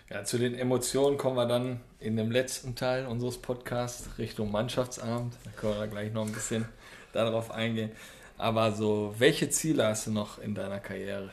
Ja, 0.09 0.23
zu 0.23 0.39
den 0.39 0.55
Emotionen 0.55 1.17
kommen 1.17 1.35
wir 1.35 1.45
dann 1.45 1.81
in 1.99 2.17
dem 2.17 2.31
letzten 2.31 2.75
Teil 2.75 3.05
unseres 3.05 3.37
Podcasts 3.37 4.17
Richtung 4.17 4.51
Mannschaftsabend. 4.51 5.35
Da 5.43 5.51
können 5.51 5.79
wir 5.79 5.87
gleich 5.87 6.11
noch 6.11 6.25
ein 6.25 6.31
bisschen 6.31 6.65
darauf 7.13 7.51
eingehen. 7.51 7.91
Aber 8.37 8.71
so, 8.71 9.13
welche 9.19 9.49
Ziele 9.49 9.85
hast 9.85 10.07
du 10.07 10.11
noch 10.11 10.39
in 10.39 10.55
deiner 10.55 10.79
Karriere? 10.79 11.31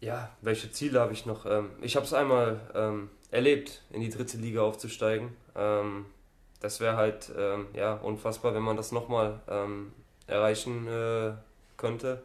Ja, 0.00 0.30
welche 0.42 0.70
Ziele 0.72 1.00
habe 1.00 1.12
ich 1.12 1.24
noch? 1.24 1.46
Ähm, 1.46 1.70
ich 1.80 1.94
habe 1.96 2.04
es 2.04 2.12
einmal 2.12 2.60
ähm, 2.74 3.08
erlebt, 3.30 3.80
in 3.90 4.00
die 4.00 4.10
dritte 4.10 4.36
Liga 4.36 4.62
aufzusteigen. 4.62 5.28
Ähm, 5.54 6.06
das 6.60 6.80
wäre 6.80 6.96
halt 6.96 7.30
ähm, 7.38 7.68
ja, 7.74 7.94
unfassbar, 7.94 8.54
wenn 8.54 8.62
man 8.62 8.76
das 8.76 8.92
nochmal 8.92 9.40
erreichen 10.26 10.86
äh, 10.86 11.32
könnte. 11.82 12.22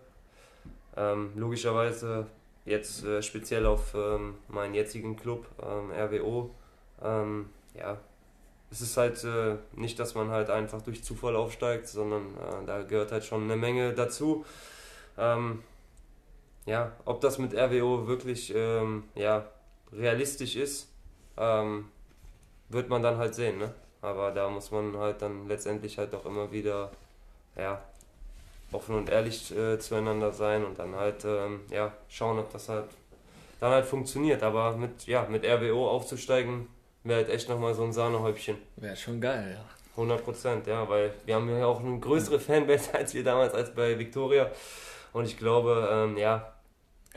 Ähm, 0.96 1.32
logischerweise 1.36 2.28
jetzt 2.66 3.04
äh, 3.04 3.22
speziell 3.22 3.66
auf 3.66 3.94
ähm, 3.96 4.36
meinen 4.48 4.74
jetzigen 4.74 5.18
Club, 5.18 5.46
ähm, 5.62 5.92
RWO. 5.92 6.52
Ähm, 7.04 7.50
ja, 7.74 7.98
es 8.72 8.82
ist 8.82 8.96
halt 8.98 9.24
äh, 9.24 9.58
nicht, 9.74 10.00
dass 10.00 10.16
man 10.16 10.30
halt 10.30 10.50
einfach 10.50 10.82
durch 10.82 11.04
Zufall 11.04 11.36
aufsteigt, 11.36 11.88
sondern 11.88 12.24
äh, 12.38 12.66
da 12.66 12.84
gehört 12.84 13.12
halt 13.12 13.26
schon 13.26 13.44
eine 13.44 13.56
Menge 13.56 13.94
dazu. 13.94 14.46
Ähm, 15.18 15.64
ja, 16.66 16.92
ob 17.06 17.22
das 17.22 17.38
mit 17.38 17.54
RWO 17.54 18.08
wirklich 18.08 18.54
ja, 19.16 19.46
realistisch 19.94 20.58
ist, 20.58 20.90
wird 21.38 22.90
man 22.90 23.02
dann 23.02 23.16
halt 23.16 23.36
sehen. 23.36 23.58
Ne? 23.58 23.74
Aber 24.02 24.32
da 24.32 24.50
muss 24.50 24.70
man 24.72 24.98
halt 24.98 25.22
dann 25.22 25.48
letztendlich 25.48 25.98
halt 25.98 26.14
auch 26.14 26.26
immer 26.26 26.52
wieder 26.52 26.92
ja, 27.56 27.82
offen 28.72 28.96
und 28.96 29.10
ehrlich 29.10 29.56
äh, 29.56 29.80
zueinander 29.80 30.32
sein 30.32 30.66
und 30.66 30.78
dann 30.80 30.96
halt 30.96 31.24
ähm, 31.26 31.62
ja, 31.72 31.94
schauen, 32.10 32.40
ob 32.40 32.52
das 32.52 32.70
halt 32.70 32.86
dann 33.60 33.72
halt 33.72 33.86
funktioniert. 33.86 34.44
Aber 34.44 34.76
mit, 34.76 35.06
ja, 35.08 35.26
mit 35.30 35.46
RWO 35.46 35.90
aufzusteigen, 35.90 36.68
wäre 37.04 37.20
halt 37.20 37.30
echt 37.30 37.50
nochmal 37.50 37.74
so 37.74 37.84
ein 37.84 37.94
Sahnehäubchen. 37.94 38.58
Wäre 38.76 38.96
schon 38.96 39.22
geil, 39.22 39.58
ja. 39.58 39.66
100 39.92 40.24
Prozent, 40.24 40.68
ja, 40.68 40.88
weil 40.88 41.12
wir 41.26 41.36
haben 41.36 41.50
ja 41.50 41.66
auch 41.66 41.80
eine 41.80 42.00
größere 42.00 42.40
Fanbase 42.40 42.94
als 42.94 43.14
wir 43.14 43.24
damals 43.24 43.54
als 43.54 43.74
bei 43.74 43.98
Victoria. 43.98 44.52
Und 45.14 45.26
ich 45.26 45.38
glaube, 45.38 45.90
ähm, 45.92 46.18
ja, 46.18 46.54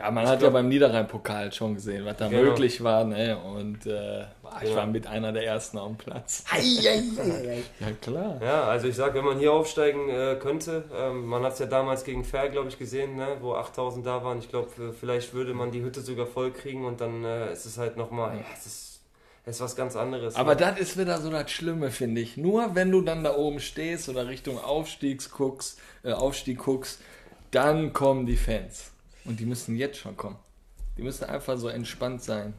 Ja, 0.00 0.10
man 0.10 0.24
Ich 0.24 0.30
hat 0.30 0.38
glaub- 0.38 0.50
ja 0.50 0.52
beim 0.54 0.68
Niederrhein-Pokal 0.68 1.52
schon 1.52 1.74
gesehen, 1.74 2.04
was 2.04 2.16
da 2.16 2.28
Genau. 2.28 2.42
möglich 2.50 2.82
war. 2.82 3.04
Ne? 3.04 3.38
Und 3.38 3.84
äh, 3.86 4.22
ich 4.22 4.60
Genau. 4.62 4.76
war 4.76 4.86
mit 4.86 5.06
einer 5.06 5.32
der 5.32 5.44
ersten 5.44 5.78
auf 5.78 5.88
dem 5.88 5.96
Platz. 5.98 6.44
Ja, 7.80 7.90
klar. 8.00 8.40
Ja, 8.42 8.64
also 8.64 8.88
ich 8.88 8.96
sag, 8.96 9.14
wenn 9.14 9.24
man 9.24 9.38
hier 9.38 9.52
aufsteigen 9.52 10.08
äh, 10.08 10.36
könnte, 10.40 10.84
ähm, 10.94 11.26
man 11.26 11.42
hat 11.44 11.52
es 11.54 11.58
ja 11.58 11.66
damals 11.66 12.04
gegen 12.04 12.24
Fair, 12.24 12.48
glaube 12.48 12.68
ich, 12.68 12.78
gesehen, 12.78 13.16
ne, 13.16 13.36
wo 13.40 13.54
8000 13.54 14.04
da 14.06 14.24
waren. 14.24 14.38
Ich 14.38 14.48
glaube, 14.48 14.68
vielleicht 14.98 15.34
würde 15.34 15.54
man 15.54 15.70
die 15.70 15.82
Hütte 15.82 16.00
sogar 16.00 16.26
voll 16.26 16.50
kriegen 16.52 16.84
und 16.84 17.00
dann 17.00 17.24
äh, 17.24 17.52
ist 17.52 17.66
es 17.66 17.76
halt 17.78 17.96
nochmal, 17.96 18.36
ja, 18.36 18.44
es 18.56 18.66
ist, 18.66 19.00
ist 19.46 19.60
was 19.60 19.76
ganz 19.76 19.96
anderes. 19.96 20.36
Aber 20.36 20.54
ne? 20.54 20.60
das 20.60 20.78
ist 20.80 20.98
wieder 20.98 21.18
so 21.18 21.30
das 21.30 21.50
Schlimme, 21.50 21.90
finde 21.90 22.20
ich. 22.20 22.36
Nur 22.36 22.74
wenn 22.74 22.90
du 22.90 23.02
dann 23.02 23.22
da 23.24 23.34
oben 23.36 23.60
stehst 23.60 24.08
oder 24.08 24.28
Richtung 24.28 24.58
Aufstiegs 24.62 25.30
guckst, 25.30 25.78
äh, 26.04 26.12
Aufstieg 26.12 26.58
guckst, 26.58 27.00
dann 27.50 27.92
kommen 27.92 28.26
die 28.26 28.36
Fans. 28.36 28.92
Und 29.24 29.38
die 29.40 29.46
müssen 29.46 29.76
jetzt 29.76 29.98
schon 29.98 30.16
kommen. 30.16 30.36
Die 30.96 31.02
müssen 31.02 31.24
einfach 31.24 31.56
so 31.58 31.68
entspannt 31.68 32.22
sein, 32.22 32.54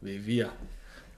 wie 0.00 0.24
wir. 0.26 0.50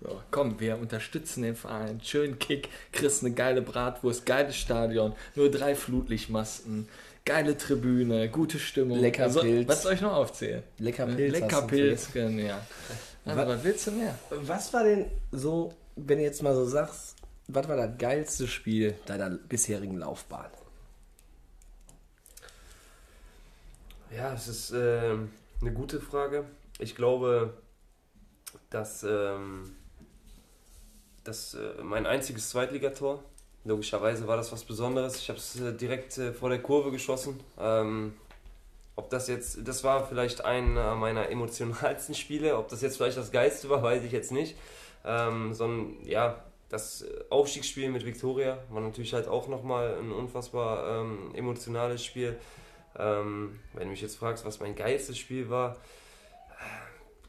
So, 0.00 0.20
komm, 0.30 0.58
wir 0.60 0.78
unterstützen 0.78 1.42
den 1.42 1.56
Verein. 1.56 2.00
Schön 2.02 2.38
Kick, 2.38 2.68
kriegst 2.92 3.24
eine 3.24 3.34
geile 3.34 3.62
Bratwurst, 3.62 4.24
geiles 4.26 4.56
Stadion, 4.56 5.12
nur 5.34 5.50
drei 5.50 5.74
Flutlichtmasten, 5.74 6.88
geile 7.24 7.56
Tribüne, 7.56 8.28
gute 8.28 8.58
Stimmung. 8.58 8.98
Lecker 9.00 9.24
Also, 9.24 9.40
Pilz. 9.40 9.68
Was 9.68 9.82
soll 9.82 9.94
ich 9.94 10.00
noch 10.00 10.14
aufzählen? 10.14 10.62
Lecker 10.78 11.06
Pilz. 11.06 11.34
hast 11.34 11.40
Lecker 11.40 11.62
Pilz, 11.66 12.08
ja. 12.14 12.60
Also, 13.24 13.40
Was- 13.40 13.48
was 13.48 13.64
willst 13.64 13.86
du 13.88 13.90
mehr? 13.92 14.14
Was 14.30 14.72
war 14.72 14.84
denn 14.84 15.06
so, 15.32 15.74
wenn 15.96 16.18
du 16.18 16.24
jetzt 16.24 16.42
mal 16.42 16.54
so 16.54 16.64
sagst, 16.64 17.16
was 17.48 17.66
war 17.68 17.76
das 17.76 17.98
geilste 17.98 18.46
Spiel 18.46 18.94
deiner 19.06 19.30
bisherigen 19.30 19.96
Laufbahn? 19.98 20.46
Ja, 24.10 24.32
es 24.32 24.48
ist 24.48 24.70
ähm, 24.70 25.30
eine 25.60 25.72
gute 25.72 26.00
Frage. 26.00 26.44
Ich 26.78 26.96
glaube, 26.96 27.52
dass, 28.70 29.02
ähm, 29.02 29.76
dass 31.24 31.54
äh, 31.54 31.82
mein 31.82 32.06
einziges 32.06 32.48
Zweitligator, 32.48 33.22
logischerweise 33.64 34.26
war 34.26 34.38
das 34.38 34.50
was 34.50 34.64
Besonderes. 34.64 35.16
Ich 35.18 35.28
habe 35.28 35.38
es 35.38 35.60
äh, 35.60 35.74
direkt 35.74 36.16
äh, 36.16 36.32
vor 36.32 36.48
der 36.48 36.62
Kurve 36.62 36.90
geschossen. 36.90 37.38
Ähm, 37.58 38.14
ob 38.96 39.10
das 39.10 39.28
jetzt, 39.28 39.68
das 39.68 39.84
war 39.84 40.06
vielleicht 40.06 40.42
einer 40.42 40.94
meiner 40.94 41.28
emotionalsten 41.28 42.14
Spiele. 42.14 42.56
Ob 42.56 42.68
das 42.68 42.80
jetzt 42.80 42.96
vielleicht 42.96 43.18
das 43.18 43.30
geilste 43.30 43.68
war, 43.68 43.82
weiß 43.82 44.04
ich 44.04 44.12
jetzt 44.12 44.32
nicht. 44.32 44.56
Ähm, 45.04 45.52
sondern 45.52 46.02
ja, 46.04 46.42
das 46.70 47.02
äh, 47.02 47.24
Aufstiegsspiel 47.28 47.90
mit 47.90 48.06
Viktoria 48.06 48.58
war 48.70 48.80
natürlich 48.80 49.12
halt 49.12 49.28
auch 49.28 49.48
nochmal 49.48 49.98
ein 49.98 50.12
unfassbar 50.12 51.02
ähm, 51.02 51.34
emotionales 51.34 52.02
Spiel. 52.02 52.38
Ähm, 52.98 53.58
wenn 53.74 53.84
du 53.84 53.90
mich 53.90 54.02
jetzt 54.02 54.16
fragst, 54.16 54.44
was 54.44 54.60
mein 54.60 54.74
geilstes 54.74 55.18
Spiel 55.18 55.50
war, 55.50 55.76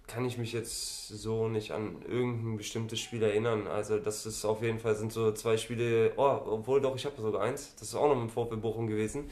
kann 0.09 0.25
ich 0.25 0.37
mich 0.37 0.53
jetzt 0.53 1.07
so 1.07 1.47
nicht 1.47 1.71
an 1.71 2.01
irgendein 2.07 2.57
bestimmtes 2.57 2.99
Spiel 2.99 3.21
erinnern. 3.21 3.67
Also 3.67 3.99
das 3.99 4.25
ist 4.25 4.43
auf 4.43 4.61
jeden 4.63 4.79
Fall 4.79 4.95
sind 4.95 5.13
so 5.13 5.31
zwei 5.31 5.55
Spiele, 5.55 6.13
oh, 6.17 6.39
obwohl 6.47 6.81
doch, 6.81 6.95
ich 6.95 7.05
habe 7.05 7.21
sogar 7.21 7.43
eins, 7.43 7.75
das 7.75 7.89
ist 7.89 7.95
auch 7.95 8.13
noch 8.13 8.19
im 8.19 8.29
VfB 8.29 8.55
Bochum 8.55 8.87
gewesen. 8.87 9.29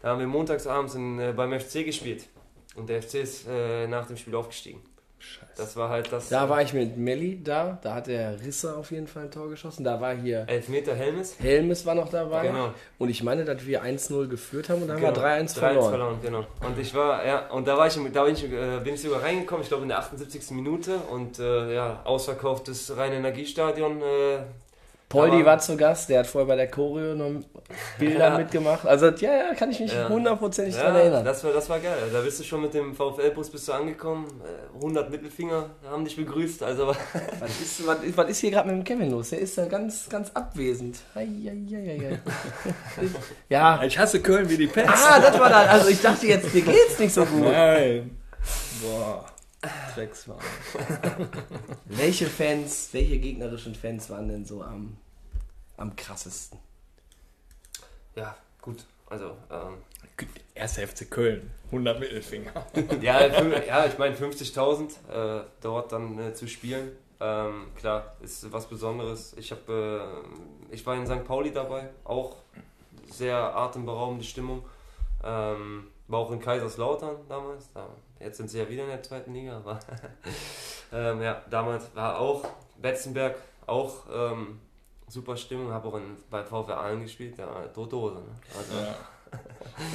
Da 0.00 0.10
haben 0.10 0.20
wir 0.20 0.26
montagsabends 0.26 0.94
in, 0.94 1.18
äh, 1.18 1.32
beim 1.36 1.58
FC 1.58 1.84
gespielt 1.84 2.28
und 2.76 2.88
der 2.88 3.02
FC 3.02 3.14
ist 3.16 3.46
äh, 3.48 3.86
nach 3.88 4.06
dem 4.06 4.16
Spiel 4.16 4.34
aufgestiegen. 4.34 4.80
Scheiße. 5.22 5.52
Das 5.56 5.76
war 5.76 5.88
halt 5.88 6.12
das 6.12 6.28
Da 6.28 6.48
war 6.48 6.60
ich 6.62 6.72
mit 6.72 6.96
Melli 6.96 7.42
da, 7.42 7.78
da 7.82 7.94
hat 7.94 8.08
der 8.08 8.40
Risse 8.40 8.76
auf 8.76 8.90
jeden 8.90 9.06
Fall 9.06 9.24
ein 9.24 9.30
Tor 9.30 9.48
geschossen. 9.48 9.84
Da 9.84 10.00
war 10.00 10.14
hier 10.14 10.44
Elfmeter 10.48 10.94
Helmes. 10.94 11.36
Helmes 11.38 11.86
war 11.86 11.94
noch 11.94 12.08
dabei. 12.10 12.48
Genau. 12.48 12.70
Und 12.98 13.08
ich 13.08 13.22
meine, 13.22 13.44
dass 13.44 13.64
wir 13.64 13.82
1-0 13.84 14.26
geführt 14.28 14.68
haben 14.68 14.82
und 14.82 14.88
dann 14.88 14.96
Genau. 14.96 15.08
haben 15.08 15.16
wir 15.16 15.22
3-1 15.46 15.58
verloren. 15.58 16.18
genau. 16.22 16.44
Und 16.66 16.78
ich 16.78 16.94
war, 16.94 17.24
ja, 17.24 17.48
und 17.50 17.68
da 17.68 17.76
war 17.78 17.86
ich, 17.86 17.98
da 18.12 18.24
bin 18.24 18.34
ich, 18.34 18.44
äh, 18.44 18.80
bin 18.82 18.94
ich 18.94 19.00
sogar 19.02 19.22
reingekommen, 19.22 19.62
ich 19.62 19.68
glaube 19.68 19.84
in 19.84 19.88
der 19.88 19.98
78. 19.98 20.50
Minute 20.50 20.96
und 21.10 21.38
äh, 21.38 21.74
ja, 21.74 22.00
ausverkauftes 22.04 22.96
Rhein-Energiestadion. 22.96 24.02
Äh, 24.02 24.38
Poldi 25.12 25.36
Aber- 25.36 25.44
war 25.44 25.58
zu 25.58 25.76
Gast, 25.76 26.08
der 26.08 26.20
hat 26.20 26.26
vorher 26.26 26.46
bei 26.48 26.56
der 26.56 26.70
Choreo 26.70 27.14
noch 27.14 27.42
Bilder 27.98 28.28
Ja. 28.30 28.38
mitgemacht. 28.38 28.86
Also 28.86 29.06
ja, 29.08 29.36
ja, 29.48 29.54
kann 29.54 29.70
ich 29.70 29.78
mich 29.80 29.92
hundertprozentig 30.08 30.74
ja, 30.74 30.84
dran 30.84 30.96
erinnern. 30.96 31.24
das 31.24 31.44
war, 31.44 31.52
das 31.52 31.68
war 31.68 31.78
geil. 31.80 31.96
Da 32.12 32.20
bist 32.20 32.40
du 32.40 32.44
schon 32.44 32.62
mit 32.62 32.72
dem 32.72 32.94
VfL-Bus 32.94 33.50
bist 33.50 33.68
du 33.68 33.72
angekommen, 33.72 34.26
äh, 34.44 34.76
100 34.78 35.10
Mittelfinger 35.10 35.70
haben 35.90 36.04
dich 36.04 36.16
begrüßt, 36.16 36.62
also 36.62 36.88
Was 37.40 37.60
ist, 37.60 37.86
was, 37.86 38.02
ist- 38.02 38.16
was 38.16 38.30
ist 38.30 38.38
hier 38.38 38.50
gerade 38.50 38.68
mit 38.68 38.76
dem 38.78 38.84
Kevin 38.84 39.10
los? 39.10 39.30
Der 39.30 39.40
ist 39.40 39.56
ja 39.56 39.66
ganz, 39.66 40.08
ganz 40.08 40.30
abwesend. 40.32 40.98
Ei, 41.14 41.20
ei, 41.44 41.50
ei, 41.70 41.90
ei, 41.90 42.08
ei. 42.12 42.18
ja. 43.50 43.82
Ich 43.84 43.98
hasse 43.98 44.20
Köln 44.20 44.48
wie 44.48 44.56
die 44.56 44.66
Pest. 44.66 44.88
Ah, 44.88 45.20
das 45.20 45.38
war 45.38 45.48
dann. 45.50 45.68
Also 45.68 45.88
ich 45.88 46.00
dachte 46.00 46.26
jetzt, 46.26 46.52
dir 46.54 46.62
geht's 46.62 46.98
nicht 46.98 47.12
so 47.12 47.24
gut. 47.26 47.42
Nein. 47.44 48.18
Boah. 48.82 49.24
Dreckswahl. 49.94 50.38
Welche 51.86 52.26
Fans, 52.26 52.88
welche 52.92 53.18
gegnerischen 53.18 53.74
Fans 53.76 54.10
waren 54.10 54.28
denn 54.28 54.44
so 54.44 54.62
am, 54.62 54.96
am 55.76 55.94
krassesten? 55.96 56.58
ja, 58.14 58.36
gut. 58.60 58.84
Also, 59.08 59.36
ähm, 59.50 59.78
Erster 60.54 60.86
FC 60.86 61.10
Köln. 61.10 61.50
100 61.66 61.98
Mittelfinger. 61.98 62.52
ja, 63.00 63.26
ja, 63.26 63.86
ich 63.86 63.98
meine 63.98 64.14
50.000 64.14 65.40
äh, 65.40 65.44
dort 65.60 65.92
dann 65.92 66.18
äh, 66.18 66.34
zu 66.34 66.46
spielen. 66.46 66.92
Ähm, 67.20 67.68
klar, 67.76 68.16
ist 68.20 68.50
was 68.52 68.66
Besonderes. 68.66 69.34
Ich 69.36 69.50
habe, 69.50 70.24
äh, 70.70 70.74
ich 70.74 70.84
war 70.84 70.96
in 70.96 71.06
St. 71.06 71.24
Pauli 71.24 71.52
dabei, 71.52 71.88
auch 72.04 72.36
sehr 73.10 73.36
atemberaubende 73.36 74.24
Stimmung. 74.24 74.64
Ähm, 75.22 75.88
war 76.08 76.20
auch 76.20 76.32
in 76.32 76.40
Kaiserslautern 76.40 77.16
damals. 77.28 77.72
Da, 77.72 77.86
jetzt 78.20 78.36
sind 78.36 78.50
sie 78.50 78.58
ja 78.58 78.68
wieder 78.68 78.82
in 78.84 78.90
der 78.90 79.02
zweiten 79.02 79.32
Liga, 79.32 79.56
aber 79.58 79.78
ähm, 80.92 81.22
ja, 81.22 81.42
damals 81.48 81.94
war 81.94 82.18
auch 82.18 82.44
Betzenberg 82.80 83.36
auch 83.66 84.04
ähm, 84.12 84.60
super 85.12 85.36
Stimmung. 85.36 85.72
Habe 85.72 85.88
auch 85.88 85.94
in, 85.96 86.16
bei 86.30 86.42
VfR 86.42 86.78
Aalen 86.78 87.02
gespielt, 87.02 87.36
ja, 87.38 87.46
tote 87.74 87.96
Hose. 87.96 88.14
Ne? 88.16 88.34
Also, 88.56 88.72
Ja. 88.74 88.94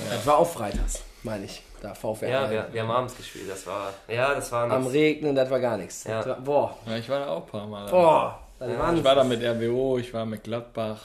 Das 0.10 0.26
war 0.26 0.38
auch 0.38 0.48
freitags, 0.48 1.04
meine 1.22 1.46
ich. 1.46 1.62
Da 1.80 1.94
VfR. 1.94 2.28
ja, 2.28 2.50
wir, 2.50 2.68
wir 2.72 2.82
haben 2.82 2.90
abends 2.90 3.16
gespielt. 3.16 3.48
Das 3.48 3.68
war, 3.68 3.94
ja, 4.08 4.34
das 4.34 4.52
war 4.52 4.70
Am. 4.72 4.88
Regnen, 4.88 5.36
das 5.36 5.50
war 5.52 5.60
gar 5.60 5.78
nichts. 5.78 6.06
Ja. 6.06 6.26
War, 6.26 6.40
boah, 6.42 6.78
ja, 6.88 6.98
ich 6.98 7.08
war 7.08 7.20
da 7.20 7.28
auch 7.28 7.44
ein 7.44 7.48
paar 7.48 7.68
Mal. 7.68 7.88
boah. 7.88 8.40
Ja, 8.60 8.94
Ich 8.94 9.04
war 9.04 9.14
da 9.16 9.24
mit 9.24 9.44
RWO, 9.44 10.00
ich 10.00 10.12
war 10.14 10.26
mit 10.26 10.44
Gladbach. 10.44 11.02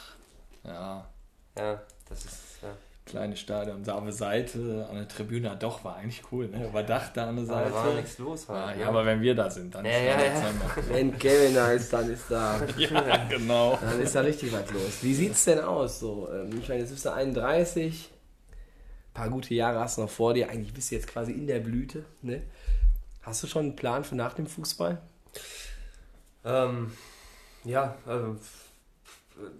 Ja, 0.64 1.04
Ja, 1.58 1.82
das 2.08 2.24
ist. 2.24 2.38
Ja. 3.06 3.10
kleines 3.10 3.40
Stadion. 3.40 3.82
Da 3.84 4.00
der 4.00 4.12
Seite, 4.12 4.86
an 4.88 4.96
der 4.96 5.08
Tribüne, 5.08 5.56
doch, 5.58 5.84
war 5.84 5.96
eigentlich 5.96 6.22
cool. 6.30 6.48
Ne? 6.48 6.66
Überdacht 6.68 7.16
da 7.16 7.28
an 7.28 7.36
der 7.36 7.44
Da 7.46 7.54
Seite. 7.64 7.74
war 7.74 7.94
nichts 7.94 8.18
los. 8.18 8.48
Ah, 8.48 8.66
Halt, 8.66 8.78
ja, 8.78 8.84
ne? 8.84 8.88
aber 8.90 9.04
wenn 9.06 9.20
wir 9.20 9.34
da 9.34 9.50
sind, 9.50 9.74
dann 9.74 9.84
Ja, 9.84 9.90
ist 9.92 10.04
ja, 10.06 10.16
da 10.16 10.24
ja. 10.24 10.88
Wenn 10.88 11.18
Kevin 11.18 11.54
da 11.54 11.72
ist, 11.72 11.92
dann 11.92 12.10
ist 12.10 12.24
da, 12.30 12.60
ja, 12.78 13.24
genau. 13.28 13.78
dann 13.80 14.00
ist 14.00 14.14
da 14.14 14.20
richtig 14.20 14.52
was 14.52 14.70
los. 14.70 15.02
Wie 15.02 15.14
sieht's 15.14 15.44
denn 15.44 15.60
aus? 15.60 16.00
So, 16.00 16.28
ähm, 16.32 16.58
ich 16.58 16.68
meine, 16.68 16.80
jetzt 16.80 16.90
bist 16.90 17.04
du 17.04 17.12
31, 17.12 18.10
ein 18.10 19.14
paar 19.14 19.28
gute 19.30 19.54
Jahre 19.54 19.80
hast 19.80 19.98
du 19.98 20.02
noch 20.02 20.10
vor 20.10 20.32
dir. 20.34 20.48
Eigentlich 20.48 20.72
bist 20.72 20.90
du 20.90 20.94
jetzt 20.94 21.08
quasi 21.08 21.32
in 21.32 21.46
der 21.46 21.60
Blüte. 21.60 22.04
Ne? 22.22 22.42
Hast 23.22 23.42
du 23.42 23.46
schon 23.46 23.64
einen 23.66 23.76
Plan 23.76 24.04
für 24.04 24.14
nach 24.14 24.34
dem 24.34 24.46
Fußball? 24.46 25.00
Ähm, 26.44 26.92
ja, 27.64 27.96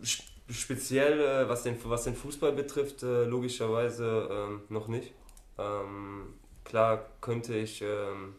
sp- 0.02 0.31
speziell 0.50 1.20
äh, 1.20 1.48
was, 1.48 1.62
den, 1.62 1.76
was 1.84 2.04
den 2.04 2.14
Fußball 2.14 2.52
betrifft, 2.52 3.02
äh, 3.02 3.24
logischerweise 3.24 4.28
ähm, 4.30 4.62
noch 4.68 4.88
nicht. 4.88 5.12
Ähm, 5.58 6.34
klar 6.64 7.06
könnte 7.20 7.54
ich, 7.56 7.82
ähm, 7.82 8.34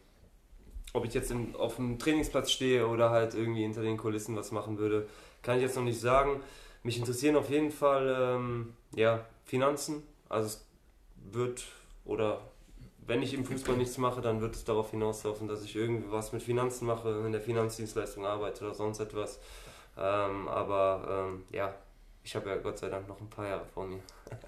ob 0.93 1.05
ich 1.05 1.13
jetzt 1.13 1.31
in, 1.31 1.55
auf 1.55 1.77
dem 1.77 1.99
Trainingsplatz 1.99 2.51
stehe 2.51 2.87
oder 2.87 3.09
halt 3.09 3.33
irgendwie 3.33 3.63
hinter 3.63 3.81
den 3.81 3.97
Kulissen 3.97 4.35
was 4.35 4.51
machen 4.51 4.77
würde, 4.77 5.07
kann 5.41 5.57
ich 5.57 5.63
jetzt 5.63 5.75
noch 5.75 5.83
nicht 5.83 5.99
sagen. 5.99 6.41
Mich 6.83 6.97
interessieren 6.97 7.35
auf 7.35 7.49
jeden 7.49 7.71
Fall 7.71 8.15
ähm, 8.19 8.73
ja, 8.95 9.25
Finanzen. 9.45 10.03
Also 10.29 10.47
es 10.47 10.65
wird 11.31 11.63
oder 12.05 12.41
wenn 13.05 13.21
ich 13.21 13.33
im 13.33 13.45
Fußball 13.45 13.75
nichts 13.75 13.97
mache, 13.97 14.21
dann 14.21 14.41
wird 14.41 14.55
es 14.55 14.63
darauf 14.63 14.91
hinauslaufen, 14.91 15.47
dass 15.47 15.63
ich 15.63 15.75
irgendwie 15.75 16.11
was 16.11 16.31
mit 16.31 16.41
Finanzen 16.41 16.85
mache, 16.85 17.23
in 17.25 17.31
der 17.31 17.41
Finanzdienstleistung 17.41 18.25
arbeite 18.25 18.65
oder 18.65 18.73
sonst 18.73 18.99
etwas. 18.99 19.39
Ähm, 19.97 20.47
aber 20.47 21.27
ähm, 21.27 21.43
ja, 21.51 21.73
ich 22.23 22.35
habe 22.35 22.49
ja 22.49 22.55
Gott 22.57 22.77
sei 22.77 22.89
Dank 22.89 23.07
noch 23.07 23.19
ein 23.19 23.29
paar 23.29 23.47
Jahre 23.47 23.65
vor 23.73 23.85
mir. 23.85 23.99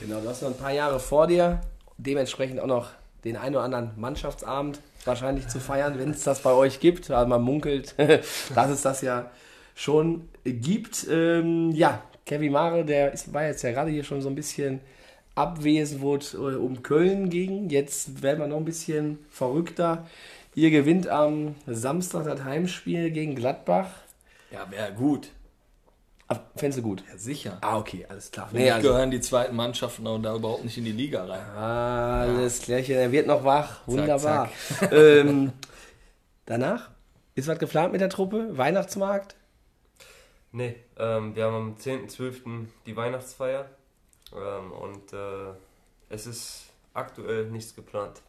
Genau, 0.00 0.20
du 0.20 0.28
hast 0.28 0.42
noch 0.42 0.48
ein 0.48 0.56
paar 0.56 0.72
Jahre 0.72 0.98
vor 0.98 1.26
dir. 1.26 1.60
Dementsprechend 1.98 2.58
auch 2.58 2.66
noch 2.66 2.90
den 3.24 3.36
einen 3.36 3.54
oder 3.54 3.64
anderen 3.64 3.90
Mannschaftsabend 3.96 4.80
wahrscheinlich 5.04 5.46
zu 5.48 5.60
feiern, 5.60 5.98
wenn 5.98 6.10
es 6.10 6.24
das 6.24 6.40
bei 6.40 6.52
euch 6.52 6.80
gibt. 6.80 7.10
Also 7.10 7.28
man 7.28 7.42
munkelt, 7.42 7.94
dass 8.54 8.70
es 8.70 8.82
das 8.82 9.02
ja 9.02 9.30
schon 9.74 10.28
gibt. 10.44 11.06
Ähm, 11.08 11.70
ja, 11.72 12.02
Kevin 12.26 12.52
Mare, 12.52 12.84
der 12.84 13.12
ist, 13.12 13.32
war 13.32 13.44
jetzt 13.44 13.62
ja 13.62 13.72
gerade 13.72 13.90
hier 13.90 14.04
schon 14.04 14.20
so 14.20 14.28
ein 14.28 14.34
bisschen 14.34 14.80
abwesend, 15.34 16.00
wo 16.00 16.16
es 16.16 16.34
äh, 16.34 16.38
um 16.38 16.82
Köln 16.82 17.30
ging. 17.30 17.68
Jetzt 17.68 18.22
werden 18.22 18.40
wir 18.40 18.46
noch 18.46 18.58
ein 18.58 18.64
bisschen 18.64 19.18
verrückter. 19.30 20.06
Ihr 20.54 20.70
gewinnt 20.70 21.08
am 21.08 21.56
Samstag 21.66 22.24
das 22.24 22.44
Heimspiel 22.44 23.10
gegen 23.10 23.34
Gladbach. 23.34 23.90
Ja, 24.50 24.70
wäre 24.70 24.92
gut. 24.92 25.30
Fändest 26.56 26.78
du 26.78 26.82
gut? 26.82 27.04
Ja, 27.10 27.18
sicher. 27.18 27.58
Ah, 27.60 27.78
okay, 27.78 28.06
alles 28.08 28.30
klar. 28.30 28.48
Für 28.48 28.56
Nee, 28.56 28.70
also- 28.70 28.88
gehören 28.88 29.10
die 29.10 29.20
zweiten 29.20 29.54
Mannschaften 29.54 30.06
auch 30.06 30.18
da 30.18 30.34
überhaupt 30.34 30.64
nicht 30.64 30.78
in 30.78 30.84
die 30.84 30.92
Liga 30.92 31.24
rein. 31.24 31.44
Alles 31.56 32.62
klärchen, 32.62 32.96
er 32.96 33.12
wird 33.12 33.26
noch 33.26 33.44
wach. 33.44 33.80
Wunderbar. 33.86 34.50
Ähm, 34.90 35.52
danach? 36.46 36.90
Ist 37.34 37.48
was 37.48 37.58
geplant 37.58 37.92
mit 37.92 38.00
der 38.00 38.08
Truppe? 38.08 38.56
Weihnachtsmarkt? 38.56 39.36
Nee, 40.52 40.76
ähm, 40.98 41.34
wir 41.34 41.44
haben 41.44 41.54
am 41.54 41.74
10.12. 41.76 42.66
die 42.86 42.96
Weihnachtsfeier 42.96 43.66
ähm, 44.32 44.72
und 44.72 45.12
äh, 45.12 45.52
es 46.08 46.26
ist 46.26 46.66
aktuell 46.94 47.46
nichts 47.50 47.74
geplant. 47.74 48.22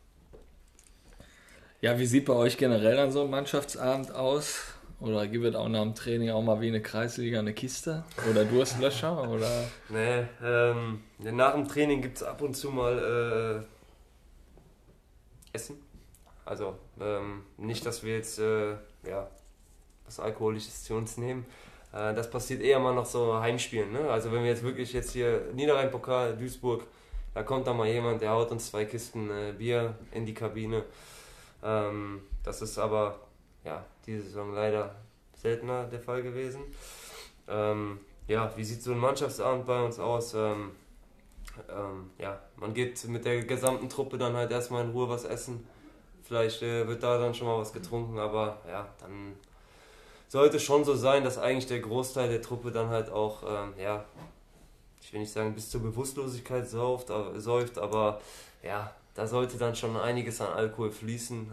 Ja, 1.82 1.98
wie 2.00 2.06
sieht 2.08 2.26
bei 2.26 2.34
euch 2.34 2.58
generell 2.58 2.96
dann 2.96 3.12
so 3.12 3.22
ein 3.24 3.30
Mannschaftsabend 3.30 4.12
aus? 4.12 4.60
Oder 5.00 5.28
gibt 5.28 5.46
es 5.46 5.56
auch 5.56 5.68
nach 5.68 5.82
dem 5.82 5.94
Training 5.94 6.30
auch 6.30 6.42
mal 6.42 6.62
wie 6.62 6.70
eine 6.70 6.82
Kreisliga 6.82 7.40
eine 7.40 7.54
Kiste? 7.54 8.04
Oder 8.30 8.46
Durstlöscher? 8.46 9.30
Oder 9.30 9.66
Nee, 9.90 10.24
ähm, 10.42 11.04
nach 11.20 11.54
dem 11.54 11.68
Training 11.68 12.02
gibt 12.02 12.18
es 12.18 12.24
ab 12.24 12.42
und 12.42 12.56
zu 12.56 12.72
mal 12.72 13.66
äh, 15.54 15.54
Essen. 15.54 15.78
Also 16.46 16.78
ähm, 17.02 17.44
nicht, 17.58 17.86
dass 17.86 18.04
wir 18.04 18.16
jetzt 18.16 18.40
äh, 18.40 18.72
ja, 19.08 19.28
was 20.06 20.20
Alkoholisches 20.20 20.84
zu 20.84 20.94
uns 20.96 21.18
nehmen. 21.18 21.46
Äh, 21.92 22.14
das 22.14 22.30
passiert 22.30 22.62
eher 22.62 22.80
mal 22.80 22.94
nach 22.96 23.06
so 23.06 23.40
Heimspielen. 23.40 23.92
Ne? 23.92 24.10
Also 24.10 24.32
wenn 24.32 24.44
wir 24.44 24.50
jetzt 24.50 24.64
wirklich 24.64 24.94
jetzt 24.94 25.12
hier 25.12 25.42
Niederrhein-Pokal, 25.54 26.38
Duisburg, 26.38 26.84
da 27.34 27.44
kommt 27.44 27.68
da 27.68 27.74
mal 27.74 27.88
jemand, 27.88 28.22
der 28.22 28.32
haut 28.32 28.52
uns 28.52 28.70
zwei 28.72 28.86
Kisten 28.86 29.30
äh, 29.30 29.54
Bier 29.58 29.96
in 30.12 30.26
die 30.26 30.34
Kabine. 30.34 30.84
Ähm, 31.64 32.22
das 32.44 32.62
ist 32.62 32.78
aber 32.78 33.20
ja, 33.66 33.84
diese 34.06 34.24
Saison 34.24 34.54
leider 34.54 34.96
seltener 35.34 35.86
der 35.86 36.00
Fall 36.00 36.24
gewesen. 36.24 36.62
Ähm, 37.48 38.00
ja, 38.28 38.52
wie 38.56 38.64
sieht 38.64 38.82
so 38.82 38.92
ein 38.92 38.98
Mannschaftsabend 38.98 39.66
bei 39.66 39.84
uns 39.84 40.00
aus? 40.00 40.34
Ähm, 40.34 40.72
ähm, 41.70 42.10
ja, 42.18 42.40
man 42.58 42.74
geht 42.74 43.04
mit 43.08 43.26
der 43.26 43.44
gesamten 43.44 43.90
Truppe 43.90 44.18
dann 44.18 44.34
halt 44.36 44.52
erstmal 44.52 44.84
in 44.84 44.92
Ruhe 44.92 45.10
was 45.10 45.24
essen. 45.26 45.68
Vielleicht 46.24 46.62
äh, 46.64 46.88
wird 46.88 47.04
da 47.04 47.18
dann 47.20 47.34
schon 47.34 47.48
mal 47.48 47.60
was 47.60 47.72
getrunken, 47.72 48.18
aber 48.18 48.62
ja, 48.68 48.88
dann 49.00 49.36
sollte 50.28 50.60
schon 50.60 50.84
so 50.84 50.96
sein, 50.96 51.24
dass 51.24 51.38
eigentlich 51.38 51.68
der 51.68 51.80
Großteil 51.80 52.30
der 52.30 52.42
Truppe 52.42 52.72
dann 52.72 52.90
halt 52.90 53.10
auch, 53.10 53.44
ähm, 53.48 53.74
ja, 53.78 54.04
ich 55.00 55.14
will 55.14 55.20
nicht 55.20 55.32
sagen 55.32 55.54
bis 55.54 55.70
zur 55.70 55.82
Bewusstlosigkeit 55.82 56.68
säuft, 56.68 57.12
aber, 57.12 57.40
säuft, 57.40 57.78
aber 57.78 58.20
ja, 58.64 58.92
da 59.14 59.28
sollte 59.28 59.58
dann 59.58 59.76
schon 59.76 59.96
einiges 59.96 60.42
an 60.42 60.52
Alkohol 60.54 60.92
fließen. 60.92 61.52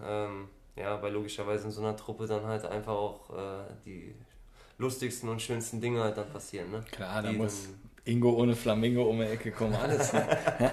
Ähm, 0.76 0.82
ja, 0.82 1.02
weil 1.02 1.12
logischerweise 1.12 1.66
in 1.66 1.70
so 1.70 1.80
einer 1.80 1.96
Truppe 1.96 2.26
dann 2.26 2.44
halt 2.46 2.64
einfach 2.64 2.92
auch 2.92 3.30
äh, 3.30 3.72
die 3.84 4.14
lustigsten 4.78 5.28
und 5.28 5.40
schönsten 5.40 5.80
Dinge 5.80 6.02
halt 6.02 6.16
dann 6.16 6.28
passieren. 6.30 6.70
Ne? 6.70 6.84
klar, 6.90 7.22
da 7.22 7.32
muss 7.32 7.68
Ingo 8.04 8.30
ohne 8.30 8.56
Flamingo 8.56 9.04
um 9.04 9.18
die 9.18 9.26
Ecke 9.26 9.52
kommen, 9.52 9.74
alles. 9.74 10.12
Ne? 10.12 10.26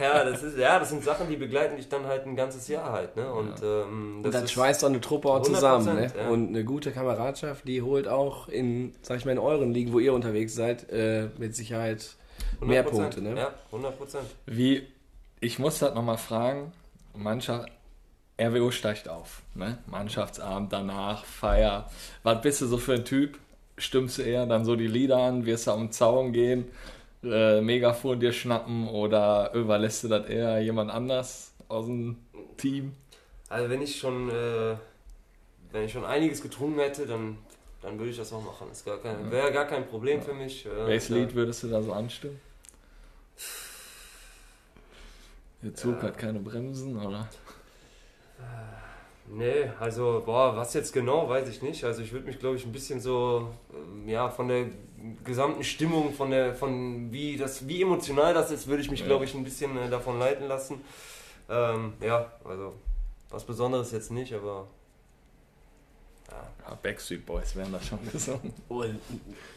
Ja, 0.00 0.24
das 0.24 0.42
ist, 0.42 0.56
ja, 0.56 0.78
das 0.78 0.88
sind 0.88 1.04
Sachen, 1.04 1.28
die 1.28 1.36
begleiten 1.36 1.76
dich 1.76 1.86
dann 1.90 2.06
halt 2.06 2.24
ein 2.24 2.34
ganzes 2.34 2.66
Jahr 2.68 2.90
halt, 2.90 3.14
ne? 3.14 3.30
Und, 3.30 3.52
ähm, 3.62 4.16
Und 4.16 4.22
das 4.22 4.32
dann 4.32 4.44
ist, 4.44 4.52
schweißt 4.52 4.82
doch 4.82 4.88
eine 4.88 5.02
Truppe 5.02 5.28
auch 5.28 5.42
zusammen. 5.42 5.84
Ne? 5.84 6.06
100%, 6.06 6.16
ja. 6.16 6.28
Und 6.30 6.48
eine 6.48 6.64
gute 6.64 6.90
Kameradschaft, 6.90 7.68
die 7.68 7.82
holt 7.82 8.08
auch 8.08 8.48
in, 8.48 8.94
sag 9.02 9.18
ich 9.18 9.26
mal, 9.26 9.32
in 9.32 9.38
euren 9.38 9.74
Ligen, 9.74 9.92
wo 9.92 9.98
ihr 9.98 10.14
unterwegs 10.14 10.54
seid, 10.54 10.88
äh, 10.90 11.28
mit 11.36 11.54
Sicherheit 11.54 12.16
mehr 12.62 12.86
100%, 12.86 12.90
Punkte. 12.90 13.20
Ne? 13.20 13.36
Ja, 13.36 13.50
100 13.66 13.98
Prozent. 13.98 14.24
Wie, 14.46 14.86
ich 15.40 15.58
muss 15.58 15.80
das 15.80 15.94
nochmal 15.94 16.16
fragen, 16.16 16.72
Mannschaft, 17.14 17.68
RWO 18.40 18.70
steigt 18.70 19.08
auf, 19.08 19.42
ne? 19.54 19.78
Mannschaftsabend 19.86 20.72
danach, 20.72 21.24
Feier. 21.24 21.90
Was 22.22 22.40
bist 22.40 22.60
du 22.62 22.66
so 22.66 22.78
für 22.78 22.94
ein 22.94 23.04
Typ? 23.04 23.38
Stimmst 23.76 24.18
du 24.18 24.22
eher 24.22 24.46
dann 24.46 24.64
so 24.64 24.76
die 24.76 24.86
Lieder 24.86 25.18
an, 25.18 25.46
wirst 25.46 25.66
du 25.66 25.72
am 25.72 25.90
Zaun 25.92 26.32
gehen, 26.32 26.70
äh, 27.22 27.60
Megafon 27.60 28.18
dir 28.20 28.32
schnappen 28.32 28.88
oder 28.88 29.52
überlässt 29.54 30.04
du 30.04 30.08
das 30.08 30.26
eher 30.26 30.60
jemand 30.62 30.90
anders 30.90 31.52
aus 31.68 31.86
dem 31.86 32.16
Team? 32.56 32.94
Also 33.48 33.68
wenn 33.68 33.82
ich 33.82 33.98
schon, 33.98 34.30
äh, 34.30 34.76
wenn 35.72 35.84
ich 35.84 35.92
schon 35.92 36.04
einiges 36.04 36.42
getrunken 36.42 36.78
hätte, 36.78 37.06
dann, 37.06 37.38
dann 37.82 37.98
würde 37.98 38.10
ich 38.10 38.16
das 38.16 38.32
auch 38.32 38.42
machen. 38.42 38.68
Das 38.70 38.84
wäre 38.86 39.52
gar 39.52 39.66
kein 39.66 39.86
Problem 39.86 40.22
für 40.22 40.34
mich. 40.34 40.66
Äh, 40.66 40.86
Welches 40.86 41.08
ja. 41.08 41.16
Lied 41.16 41.34
würdest 41.34 41.62
du 41.62 41.68
da 41.68 41.82
so 41.82 41.92
anstimmen? 41.92 42.40
Der 45.62 45.74
Zug 45.74 45.96
Ja. 45.96 46.02
hat 46.04 46.18
keine 46.18 46.38
Bremsen, 46.38 46.96
oder? 46.96 47.28
Nee, 49.32 49.70
also, 49.78 50.22
boah, 50.26 50.56
was 50.56 50.74
jetzt 50.74 50.92
genau, 50.92 51.28
weiß 51.28 51.48
ich 51.48 51.62
nicht. 51.62 51.84
Also 51.84 52.02
ich 52.02 52.10
würde 52.12 52.26
mich, 52.26 52.40
glaube 52.40 52.56
ich, 52.56 52.64
ein 52.66 52.72
bisschen 52.72 53.00
so, 53.00 53.48
ähm, 53.72 54.08
ja, 54.08 54.28
von 54.28 54.48
der 54.48 54.66
gesamten 55.24 55.62
Stimmung, 55.62 56.12
von 56.12 56.30
der, 56.32 56.52
von 56.54 57.12
wie 57.12 57.36
das, 57.36 57.66
wie 57.68 57.80
emotional 57.82 58.34
das 58.34 58.50
ist, 58.50 58.66
würde 58.66 58.82
ich 58.82 58.90
mich, 58.90 59.00
Ja. 59.00 59.06
glaube 59.06 59.24
ich, 59.24 59.34
ein 59.34 59.44
bisschen 59.44 59.76
äh, 59.78 59.88
davon 59.88 60.18
leiten 60.18 60.48
lassen. 60.48 60.80
Ähm, 61.48 61.92
ja, 62.00 62.26
also 62.44 62.74
was 63.30 63.44
Besonderes 63.44 63.92
jetzt 63.92 64.10
nicht, 64.10 64.34
aber 64.34 64.66
Ja, 66.28 66.74
Backstreet 66.82 67.24
Boys 67.24 67.54
werden 67.56 67.72
das 67.72 67.86
schon 67.86 67.98
gesungen. 68.12 68.52
Und 68.68 68.98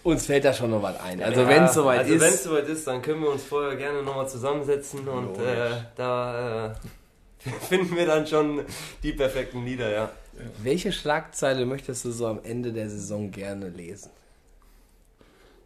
uns 0.03 0.25
fällt 0.27 0.45
da 0.45 0.53
schon 0.53 0.69
noch 0.71 0.81
was 0.83 0.99
ein. 0.99 1.21
Also 1.21 1.41
Ja, 1.41 1.47
wenn 1.49 1.63
es 1.63 1.73
soweit 1.73 1.99
also 1.99 2.11
wenn 2.11 2.21
es 2.21 2.33
ist, 2.35 2.43
soweit 2.43 2.67
ist, 2.67 2.85
dann 2.87 3.01
können 3.01 3.21
wir 3.21 3.29
uns 3.31 3.43
vorher 3.43 3.75
gerne 3.75 4.03
nochmal 4.03 4.29
zusammensetzen 4.29 5.07
und 5.07 5.37
äh, 5.39 5.71
da 5.95 6.67
äh, 6.67 6.73
finden 7.69 7.95
wir 7.95 8.05
dann 8.05 8.25
schon 8.25 8.65
die 9.01 9.13
perfekten 9.13 9.65
Lieder, 9.65 9.89
ja. 9.89 10.11
welche 10.61 10.91
Schlagzeile 10.91 11.65
möchtest 11.65 12.05
du 12.05 12.11
so 12.11 12.27
am 12.27 12.39
Ende 12.43 12.71
der 12.71 12.89
Saison 12.89 13.31
gerne 13.31 13.69
lesen? 13.69 14.11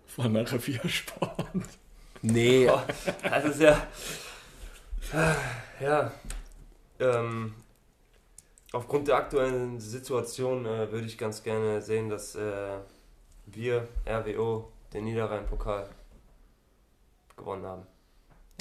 Von 0.08 0.34
der 0.34 0.52
Reviersport. 0.52 1.48
Nee, 2.24 2.70
Das 3.22 3.46
ist 3.46 3.62
ja. 3.62 3.88
Ja. 5.80 6.12
Ähm, 7.00 7.54
aufgrund 8.72 9.08
der 9.08 9.18
aktuellen 9.18 9.80
Situation 9.80 10.66
äh, 10.66 10.92
würde 10.92 11.06
ich 11.06 11.18
ganz 11.18 11.44
gerne 11.44 11.82
sehen, 11.82 12.10
dass 12.10 12.36
äh, 12.36 12.78
wir, 13.46 13.88
RWO, 14.08 14.72
den 14.94 15.06
Niederrhein-Pokal 15.06 15.88
gewonnen 17.36 17.66
haben. 17.66 17.84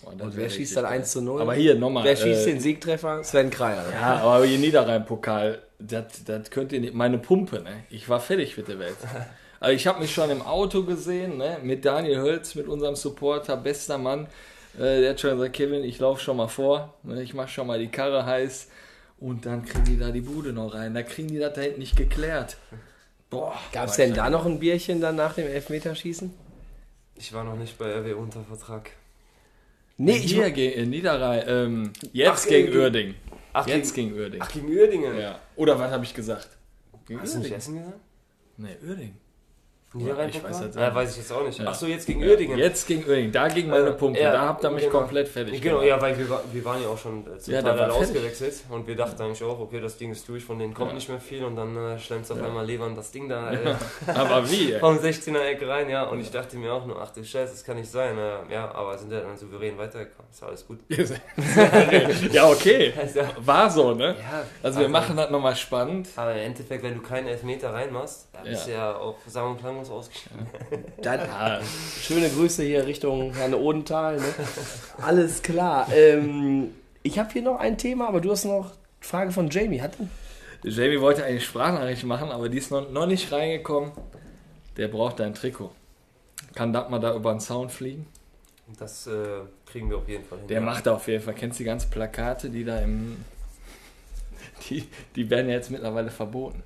Oh, 0.05 0.11
und 0.11 0.37
wer 0.37 0.51
schießt 0.51 0.77
dann 0.77 0.85
geil. 0.85 0.93
1 0.95 1.13
zu 1.13 1.23
0? 1.23 1.41
Aber 1.41 1.55
hier 1.55 1.75
nochmal. 1.75 2.05
Wer 2.05 2.17
schießt 2.17 2.47
äh, 2.47 2.51
den 2.53 2.61
Siegtreffer? 2.61 3.25
Sven 3.25 3.51
Kreier. 3.51 3.85
Ja, 3.93 4.17
aber 4.19 4.45
hier 4.45 4.59
Niederrhein-Pokal, 4.59 5.63
das 5.79 6.25
das 6.25 6.51
könnt 6.51 6.73
ihr 6.73 6.81
nicht. 6.81 6.95
Meine 6.95 7.19
Pumpe, 7.19 7.61
ne? 7.63 7.85
Ich 7.91 8.09
war 8.09 8.21
fertig 8.21 8.57
mit 8.57 8.69
der 8.69 8.79
Welt. 8.79 8.97
Also 9.59 9.75
ich 9.75 9.87
habe 9.87 10.01
mich 10.01 10.13
schon 10.13 10.29
im 10.29 10.43
Auto 10.43 10.83
gesehen, 10.83 11.39
ne? 11.39 11.57
Mit 11.63 11.87
Daniel 11.87 12.19
Hölz, 12.19 12.55
mit 12.57 12.69
unserem 12.69 12.95
Supporter, 12.95 13.57
bester 13.57 13.97
Mann. 13.97 14.27
Äh, 14.77 15.01
der 15.01 15.11
hat 15.11 15.21
schon 15.21 15.31
gesagt, 15.31 15.55
Kevin, 15.55 15.83
ich 15.83 15.99
laufe 15.99 16.23
schon 16.23 16.37
mal 16.37 16.49
vor. 16.49 16.95
Ne? 17.03 17.23
Ich 17.23 17.33
mache 17.33 17.49
schon 17.49 17.67
mal 17.67 17.79
die 17.79 17.89
Karre 17.89 18.27
heiß. 18.27 18.69
Und 19.19 19.47
dann 19.47 19.65
kriegen 19.65 19.85
die 19.85 19.99
da 19.99 20.11
die 20.11 20.21
Bude 20.21 20.53
noch 20.53 20.75
rein. 20.75 20.93
Da 20.93 21.03
kriegen 21.03 21.29
die 21.29 21.39
das 21.39 21.55
da 21.55 21.63
hinten 21.63 21.81
nicht 21.81 21.97
geklärt. 21.97 22.59
Boah. 23.31 23.55
Gab 23.73 23.89
es 23.89 23.97
denn 23.97 24.13
da 24.13 24.29
noch 24.29 24.45
ein 24.45 24.61
Bierchen 24.61 25.01
dann 25.01 25.17
nach 25.17 25.35
dem 25.35 25.47
Elfmeterschießen? 25.47 26.33
Ich 27.15 27.33
war 27.33 27.45
noch 27.45 27.57
nicht 27.57 27.79
bei 27.79 27.87
RWO 27.99 28.21
unter 28.21 28.43
Vertrag. 28.43 28.91
Nee, 29.99 30.17
ich 30.19 30.33
Hier 30.35 30.51
gegen 30.51 30.79
äh, 30.79 30.87
Niederrhein. 30.87 31.45
Ähm, 31.47 31.93
jetzt 32.13 32.31
Ach, 32.45 32.49
gegen 32.49 32.67
gegen- 32.67 32.79
Uerding. 32.79 33.15
Ach, 33.53 33.67
Jetzt 33.67 33.95
gegen, 33.95 34.09
gegen 34.11 34.21
Uerding. 34.21 34.41
ach, 34.43 34.53
gegen 34.53 34.69
Uerdingen. 34.69 35.19
Ja. 35.19 35.41
Oder 35.57 35.79
was 35.79 35.91
habe 35.91 36.05
ich 36.05 36.13
gesagt? 36.13 36.49
Gegen 37.07 37.21
Hast 37.21 37.35
du 37.35 37.39
nicht. 37.39 37.53
Essen 37.53 37.79
gesagt? 37.79 37.99
Nee, 38.59 38.77
Uerding. 38.87 39.17
Niederrhein-Pokal? 39.99 40.51
Ich 40.51 40.57
weiß 40.57 40.67
das 40.67 40.75
ja, 40.77 40.87
nicht. 40.87 40.95
weiß 40.95 41.11
ich 41.13 41.17
jetzt 41.19 41.33
auch 41.33 41.45
nicht. 41.47 41.59
Ja. 41.59 41.65
Ach 41.69 41.75
so, 41.75 41.87
jetzt 41.87 42.07
gegen 42.07 42.21
Ja, 42.23 42.29
Uerdingen. 42.31 42.59
Jetzt 42.59 42.87
gegen 42.87 43.09
Uerding. 43.09 43.33
Da 43.33 43.49
ging 43.49 43.69
meine 43.69 43.89
Äh, 43.89 43.93
Pumpe. 43.93 44.21
ja, 44.21 44.33
da 44.33 44.41
habt 44.43 44.65
ihr 44.65 44.71
mich 44.71 44.85
genau. 44.85 44.99
komplett 44.99 45.29
fertig 45.29 45.61
Genau, 45.61 45.77
gemacht. 45.81 45.89
ja, 45.89 46.01
weil 46.01 46.19
wir, 46.19 46.41
wir 46.53 46.65
waren 46.65 46.83
ja 46.83 46.89
auch 46.89 46.99
schon 46.99 47.27
äh, 47.27 47.39
zum 47.39 47.55
Ja, 47.55 47.63
Teil 47.63 47.91
ausgewechselt 47.91 48.55
und 48.71 48.87
wir 48.87 48.97
dachten 48.97 49.21
eigentlich 49.23 49.43
auch, 49.43 49.59
okay, 49.61 49.81
das 49.81 49.97
Ding 49.97 50.13
ist 50.13 50.29
durch, 50.29 50.45
von 50.45 50.59
denen 50.59 50.75
kommt 50.75 50.91
Ja. 50.91 50.95
nicht 50.97 51.09
mehr 51.09 51.21
viel 51.21 51.45
und 51.45 51.57
dann 51.57 51.77
äh, 51.77 51.99
schlemmt 51.99 52.31
auf 52.31 52.39
Ja. 52.39 52.45
einmal 52.47 52.67
Levern 52.67 52.95
das 52.95 53.11
Ding 53.11 53.29
da 53.29 53.51
äh, 53.53 53.75
Aber 54.15 54.51
wie? 54.51 54.73
ey? 54.73 54.81
vom 54.81 54.99
16er 54.99 55.41
Eck 55.41 55.67
rein, 55.67 55.89
ja, 55.89 56.05
und 56.05 56.21
ich 56.21 56.31
dachte 56.31 56.57
mir 56.57 56.73
auch 56.73 56.87
nur, 56.87 57.01
ach 57.01 57.11
du 57.11 57.25
Scheiße, 57.25 57.53
das 57.53 57.65
kann 57.65 57.77
nicht 57.77 57.91
sein, 57.91 58.17
äh, 58.19 58.53
ja, 58.53 58.71
aber 58.75 58.97
sind 58.99 59.13
ja 59.13 59.21
dann 59.21 59.37
souverän 59.37 59.77
weitergekommen, 59.79 60.31
ist 60.31 60.43
alles 60.43 60.67
gut. 60.67 60.79
ja, 62.33 62.49
okay. 62.49 62.93
Also, 62.99 63.21
ja, 63.21 63.31
War 63.41 63.71
so, 63.71 63.95
ne? 63.95 64.17
ja, 64.19 64.45
Also 64.63 64.81
wir 64.81 64.89
machen 64.89 65.17
das 65.17 65.31
nochmal 65.31 65.57
spannend. 65.57 66.09
Aber 66.17 66.33
im 66.33 66.39
Endeffekt, 66.39 66.83
wenn 66.83 66.95
du 66.95 67.03
keinen 67.03 67.29
Elfmeter 67.29 67.73
reinmachst, 67.73 68.29
dann 68.33 68.45
bist 68.45 68.67
du 68.67 68.73
ja 68.73 68.97
auch 68.97 69.17
sang- 69.27 69.51
und 69.53 69.61
klanglos 69.61 69.86
ausgeschieden. 69.91 70.47
Dann 71.03 71.21
Ah, 71.31 71.61
schöne 72.01 72.29
Grüße 72.29 72.63
hier 72.63 72.87
Richtung 72.87 73.35
Herrn 73.35 73.55
Odenthal. 73.55 74.17
Ne? 74.17 74.35
Alles 75.03 75.43
klar. 75.43 75.89
Ähm, 75.93 76.71
ich 77.03 77.19
habe 77.19 77.33
hier 77.33 77.43
noch 77.43 77.59
ein 77.59 77.79
Thema, 77.79 78.09
aber 78.09 78.21
du 78.21 78.31
hast 78.31 78.45
noch 78.45 78.73
Frage 79.01 79.31
von 79.31 79.49
Jamie. 79.51 79.81
Hat 79.81 79.93
Jamie 80.63 81.01
wollte 81.01 81.25
eigentlich 81.25 81.45
Sprachnachricht 81.45 82.05
machen, 82.05 82.31
aber 82.31 82.49
die 82.49 82.59
ist 82.59 82.71
noch, 82.71 82.91
noch 82.91 83.07
nicht 83.07 83.31
reingekommen. 83.31 83.93
Der 84.77 84.89
braucht 84.89 85.21
dein 85.21 85.35
Trikot. 85.35 85.71
Kann 86.55 86.73
das 86.73 86.89
mal 86.91 86.99
da 86.99 87.15
über 87.15 87.33
den 87.33 87.41
Zaun 87.41 87.71
fliegen? 87.71 88.07
Das 88.79 89.07
äh, 89.07 89.41
kriegen 89.67 89.91
wir 89.91 89.99
auf 89.99 90.09
jeden 90.09 90.25
Fall 90.25 90.39
hin. 90.39 90.49
Der 90.49 90.61
ja. 90.61 90.65
macht 90.67 90.87
da 90.87 90.95
auf 90.95 91.07
jeden 91.07 91.23
Fall. 91.23 91.35
Kennst 91.35 91.59
du 91.59 91.63
die 91.63 91.67
ganzen 91.67 91.91
Plakate, 91.91 92.51
die 92.51 92.65
da 92.65 92.81
im. 92.81 93.17
Die, 94.71 94.89
die 95.15 95.29
werden 95.29 95.49
ja 95.49 95.57
jetzt 95.57 95.71
mittlerweile 95.71 96.11
verboten. 96.11 96.63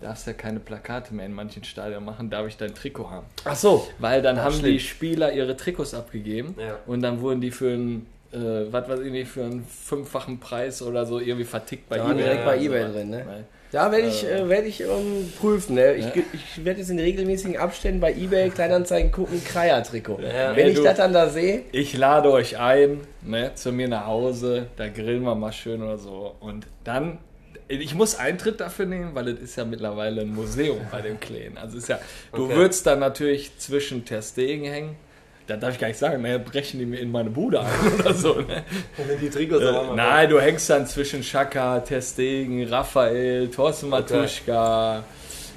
Darfst 0.00 0.26
ja 0.28 0.32
keine 0.32 0.60
Plakate 0.60 1.12
mehr 1.12 1.26
in 1.26 1.32
manchen 1.32 1.64
Stadien 1.64 2.04
machen, 2.04 2.30
darf 2.30 2.46
ich 2.46 2.56
dein 2.56 2.72
Trikot 2.74 3.10
haben. 3.10 3.26
Ach 3.44 3.56
so. 3.56 3.86
Weil 3.98 4.22
dann 4.22 4.40
haben 4.40 4.54
schlimm. 4.54 4.72
die 4.74 4.80
Spieler 4.80 5.32
ihre 5.32 5.56
Trikots 5.56 5.92
abgegeben 5.92 6.54
Ja. 6.58 6.76
und 6.86 7.02
dann 7.02 7.20
wurden 7.20 7.40
die 7.40 7.50
für 7.50 7.72
einen, 7.72 8.06
äh, 8.32 8.36
was 8.70 8.88
weiß 8.88 9.00
ich 9.00 9.10
nicht, 9.10 9.28
für 9.28 9.42
einen 9.42 9.64
fünffachen 9.64 10.38
Preis 10.38 10.82
oder 10.82 11.04
so 11.04 11.18
irgendwie 11.18 11.44
vertickt 11.44 11.88
bei 11.88 11.96
Da 11.98 12.04
eBay. 12.04 12.16
direkt 12.22 12.40
ja, 12.40 12.44
bei 12.46 12.58
eBay 12.60 12.86
so. 12.86 12.92
drin, 12.92 13.10
ne? 13.10 13.22
Weil- 13.26 13.44
Da 13.70 13.92
werde 13.92 14.06
ich, 14.08 14.24
Äh. 14.24 14.38
äh, 14.40 14.48
werd 14.48 14.64
ich 14.66 14.80
ähm, 14.80 15.30
prüfen. 15.38 15.74
Ne? 15.74 15.92
Ich, 15.96 16.04
Ja. 16.06 16.22
ich 16.32 16.64
werde 16.64 16.80
jetzt 16.80 16.88
in 16.88 16.98
regelmäßigen 16.98 17.58
Abständen 17.58 18.00
bei 18.00 18.14
eBay 18.14 18.48
Kleinanzeigen 18.48 19.12
gucken, 19.12 19.42
Kreier-Trikot. 19.44 20.20
Ja. 20.22 20.56
Wenn 20.56 20.68
Ja, 20.68 20.72
ich 20.72 20.80
das 20.82 20.96
dann 20.96 21.12
da 21.12 21.28
sehe, 21.28 21.64
Ich 21.72 21.94
lade 21.94 22.30
euch 22.30 22.58
ein, 22.58 23.00
ne, 23.20 23.50
zu 23.56 23.70
mir 23.72 23.88
nach 23.88 24.06
Hause, 24.06 24.68
da 24.76 24.88
grillen 24.88 25.22
wir 25.24 25.34
mal 25.34 25.52
schön 25.52 25.82
oder 25.82 25.98
so. 25.98 26.34
Und 26.40 26.66
dann, 26.84 27.18
ich 27.68 27.94
muss 27.94 28.14
Eintritt 28.16 28.60
dafür 28.60 28.86
nehmen, 28.86 29.14
weil 29.14 29.28
es 29.28 29.40
ist 29.40 29.56
ja 29.56 29.64
mittlerweile 29.64 30.22
ein 30.22 30.34
Museum 30.34 30.80
bei 30.90 31.00
dem 31.02 31.20
Kleen. 31.20 31.58
Also 31.58 31.78
ist 31.78 31.88
ja, 31.88 31.98
du 32.34 32.44
Okay. 32.46 32.54
würdest 32.56 32.86
dann 32.86 32.98
natürlich 33.00 33.56
zwischen 33.58 34.04
Ter 34.04 34.22
Stegen 34.22 34.64
hängen. 34.64 34.96
Da 35.46 35.56
darf 35.56 35.72
ich 35.74 35.78
gar 35.80 35.88
nicht 35.88 35.98
sagen, 35.98 36.20
ne, 36.20 36.38
brechen 36.38 36.78
die 36.78 36.84
mir 36.84 36.98
in 37.00 37.10
meine 37.10 37.30
Bude 37.30 37.60
ein 37.60 37.66
oder 38.00 38.12
so. 38.12 38.34
Ne? 38.34 38.62
die 39.20 39.30
Trikots 39.30 39.64
Äh, 39.64 39.94
nein, 39.94 40.28
du 40.28 40.38
hängst 40.40 40.68
dann 40.68 40.86
zwischen 40.86 41.22
Schaka, 41.22 41.80
Ter 41.80 42.02
Stegen, 42.02 42.66
Raphael, 42.68 43.48
Thorsten 43.48 43.88
Matuschka, 43.88 45.04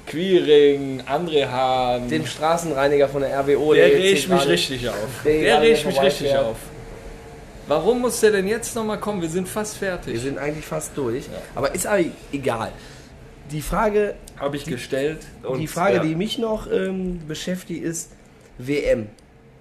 Quiring, 0.06 1.02
André 1.02 1.46
Hahn. 1.46 2.08
dem 2.08 2.26
Straßenreiniger 2.26 3.08
von 3.08 3.22
der 3.22 3.38
RWO, 3.40 3.74
Der 3.74 3.88
jetzt 3.88 4.02
regt 4.02 4.28
mich 4.30 4.48
richtig 4.48 4.88
auf. 4.88 4.96
der 5.24 5.40
Der 5.40 5.60
regt 5.60 5.86
mich 5.86 6.00
richtig 6.00 6.36
auf. 6.36 6.56
Warum 7.68 8.00
muss 8.00 8.20
der 8.20 8.32
denn 8.32 8.48
jetzt 8.48 8.74
nochmal 8.74 8.98
kommen? 8.98 9.22
Wir 9.22 9.28
sind 9.28 9.48
fast 9.48 9.80
Wir 9.80 9.88
fertig. 9.88 10.20
sind 10.20 10.38
eigentlich 10.38 10.64
fast 10.64 10.96
durch. 10.96 11.28
Aber 11.54 11.74
ist 11.74 11.86
aber 11.86 12.04
egal. 12.32 12.72
Die 13.50 13.62
Frage, 13.62 14.14
Habe 14.38 14.56
ich 14.56 14.64
gestellt. 14.64 15.26
Und, 15.42 15.58
die 15.58 15.66
Frage, 15.66 15.96
ja. 15.96 16.02
die 16.02 16.14
mich 16.14 16.38
noch 16.38 16.70
ähm, 16.70 17.20
beschäftigt, 17.26 17.84
ist 17.84 18.12
WM. 18.58 19.08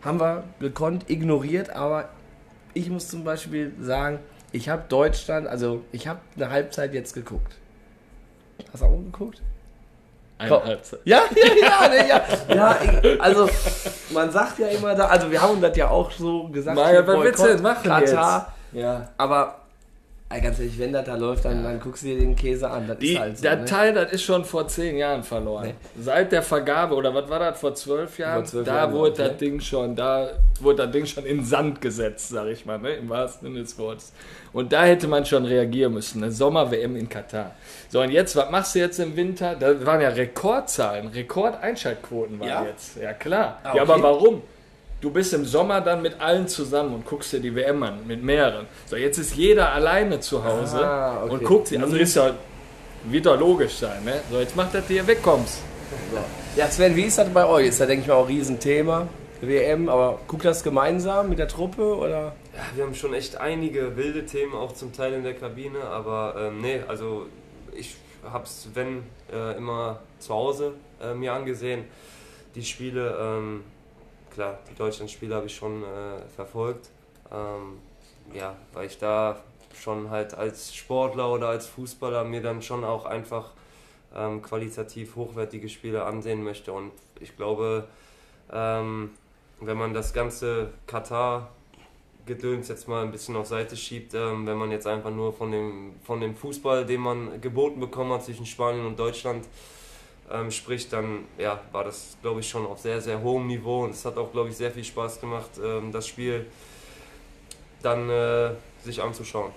Haben 0.02 0.20
wir 0.20 0.44
gekonnt 0.60 1.10
ignoriert, 1.10 1.70
aber 1.70 2.10
ich 2.74 2.90
muss 2.90 3.08
zum 3.08 3.24
Beispiel 3.24 3.74
sagen, 3.80 4.20
ich 4.52 4.70
habe 4.70 4.84
Deutschland, 4.88 5.48
also 5.48 5.84
ich 5.92 6.08
habe 6.08 6.20
eine 6.36 6.50
Halbzeit 6.50 6.94
jetzt 6.94 7.14
geguckt. 7.14 7.54
Hast 8.72 8.82
du 8.82 8.86
auch 8.86 8.98
geguckt? 8.98 9.42
Eine. 10.42 10.64
Halbzeit. 10.66 11.00
Ja, 11.06 11.22
ja, 11.36 11.94
ja, 11.94 12.26
ja, 12.56 12.56
ja. 12.56 13.20
Also 13.20 13.50
man 14.10 14.32
sagt 14.32 14.60
ja 14.60 14.68
immer 14.68 14.96
da, 14.96 15.08
also 15.08 15.30
wir 15.32 15.42
haben 15.42 15.62
das 15.62 15.76
ja 15.78 15.90
auch 15.90 16.12
so 16.12 16.48
gesagt. 16.50 16.76
Maja, 16.76 17.06
was 17.06 17.20
willst 17.20 17.40
du 17.44 17.48
denn 17.48 17.62
machen 17.62 17.84
Katar, 17.84 18.54
Ja. 18.72 19.08
aber 19.18 19.56
ganz 20.40 20.60
ehrlich, 20.60 20.78
wenn 20.80 20.94
das 20.94 21.06
da 21.06 21.16
läuft, 21.16 21.46
dann, 21.46 21.64
dann 21.64 21.80
guckst 21.80 22.04
du 22.04 22.08
dir 22.08 22.20
den 22.20 22.36
Käse 22.36 22.70
an. 22.70 22.88
Das 22.88 22.98
Die, 23.00 23.14
ist 23.14 23.20
halt 23.20 23.38
so. 23.38 23.44
der 23.44 23.56
ne? 23.58 23.66
Teil, 23.66 23.94
das 23.94 24.12
ist 24.14 24.24
schon 24.24 24.46
vor 24.46 24.68
zehn 24.68 24.98
Jahren 24.98 25.24
verloren. 25.24 25.72
Seit 26.00 26.32
der 26.32 26.42
Vergabe, 26.42 26.96
oder 26.96 27.14
was 27.14 27.30
war 27.30 27.40
das, 27.40 27.60
vor 27.60 27.74
zwölf 27.76 28.18
Jahren? 28.20 28.46
zwölf 28.46 28.66
da 28.66 28.76
Jahren, 28.78 28.94
wurde 28.94 29.24
das 29.30 29.38
Ding 29.38 29.60
schon, 29.60 29.96
da 29.96 30.30
wurde 30.60 30.84
das 30.84 30.92
Ding 30.92 31.06
schon 31.06 31.26
in 31.26 31.44
Sand 31.44 31.82
gesetzt, 31.82 32.30
sag 32.30 32.48
ich 32.48 32.66
mal, 32.66 32.78
ne? 32.80 32.94
im 32.94 33.10
wahrsten 33.10 33.48
Sinne 33.50 33.62
des 33.62 33.78
Wortes. 33.78 34.14
Und 34.54 34.72
da 34.74 34.84
hätte 34.84 35.08
man 35.08 35.26
schon 35.26 35.46
reagieren 35.46 35.94
müssen. 35.94 36.22
Eine 36.24 36.32
Sommer-WM 36.32 36.96
in 36.98 37.08
Katar. 37.10 37.52
So, 37.90 38.02
und 38.02 38.12
jetzt, 38.12 38.36
was 38.36 38.50
machst 38.52 38.76
du 38.76 38.80
jetzt 38.80 39.00
im 39.00 39.16
Winter? 39.16 39.56
Da 39.56 39.86
waren 39.86 40.02
ja 40.02 40.10
Rekordzahlen, 40.10 41.08
Rekordeinschaltquoten 41.08 42.40
waren 42.40 42.50
Ja? 42.50 42.66
jetzt. 42.66 42.98
Ja, 43.02 43.14
klar. 43.14 43.60
Ah, 43.64 43.68
Ja, 43.76 43.84
okay. 43.84 43.92
aber 43.94 44.04
warum? 44.04 44.42
Du 45.02 45.10
bist 45.10 45.34
im 45.34 45.46
Sommer 45.46 45.82
dann 45.82 46.04
mit 46.04 46.22
allen 46.22 46.48
zusammen 46.48 46.94
und 46.94 47.06
guckst 47.08 47.34
dir 47.34 47.40
die 47.40 47.54
WM 47.56 47.82
an, 47.82 48.06
mit 48.06 48.24
mehreren. 48.24 48.68
So, 48.86 48.96
jetzt 48.96 49.18
ist 49.18 49.36
jeder 49.36 49.72
alleine 49.74 50.20
zu 50.20 50.44
Hause 50.44 50.78
Ah, 50.86 51.24
okay. 51.24 51.34
und 51.34 51.44
guckt 51.44 51.68
sie. 51.70 51.78
Also 51.80 51.96
ist 51.98 52.16
ja, 52.16 52.32
wird 53.06 53.26
doch 53.26 53.40
logisch 53.40 53.74
sein, 53.74 54.04
ne? 54.06 54.22
So, 54.30 54.40
jetzt 54.40 54.56
macht 54.56 54.76
das 54.76 54.86
dir 54.86 55.06
wegkommst. 55.08 55.58
Ja, 56.56 56.68
Sven, 56.68 56.96
wie 56.96 57.04
ist 57.06 57.18
das 57.18 57.30
bei 57.30 57.48
euch? 57.48 57.68
Ist 57.70 57.80
ja, 57.80 57.88
denke 57.88 58.04
ich 58.04 58.08
mal, 58.08 58.14
auch 58.14 58.28
ein 58.28 58.36
Riesenthema. 58.36 59.08
WM, 59.42 59.90
aber 59.90 60.20
guckt 60.28 60.46
das 60.46 60.64
gemeinsam 60.64 61.30
mit 61.30 61.40
der 61.40 61.48
Truppe 61.48 61.96
oder? 61.98 62.36
Ja, 62.54 62.62
wir 62.76 62.84
haben 62.84 62.94
schon 62.94 63.16
echt 63.16 63.38
einige 63.38 63.98
wilde 63.98 64.24
Themen 64.28 64.54
auch 64.54 64.74
zum 64.74 64.94
Teil 64.94 65.14
in 65.14 65.24
der 65.24 65.34
Kabine, 65.34 65.80
aber 65.84 66.36
ähm, 66.38 66.62
nee, 66.62 66.80
also 66.88 67.26
ich 67.76 67.96
habe 68.32 68.48
Sven 68.48 69.02
äh, 69.34 69.58
immer 69.58 69.98
zu 70.20 70.36
Hause 70.36 70.74
äh, 71.02 71.16
mir 71.16 71.34
angesehen. 71.34 71.86
Die 72.54 72.64
Spiele, 72.64 73.18
ähm, 73.20 73.64
klar, 74.34 74.60
die 74.70 74.76
Deutschland-Spiele 74.76 75.36
habe 75.36 75.48
ich 75.48 75.56
schon 75.56 75.84
äh, 75.84 76.20
verfolgt. 76.36 76.90
Ähm, 77.32 77.80
ja, 78.34 78.56
weil 78.74 78.88
ich 78.88 78.98
da 78.98 79.42
schon 79.74 80.10
halt 80.10 80.34
als 80.34 80.76
Sportler 80.76 81.32
oder 81.32 81.50
als 81.50 81.68
Fußballer 81.68 82.24
mir 82.24 82.42
dann 82.42 82.62
schon 82.62 82.84
auch 82.84 83.06
einfach 83.06 83.52
ähm, 84.16 84.42
qualitativ 84.42 85.16
hochwertige 85.16 85.70
Spiele 85.70 86.04
ansehen 86.04 86.44
möchte. 86.44 86.74
Und 86.74 86.92
ich 87.20 87.36
glaube, 87.36 87.88
ähm, 88.52 89.12
wenn 89.60 89.78
man 89.78 89.94
das 89.94 90.14
ganze 90.14 90.70
Katar 90.88 91.50
Gedöns 92.26 92.68
jetzt 92.68 92.88
mal 92.88 93.04
ein 93.04 93.12
bisschen 93.12 93.36
auf 93.36 93.48
Seite 93.48 93.76
schiebt, 93.76 94.14
ähm, 94.14 94.46
wenn 94.46 94.58
man 94.58 94.72
jetzt 94.72 94.86
einfach 94.86 95.10
nur 95.10 95.34
von 95.34 95.52
dem, 95.52 95.94
von 96.04 96.22
dem 96.22 96.36
Fußball, 96.36 96.86
den 96.86 97.02
man 97.02 97.42
geboten 97.42 97.80
bekommen 97.80 98.12
hat 98.12 98.24
zwischen 98.24 98.46
Spanien 98.46 98.86
und 98.86 99.00
Deutschland, 99.00 99.48
ähm, 100.34 100.52
spricht, 100.52 100.94
dann 100.94 101.26
ja, 101.38 101.60
war 101.72 101.84
das, 101.84 102.18
glaube 102.22 102.40
ich, 102.40 102.50
schon 102.50 102.66
auf 102.66 102.80
sehr, 102.80 103.02
sehr 103.02 103.22
hohem 103.22 103.48
Niveau 103.48 103.84
und 103.84 103.92
es 103.92 104.06
hat 104.06 104.18
auch, 104.18 104.32
glaube 104.32 104.50
ich, 104.50 104.58
sehr 104.58 104.72
viel 104.72 104.84
Spaß 104.84 105.20
gemacht, 105.20 105.50
ähm, 105.64 105.92
das 105.92 106.08
Spiel 106.08 106.46
dann 107.82 108.10
äh, 108.10 108.52
sich 108.84 109.02
anzuschauen. 109.02 109.52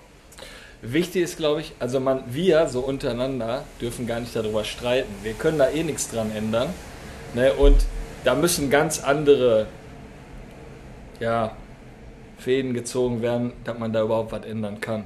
Wichtig 0.81 1.23
ist, 1.23 1.37
glaube 1.37 1.61
ich, 1.61 1.73
also 1.79 1.99
man, 1.99 2.23
wir 2.27 2.67
so 2.67 2.81
untereinander 2.81 3.63
dürfen 3.81 4.05
gar 4.05 4.19
nicht 4.19 4.35
darüber 4.35 4.63
streiten. 4.63 5.11
Wir 5.23 5.33
können 5.33 5.57
da 5.57 5.69
eh 5.69 5.83
nichts 5.83 6.09
dran 6.09 6.31
ändern. 6.35 6.69
Ne? 7.33 7.53
Und 7.53 7.85
da 8.23 8.35
müssen 8.35 8.69
ganz 8.69 9.03
andere 9.03 9.67
ja, 11.19 11.55
Fäden 12.37 12.73
gezogen 12.73 13.21
werden, 13.21 13.53
dass 13.63 13.79
man 13.79 13.93
da 13.93 14.03
überhaupt 14.03 14.31
was 14.31 14.45
ändern 14.45 14.81
kann. 14.81 15.05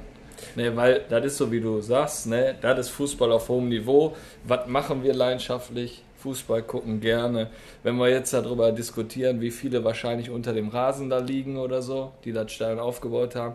Ne, 0.56 0.76
weil 0.76 1.04
das 1.08 1.24
ist 1.24 1.36
so, 1.36 1.50
wie 1.52 1.60
du 1.60 1.80
sagst, 1.80 2.26
ne, 2.26 2.56
das 2.60 2.78
ist 2.78 2.88
Fußball 2.90 3.32
auf 3.32 3.48
hohem 3.48 3.68
Niveau. 3.68 4.16
Was 4.44 4.66
machen 4.66 5.02
wir 5.02 5.14
leidenschaftlich? 5.14 6.02
Fußball 6.18 6.62
gucken 6.62 7.00
gerne. 7.00 7.50
Wenn 7.82 7.96
wir 7.96 8.08
jetzt 8.08 8.32
darüber 8.32 8.72
diskutieren, 8.72 9.40
wie 9.40 9.50
viele 9.50 9.84
wahrscheinlich 9.84 10.30
unter 10.30 10.52
dem 10.52 10.68
Rasen 10.68 11.08
da 11.08 11.18
liegen 11.18 11.56
oder 11.56 11.82
so, 11.82 12.12
die 12.24 12.32
das 12.32 12.52
Stein 12.52 12.78
aufgebaut 12.78 13.34
haben. 13.34 13.54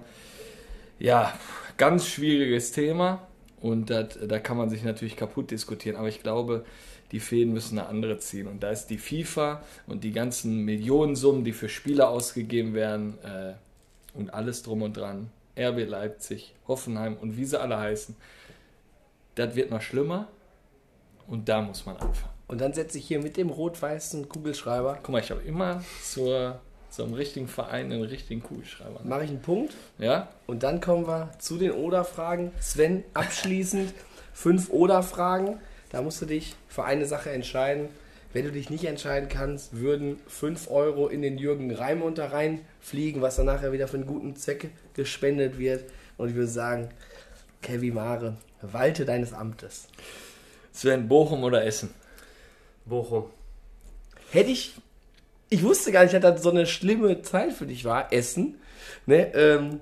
Ja, 0.97 1.33
ganz 1.77 2.07
schwieriges 2.07 2.71
Thema 2.71 3.27
und 3.61 3.89
das, 3.89 4.17
da 4.27 4.39
kann 4.39 4.57
man 4.57 4.69
sich 4.69 4.83
natürlich 4.83 5.15
kaputt 5.15 5.51
diskutieren, 5.51 5.95
aber 5.95 6.07
ich 6.07 6.23
glaube, 6.23 6.65
die 7.11 7.19
Fäden 7.19 7.53
müssen 7.53 7.77
eine 7.77 7.87
andere 7.87 8.17
ziehen. 8.19 8.47
Und 8.47 8.63
da 8.63 8.71
ist 8.71 8.87
die 8.87 8.97
FIFA 8.97 9.63
und 9.87 10.03
die 10.03 10.11
ganzen 10.11 10.65
Millionensummen, 10.65 11.43
die 11.43 11.51
für 11.51 11.69
Spieler 11.69 12.09
ausgegeben 12.09 12.73
werden 12.73 13.17
äh, 13.23 13.53
und 14.17 14.33
alles 14.33 14.63
drum 14.63 14.81
und 14.81 14.97
dran, 14.97 15.29
RB 15.57 15.87
Leipzig, 15.87 16.53
Hoffenheim 16.67 17.15
und 17.17 17.37
wie 17.37 17.45
sie 17.45 17.59
alle 17.59 17.77
heißen, 17.79 18.15
das 19.35 19.55
wird 19.55 19.71
noch 19.71 19.81
schlimmer 19.81 20.27
und 21.27 21.49
da 21.49 21.61
muss 21.61 21.85
man 21.85 21.95
anfangen. 21.97 22.33
Und 22.47 22.61
dann 22.61 22.73
setze 22.73 22.97
ich 22.97 23.07
hier 23.07 23.21
mit 23.21 23.37
dem 23.37 23.49
rot-weißen 23.49 24.29
Kugelschreiber, 24.29 24.99
Guck 25.01 25.09
mal, 25.09 25.19
ich 25.19 25.31
habe 25.31 25.41
immer 25.41 25.83
zur, 26.03 26.59
zum 26.89 27.13
richtigen 27.13 27.47
Verein 27.47 27.91
einen 27.91 28.03
richtigen 28.03 28.43
Kugelschreiber. 28.43 29.01
mache 29.03 29.23
ich 29.23 29.29
einen 29.31 29.41
Punkt 29.41 29.73
Ja? 29.97 30.27
und 30.45 30.61
dann 30.63 30.79
kommen 30.79 31.07
wir 31.07 31.31
zu 31.39 31.57
den 31.57 31.71
Oder-Fragen. 31.71 32.51
Sven, 32.61 33.03
abschließend 33.13 33.93
fünf 34.33 34.69
Oder-Fragen. 34.69 35.59
Da 35.91 36.01
musst 36.01 36.21
du 36.21 36.25
dich 36.25 36.55
für 36.67 36.83
eine 36.83 37.05
Sache 37.05 37.31
entscheiden. 37.31 37.89
Wenn 38.35 38.43
du 38.43 38.51
dich 38.51 38.69
nicht 38.69 38.83
entscheiden 38.83 39.29
kannst, 39.29 39.77
würden 39.79 40.19
5 40.27 40.69
Euro 40.69 41.07
in 41.07 41.21
den 41.21 41.37
Jürgen 41.37 41.73
Raimund 41.73 42.17
da 42.17 42.27
reinfliegen, 42.27 43.21
was 43.21 43.37
dann 43.37 43.45
nachher 43.45 43.71
wieder 43.71 43.87
für 43.87 43.95
einen 43.95 44.07
guten 44.07 44.35
Zweck 44.35 44.71
gespendet 44.93 45.57
wird. 45.57 45.85
Und 46.17 46.27
ich 46.27 46.35
würde 46.35 46.49
sagen, 46.49 46.89
Kevin 47.61 47.93
Mare, 47.93 48.35
walte 48.61 49.05
deines 49.05 49.31
Amtes. 49.31 49.87
Sven, 50.73 51.07
Bochum 51.07 51.45
oder 51.45 51.63
Essen? 51.63 51.93
Bochum. 52.83 53.29
Hätte 54.31 54.51
ich. 54.51 54.73
Ich 55.47 55.63
wusste 55.63 55.93
gar 55.93 56.03
nicht, 56.03 56.13
dass 56.13 56.21
das 56.21 56.43
so 56.43 56.49
eine 56.49 56.65
schlimme 56.65 57.21
Zeit 57.21 57.53
für 57.53 57.67
dich 57.67 57.85
war, 57.85 58.11
Essen. 58.11 58.59
Ne? 59.05 59.33
Ähm, 59.33 59.79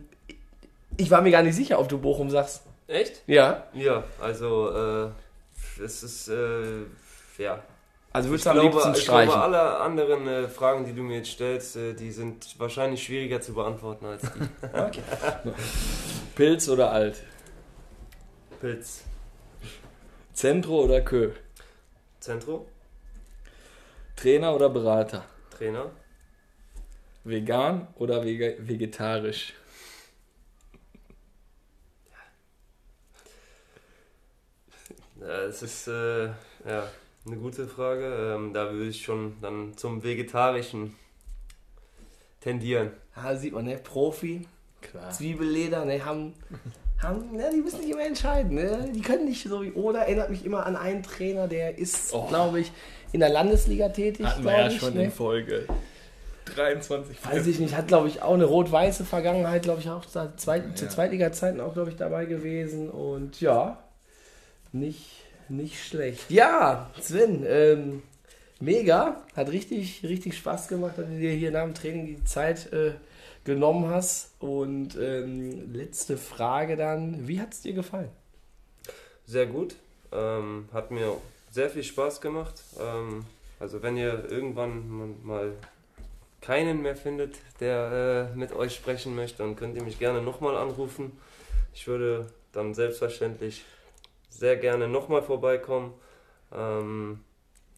ich 0.97 1.09
war 1.09 1.23
mir 1.23 1.31
gar 1.31 1.41
nicht 1.41 1.55
sicher, 1.55 1.79
ob 1.79 1.89
du 1.89 1.97
Bochum 1.97 2.29
sagst. 2.29 2.61
Echt? 2.85 3.23
Ja. 3.25 3.65
Ja, 3.73 4.03
also 4.21 5.09
äh, 5.09 5.81
es 5.83 6.03
ist 6.03 6.27
äh, 6.27 6.83
ja. 7.39 7.63
Also 8.13 8.29
würdest 8.29 8.45
du 8.45 8.51
am 8.51 8.59
glaube, 8.59 8.69
liebsten 8.69 8.93
ich 8.93 9.05
glaube, 9.05 9.23
streichen. 9.23 9.41
alle 9.41 9.77
anderen 9.79 10.27
äh, 10.27 10.47
Fragen, 10.47 10.85
die 10.85 10.93
du 10.93 11.01
mir 11.01 11.17
jetzt 11.17 11.31
stellst, 11.31 11.75
äh, 11.75 11.93
die 11.93 12.11
sind 12.11 12.59
wahrscheinlich 12.59 13.03
schwieriger 13.03 13.41
zu 13.41 13.55
beantworten 13.55 14.05
als 14.05 14.21
die. 14.21 15.49
Pilz 16.35 16.69
oder 16.69 16.91
Alt? 16.91 17.23
Pilz. 18.61 19.03
Zentro 20.33 20.83
oder 20.83 21.01
Kö? 21.01 21.31
Zentro, 22.19 22.67
Trainer 24.15 24.55
oder 24.55 24.69
Berater? 24.69 25.25
Trainer, 25.57 25.91
Vegan 27.23 27.87
oder 27.95 28.23
vege 28.23 28.57
vegetarisch? 28.59 29.53
Ja, 35.19 35.41
es 35.43 35.63
ist 35.63 35.87
äh, 35.87 36.25
ja, 36.65 36.87
eine 37.25 37.37
gute 37.37 37.67
Frage. 37.67 38.33
Ähm, 38.35 38.53
da 38.53 38.71
würde 38.71 38.89
ich 38.89 39.03
schon 39.03 39.35
dann 39.41 39.75
zum 39.77 40.03
Vegetarischen 40.03 40.95
tendieren. 42.41 42.91
Ah, 43.15 43.35
sieht 43.35 43.53
man, 43.53 43.65
ne? 43.65 43.77
Profi, 43.77 44.47
Klar. 44.81 45.11
Zwiebelleder, 45.11 45.85
ne? 45.85 46.03
Haben, 46.03 46.33
haben, 47.01 47.31
ne? 47.35 47.49
Die 47.53 47.61
müssen 47.61 47.81
sich 47.81 47.89
immer 47.91 48.05
entscheiden, 48.05 48.55
ne? 48.55 48.91
Die 48.93 49.01
können 49.01 49.25
nicht 49.25 49.43
so 49.47 49.61
wie. 49.63 49.71
Oder 49.71 49.99
erinnert 50.01 50.29
mich 50.29 50.43
immer 50.45 50.65
an 50.65 50.75
einen 50.75 51.03
Trainer, 51.03 51.47
der 51.47 51.77
ist, 51.77 52.13
Oh. 52.13 52.27
glaube 52.27 52.59
ich, 52.59 52.71
in 53.13 53.19
der 53.21 53.29
Landesliga 53.29 53.89
tätig, 53.89 54.25
Hatten 54.25 54.43
wir 54.43 54.51
ja 54.57 54.67
ich. 54.67 54.79
schon 54.79 54.93
ne? 54.95 55.05
in 55.05 55.11
Folge 55.11 55.67
23. 56.55 57.17
Weiß 57.25 57.47
ich 57.47 57.59
nicht, 57.59 57.77
hat 57.77 57.87
glaube 57.87 58.09
ich 58.09 58.21
auch 58.21 58.33
eine 58.33 58.43
rot-weiße 58.45 59.05
Vergangenheit, 59.05 59.63
glaube 59.63 59.79
ich 59.79 59.89
auch 59.89 60.05
Zweit 60.05 60.65
Ja. 60.67 60.75
zur 60.75 60.89
Zweitliga-Zeiten 60.89 61.61
auch, 61.61 61.73
glaube 61.73 61.91
ich, 61.91 61.95
dabei 61.95 62.25
gewesen. 62.25 62.89
Und 62.89 63.39
ja, 63.39 63.81
nicht, 64.73 65.22
nicht 65.49 65.83
schlecht. 65.83 66.29
Ja, 66.29 66.89
Sven, 66.99 67.45
ähm, 67.47 68.03
mega, 68.59 69.23
hat 69.35 69.49
richtig, 69.49 70.03
richtig 70.03 70.37
Spaß 70.37 70.67
gemacht, 70.67 70.97
dass 70.97 71.07
du 71.07 71.17
dir 71.17 71.31
hier 71.31 71.51
nach 71.51 71.63
dem 71.63 71.73
Training 71.73 72.05
die 72.05 72.23
Zeit 72.23 72.71
äh, 72.73 72.93
genommen 73.43 73.89
hast. 73.89 74.31
Und 74.39 74.97
ähm, 74.99 75.73
letzte 75.73 76.17
Frage 76.17 76.77
dann, 76.77 77.27
wie 77.27 77.41
hat 77.41 77.53
es 77.53 77.61
dir 77.61 77.73
gefallen? 77.73 78.09
Sehr 79.25 79.45
gut. 79.45 79.75
Ähm, 80.11 80.69
hat 80.73 80.91
mir 80.91 81.17
sehr 81.51 81.69
viel 81.69 81.83
Spaß 81.83 82.21
gemacht. 82.21 82.61
Ähm, 82.79 83.25
also 83.59 83.81
wenn 83.81 83.97
ihr 83.97 84.29
irgendwann 84.29 85.23
mal 85.23 85.53
keinen 86.41 86.81
mehr 86.81 86.95
findet, 86.95 87.37
der 87.59 88.29
äh, 88.33 88.37
mit 88.37 88.51
euch 88.51 88.75
sprechen 88.75 89.15
möchte, 89.15 89.43
dann 89.43 89.55
könnt 89.55 89.77
ihr 89.77 89.83
mich 89.83 89.99
gerne 89.99 90.21
nochmal 90.21 90.57
anrufen. 90.57 91.17
Ich 91.73 91.87
würde 91.87 92.27
dann 92.51 92.73
selbstverständlich 92.73 93.63
sehr 94.37 94.57
gerne 94.57 94.87
nochmal 94.87 95.21
vorbeikommen. 95.21 95.93
Ähm, 96.53 97.19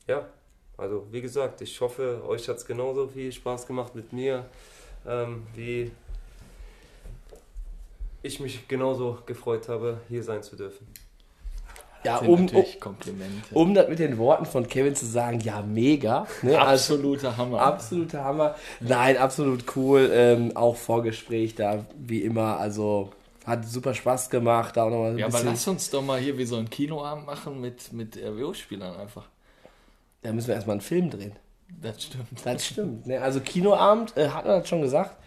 ja, 0.08 0.26
also 0.78 1.06
wie 1.12 1.22
gesagt, 1.22 1.62
ich 1.62 1.80
hoffe, 1.82 2.22
euch 2.28 2.47
hat 2.47 2.58
es 2.58 2.66
genauso 2.66 3.08
viel 3.08 3.32
Spaß 3.32 3.68
gemacht 3.68 3.95
mit 3.95 4.14
mir, 4.14 4.45
ähm, 5.08 5.43
wie 5.53 5.91
ich 8.22 8.39
mich 8.39 8.68
genauso 8.68 9.20
gefreut 9.26 9.70
habe, 9.70 9.99
hier 10.10 10.24
sein 10.24 10.41
zu 10.43 10.56
dürfen. 10.56 10.88
Ja, 12.03 12.20
Sind 12.20 12.28
um, 12.28 12.34
um, 12.36 12.45
natürlich 12.45 12.80
Komplimente. 12.80 13.56
um 13.56 13.74
das 13.74 13.88
mit 13.88 13.97
den 13.97 14.18
Worten 14.20 14.45
von 14.45 14.68
Kevin 14.68 14.95
zu 14.95 15.08
sagen, 15.08 15.39
ja, 15.39 15.62
mega. 15.62 16.28
Ne? 16.43 16.51
Also, 16.60 16.93
Absoluter 16.95 17.38
Hammer. 17.38 17.62
Absoluter 17.62 18.24
Hammer. 18.24 18.56
Nein, 18.80 19.18
absolut 19.18 19.64
cool. 19.76 20.12
Ähm, 20.14 20.56
auch 20.56 20.76
Vorgespräch 20.76 21.56
da, 21.56 21.86
wie 21.97 22.22
immer. 22.22 22.58
Also 22.60 23.10
Hat 23.46 23.66
super 23.66 23.93
Spaß 23.93 24.30
gemacht, 24.30 24.76
da 24.76 24.84
auch 24.84 24.89
nochmal 24.89 25.12
ein 25.12 25.18
Ja, 25.20 25.28
aber 25.28 25.43
lass 25.43 25.68
uns 25.68 25.89
doch 25.89 26.02
mal 26.02 26.20
hier 26.20 26.38
wie 26.38 26.46
so 26.46 26.56
einen 26.56 26.70
Kinoabend 26.70 27.26
machen 27.26 27.62
mit, 27.62 27.93
mit 27.93 28.18
RWO-Spielern 28.18 28.96
einfach. 28.96 29.28
Da 30.24 30.34
müssen 30.34 30.48
wir 30.48 30.56
erstmal 30.56 30.76
einen 30.76 30.82
Film 30.82 31.12
drehen. 31.12 31.34
Das 31.82 32.04
stimmt. 32.04 32.26
Das 32.43 32.66
stimmt. 32.66 33.08
Ne? 33.08 33.22
Also 33.22 33.39
Kinoabend, 33.39 34.18
äh, 34.18 34.30
hat 34.30 34.46
man 34.46 34.60
das 34.60 34.68
schon 34.70 34.82
gesagt, 34.82 35.18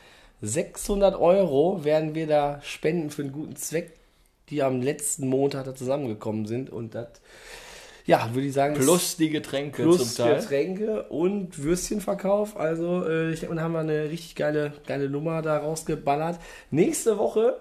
600 0.40 1.16
Euro 1.16 1.84
werden 1.84 2.14
wir 2.14 2.26
da 2.26 2.60
spenden 2.62 3.10
für 3.10 3.22
einen 3.22 3.32
guten 3.32 3.56
Zweck, 3.56 3.92
die 4.50 4.62
am 4.62 4.82
letzten 4.82 5.28
Montag 5.28 5.64
da 5.64 5.74
zusammengekommen 5.74 6.46
sind. 6.46 6.70
Und 6.70 6.94
das, 6.94 7.08
ja, 8.06 8.34
würde 8.34 8.46
ich 8.46 8.54
sagen, 8.54 8.74
Plus 8.74 9.16
die 9.16 9.30
Getränke 9.30 9.82
plus 9.82 10.14
zum 10.14 10.24
Teil. 10.24 10.36
Getränke 10.36 11.02
und 11.04 11.62
Würstchenverkauf. 11.62 12.56
Also 12.56 13.06
äh, 13.06 13.32
ich 13.32 13.40
denke, 13.40 13.56
da 13.56 13.62
haben 13.62 13.72
wir 13.72 13.80
eine 13.80 14.10
richtig 14.10 14.34
geile, 14.36 14.72
geile 14.86 15.10
Nummer 15.10 15.42
da 15.42 15.58
rausgeballert. 15.58 16.38
Nächste 16.70 17.18
Woche, 17.18 17.56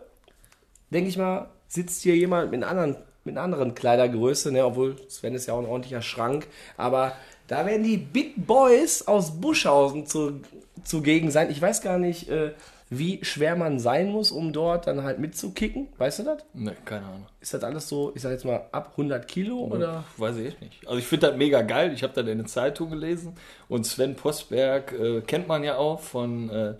denke 0.89 1.09
ich 1.09 1.17
mal, 1.17 1.49
sitzt 1.67 2.03
hier 2.03 2.15
jemand 2.15 2.51
mit, 2.51 2.63
anderen, 2.63 2.95
mit 3.23 3.35
einer 3.35 3.43
anderen 3.43 3.75
Kleidergröße, 3.75 4.51
ne? 4.51 4.65
obwohl 4.65 4.95
Sven 5.09 5.35
ist 5.35 5.47
ja 5.47 5.53
auch 5.53 5.59
ein 5.59 5.65
ordentlicher 5.65 6.01
Schrank. 6.01 6.47
Aber 6.77 7.13
da 7.47 7.65
werden 7.65 7.83
die 7.83 7.97
Big 7.97 8.45
Boys 8.45 9.07
aus 9.07 9.39
Buschhausen 9.39 10.05
zu, 10.05 10.41
zugegen 10.83 11.31
sein. 11.31 11.49
Ich 11.51 11.61
weiß 11.61 11.81
gar 11.81 11.97
nicht, 11.97 12.29
äh, 12.29 12.51
wie 12.89 13.23
schwer 13.23 13.55
man 13.55 13.79
sein 13.79 14.11
muss, 14.11 14.31
um 14.31 14.53
dort 14.53 14.87
dann 14.87 15.03
halt 15.03 15.19
mitzukicken. 15.19 15.89
Weißt 15.97 16.19
du 16.19 16.23
das? 16.23 16.37
Ne, 16.53 16.73
keine 16.85 17.05
Ahnung. 17.05 17.25
Ist 17.41 17.53
das 17.53 17.63
alles 17.63 17.89
so, 17.89 18.13
ich 18.15 18.21
sag 18.21 18.31
jetzt 18.31 18.45
mal, 18.45 18.61
ab 18.71 18.91
100 18.91 19.27
Kilo 19.27 19.57
oder? 19.57 20.05
Weiß 20.15 20.37
ich 20.37 20.59
nicht. 20.61 20.87
Also 20.87 20.97
ich 20.97 21.05
finde 21.05 21.27
das 21.27 21.37
mega 21.37 21.61
geil. 21.63 21.91
Ich 21.93 22.03
habe 22.03 22.13
das 22.13 22.25
in 22.27 22.37
der 22.37 22.47
Zeitung 22.47 22.89
gelesen. 22.89 23.33
Und 23.67 23.85
Sven 23.85 24.15
Postberg 24.15 24.93
äh, 24.93 25.21
kennt 25.21 25.47
man 25.49 25.63
ja 25.63 25.77
auch 25.77 25.99
von 25.99 26.49
äh, 26.49 26.73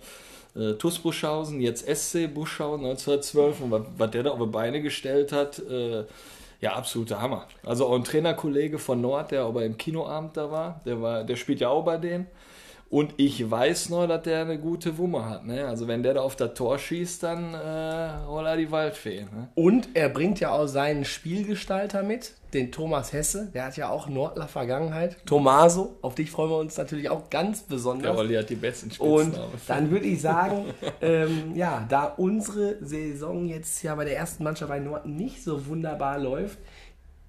äh, 0.58 0.74
TuS 0.74 0.98
Buschhausen, 0.98 1.60
jetzt 1.60 1.86
SC 1.86 2.32
Buschhausen 2.32 2.84
1912. 2.86 3.60
Und 3.60 3.86
was, 3.96 4.10
der 4.10 4.22
da 4.24 4.30
auf 4.30 4.40
die 4.40 4.46
Beine 4.46 4.82
gestellt 4.82 5.32
hat, 5.32 5.58
äh, 5.58 6.04
ja, 6.60 6.72
absoluter 6.72 7.20
Hammer. 7.20 7.46
Also 7.64 7.86
auch 7.86 7.94
ein 7.94 8.04
Trainerkollege 8.04 8.78
von 8.78 9.00
Nord, 9.00 9.30
der 9.30 9.42
aber 9.42 9.64
im 9.64 9.78
Kinoabend 9.78 10.36
da 10.36 10.50
war, 10.50 10.80
der, 10.84 11.00
war, 11.00 11.24
der 11.24 11.36
spielt 11.36 11.60
ja 11.60 11.68
auch 11.68 11.84
bei 11.84 11.96
denen. 11.96 12.26
Und 12.90 13.14
ich 13.18 13.50
weiß 13.50 13.90
noch, 13.90 14.06
dass 14.06 14.22
der 14.22 14.40
eine 14.42 14.58
gute 14.58 14.96
Wumme 14.96 15.24
hat. 15.26 15.44
Ne? 15.46 15.66
Also 15.66 15.86
wenn 15.88 16.02
der 16.02 16.14
da 16.14 16.22
auf 16.22 16.36
das 16.36 16.54
Tor 16.54 16.78
schießt, 16.78 17.22
dann 17.22 17.52
äh, 17.52 18.26
holla 18.26 18.56
die 18.56 18.70
Waldfee. 18.70 19.22
Ne? 19.24 19.48
Und 19.54 19.90
er 19.92 20.08
bringt 20.08 20.40
ja 20.40 20.52
auch 20.52 20.66
seinen 20.66 21.04
Spielgestalter 21.04 22.02
mit, 22.02 22.32
den 22.54 22.72
Thomas 22.72 23.12
Hesse. 23.12 23.50
Der 23.52 23.66
hat 23.66 23.76
ja 23.76 23.90
auch 23.90 24.08
Nordler 24.08 24.48
Vergangenheit. 24.48 25.18
Tomaso, 25.26 25.96
auf 26.00 26.14
dich 26.14 26.30
freuen 26.30 26.50
wir 26.50 26.56
uns 26.56 26.78
natürlich 26.78 27.10
auch 27.10 27.28
ganz 27.28 27.66
Der 27.66 27.74
besonders. 27.74 28.16
Olli 28.16 28.34
hat 28.36 28.48
die 28.48 28.54
besten 28.56 28.90
Und 28.98 29.24
Spitznamen. 29.26 29.52
dann 29.66 29.90
würde 29.90 30.06
ich 30.06 30.20
sagen, 30.22 30.64
ähm, 31.02 31.54
ja, 31.54 31.84
da 31.90 32.04
unsere 32.04 32.82
Saison 32.82 33.46
jetzt 33.46 33.82
ja 33.82 33.94
bei 33.94 34.06
der 34.06 34.16
ersten 34.16 34.44
Mannschaft 34.44 34.70
bei 34.70 34.78
Nord 34.78 35.04
nicht 35.04 35.42
so 35.44 35.66
wunderbar 35.66 36.18
läuft, 36.18 36.58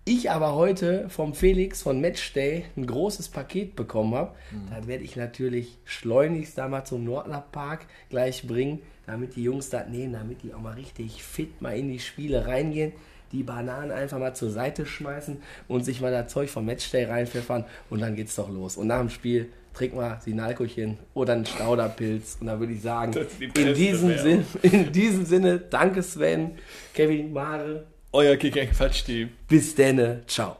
ich 0.09 0.31
aber 0.31 0.55
heute 0.55 1.07
vom 1.09 1.33
Felix 1.35 1.83
von 1.83 2.01
Matchday 2.01 2.65
ein 2.75 2.87
großes 2.87 3.29
Paket 3.29 3.75
bekommen 3.75 4.15
habe, 4.15 4.35
dann 4.71 4.87
werde 4.87 5.03
ich 5.03 5.15
natürlich 5.15 5.77
schleunigst 5.85 6.57
da 6.57 6.67
mal 6.67 6.83
zum 6.83 7.03
Nordler 7.03 7.45
Park 7.51 7.85
gleich 8.09 8.47
bringen, 8.47 8.79
damit 9.05 9.35
die 9.35 9.43
Jungs 9.43 9.69
das 9.69 9.87
nehmen, 9.87 10.13
damit 10.13 10.41
die 10.41 10.53
auch 10.53 10.61
mal 10.61 10.73
richtig 10.73 11.23
fit 11.23 11.61
mal 11.61 11.77
in 11.77 11.89
die 11.89 11.99
Spiele 11.99 12.47
reingehen, 12.47 12.93
die 13.31 13.43
Bananen 13.43 13.91
einfach 13.91 14.17
mal 14.17 14.33
zur 14.33 14.49
Seite 14.49 14.87
schmeißen 14.87 15.37
und 15.67 15.85
sich 15.85 16.01
mal 16.01 16.11
das 16.11 16.33
Zeug 16.33 16.49
vom 16.49 16.65
Matchday 16.65 17.05
reinpfeffern 17.05 17.65
und 17.91 18.01
dann 18.01 18.15
geht's 18.15 18.35
doch 18.35 18.49
los. 18.49 18.77
Und 18.77 18.87
nach 18.87 18.99
dem 18.99 19.09
Spiel 19.09 19.49
trinken 19.75 19.97
wir 19.97 20.19
Sinalkochen 20.23 20.97
oder 21.13 21.33
einen 21.33 21.45
Stauderpilz 21.45 22.37
und 22.41 22.47
dann 22.47 22.59
würde 22.59 22.73
ich 22.73 22.81
sagen, 22.81 23.13
die 23.39 23.61
in 23.61 23.73
diesem. 23.75 24.17
Sinn, 24.17 24.45
in 24.63 24.91
diesem 24.91 25.25
Sinne, 25.25 25.59
danke 25.59 26.01
Sven, 26.01 26.51
Kevin 26.95 27.31
Mare, 27.31 27.85
Euer 28.11 28.37
Kick-Quatsch-Team. 28.37 29.29
bis 29.47 29.75
denne, 29.75 30.23
ciao. 30.25 30.57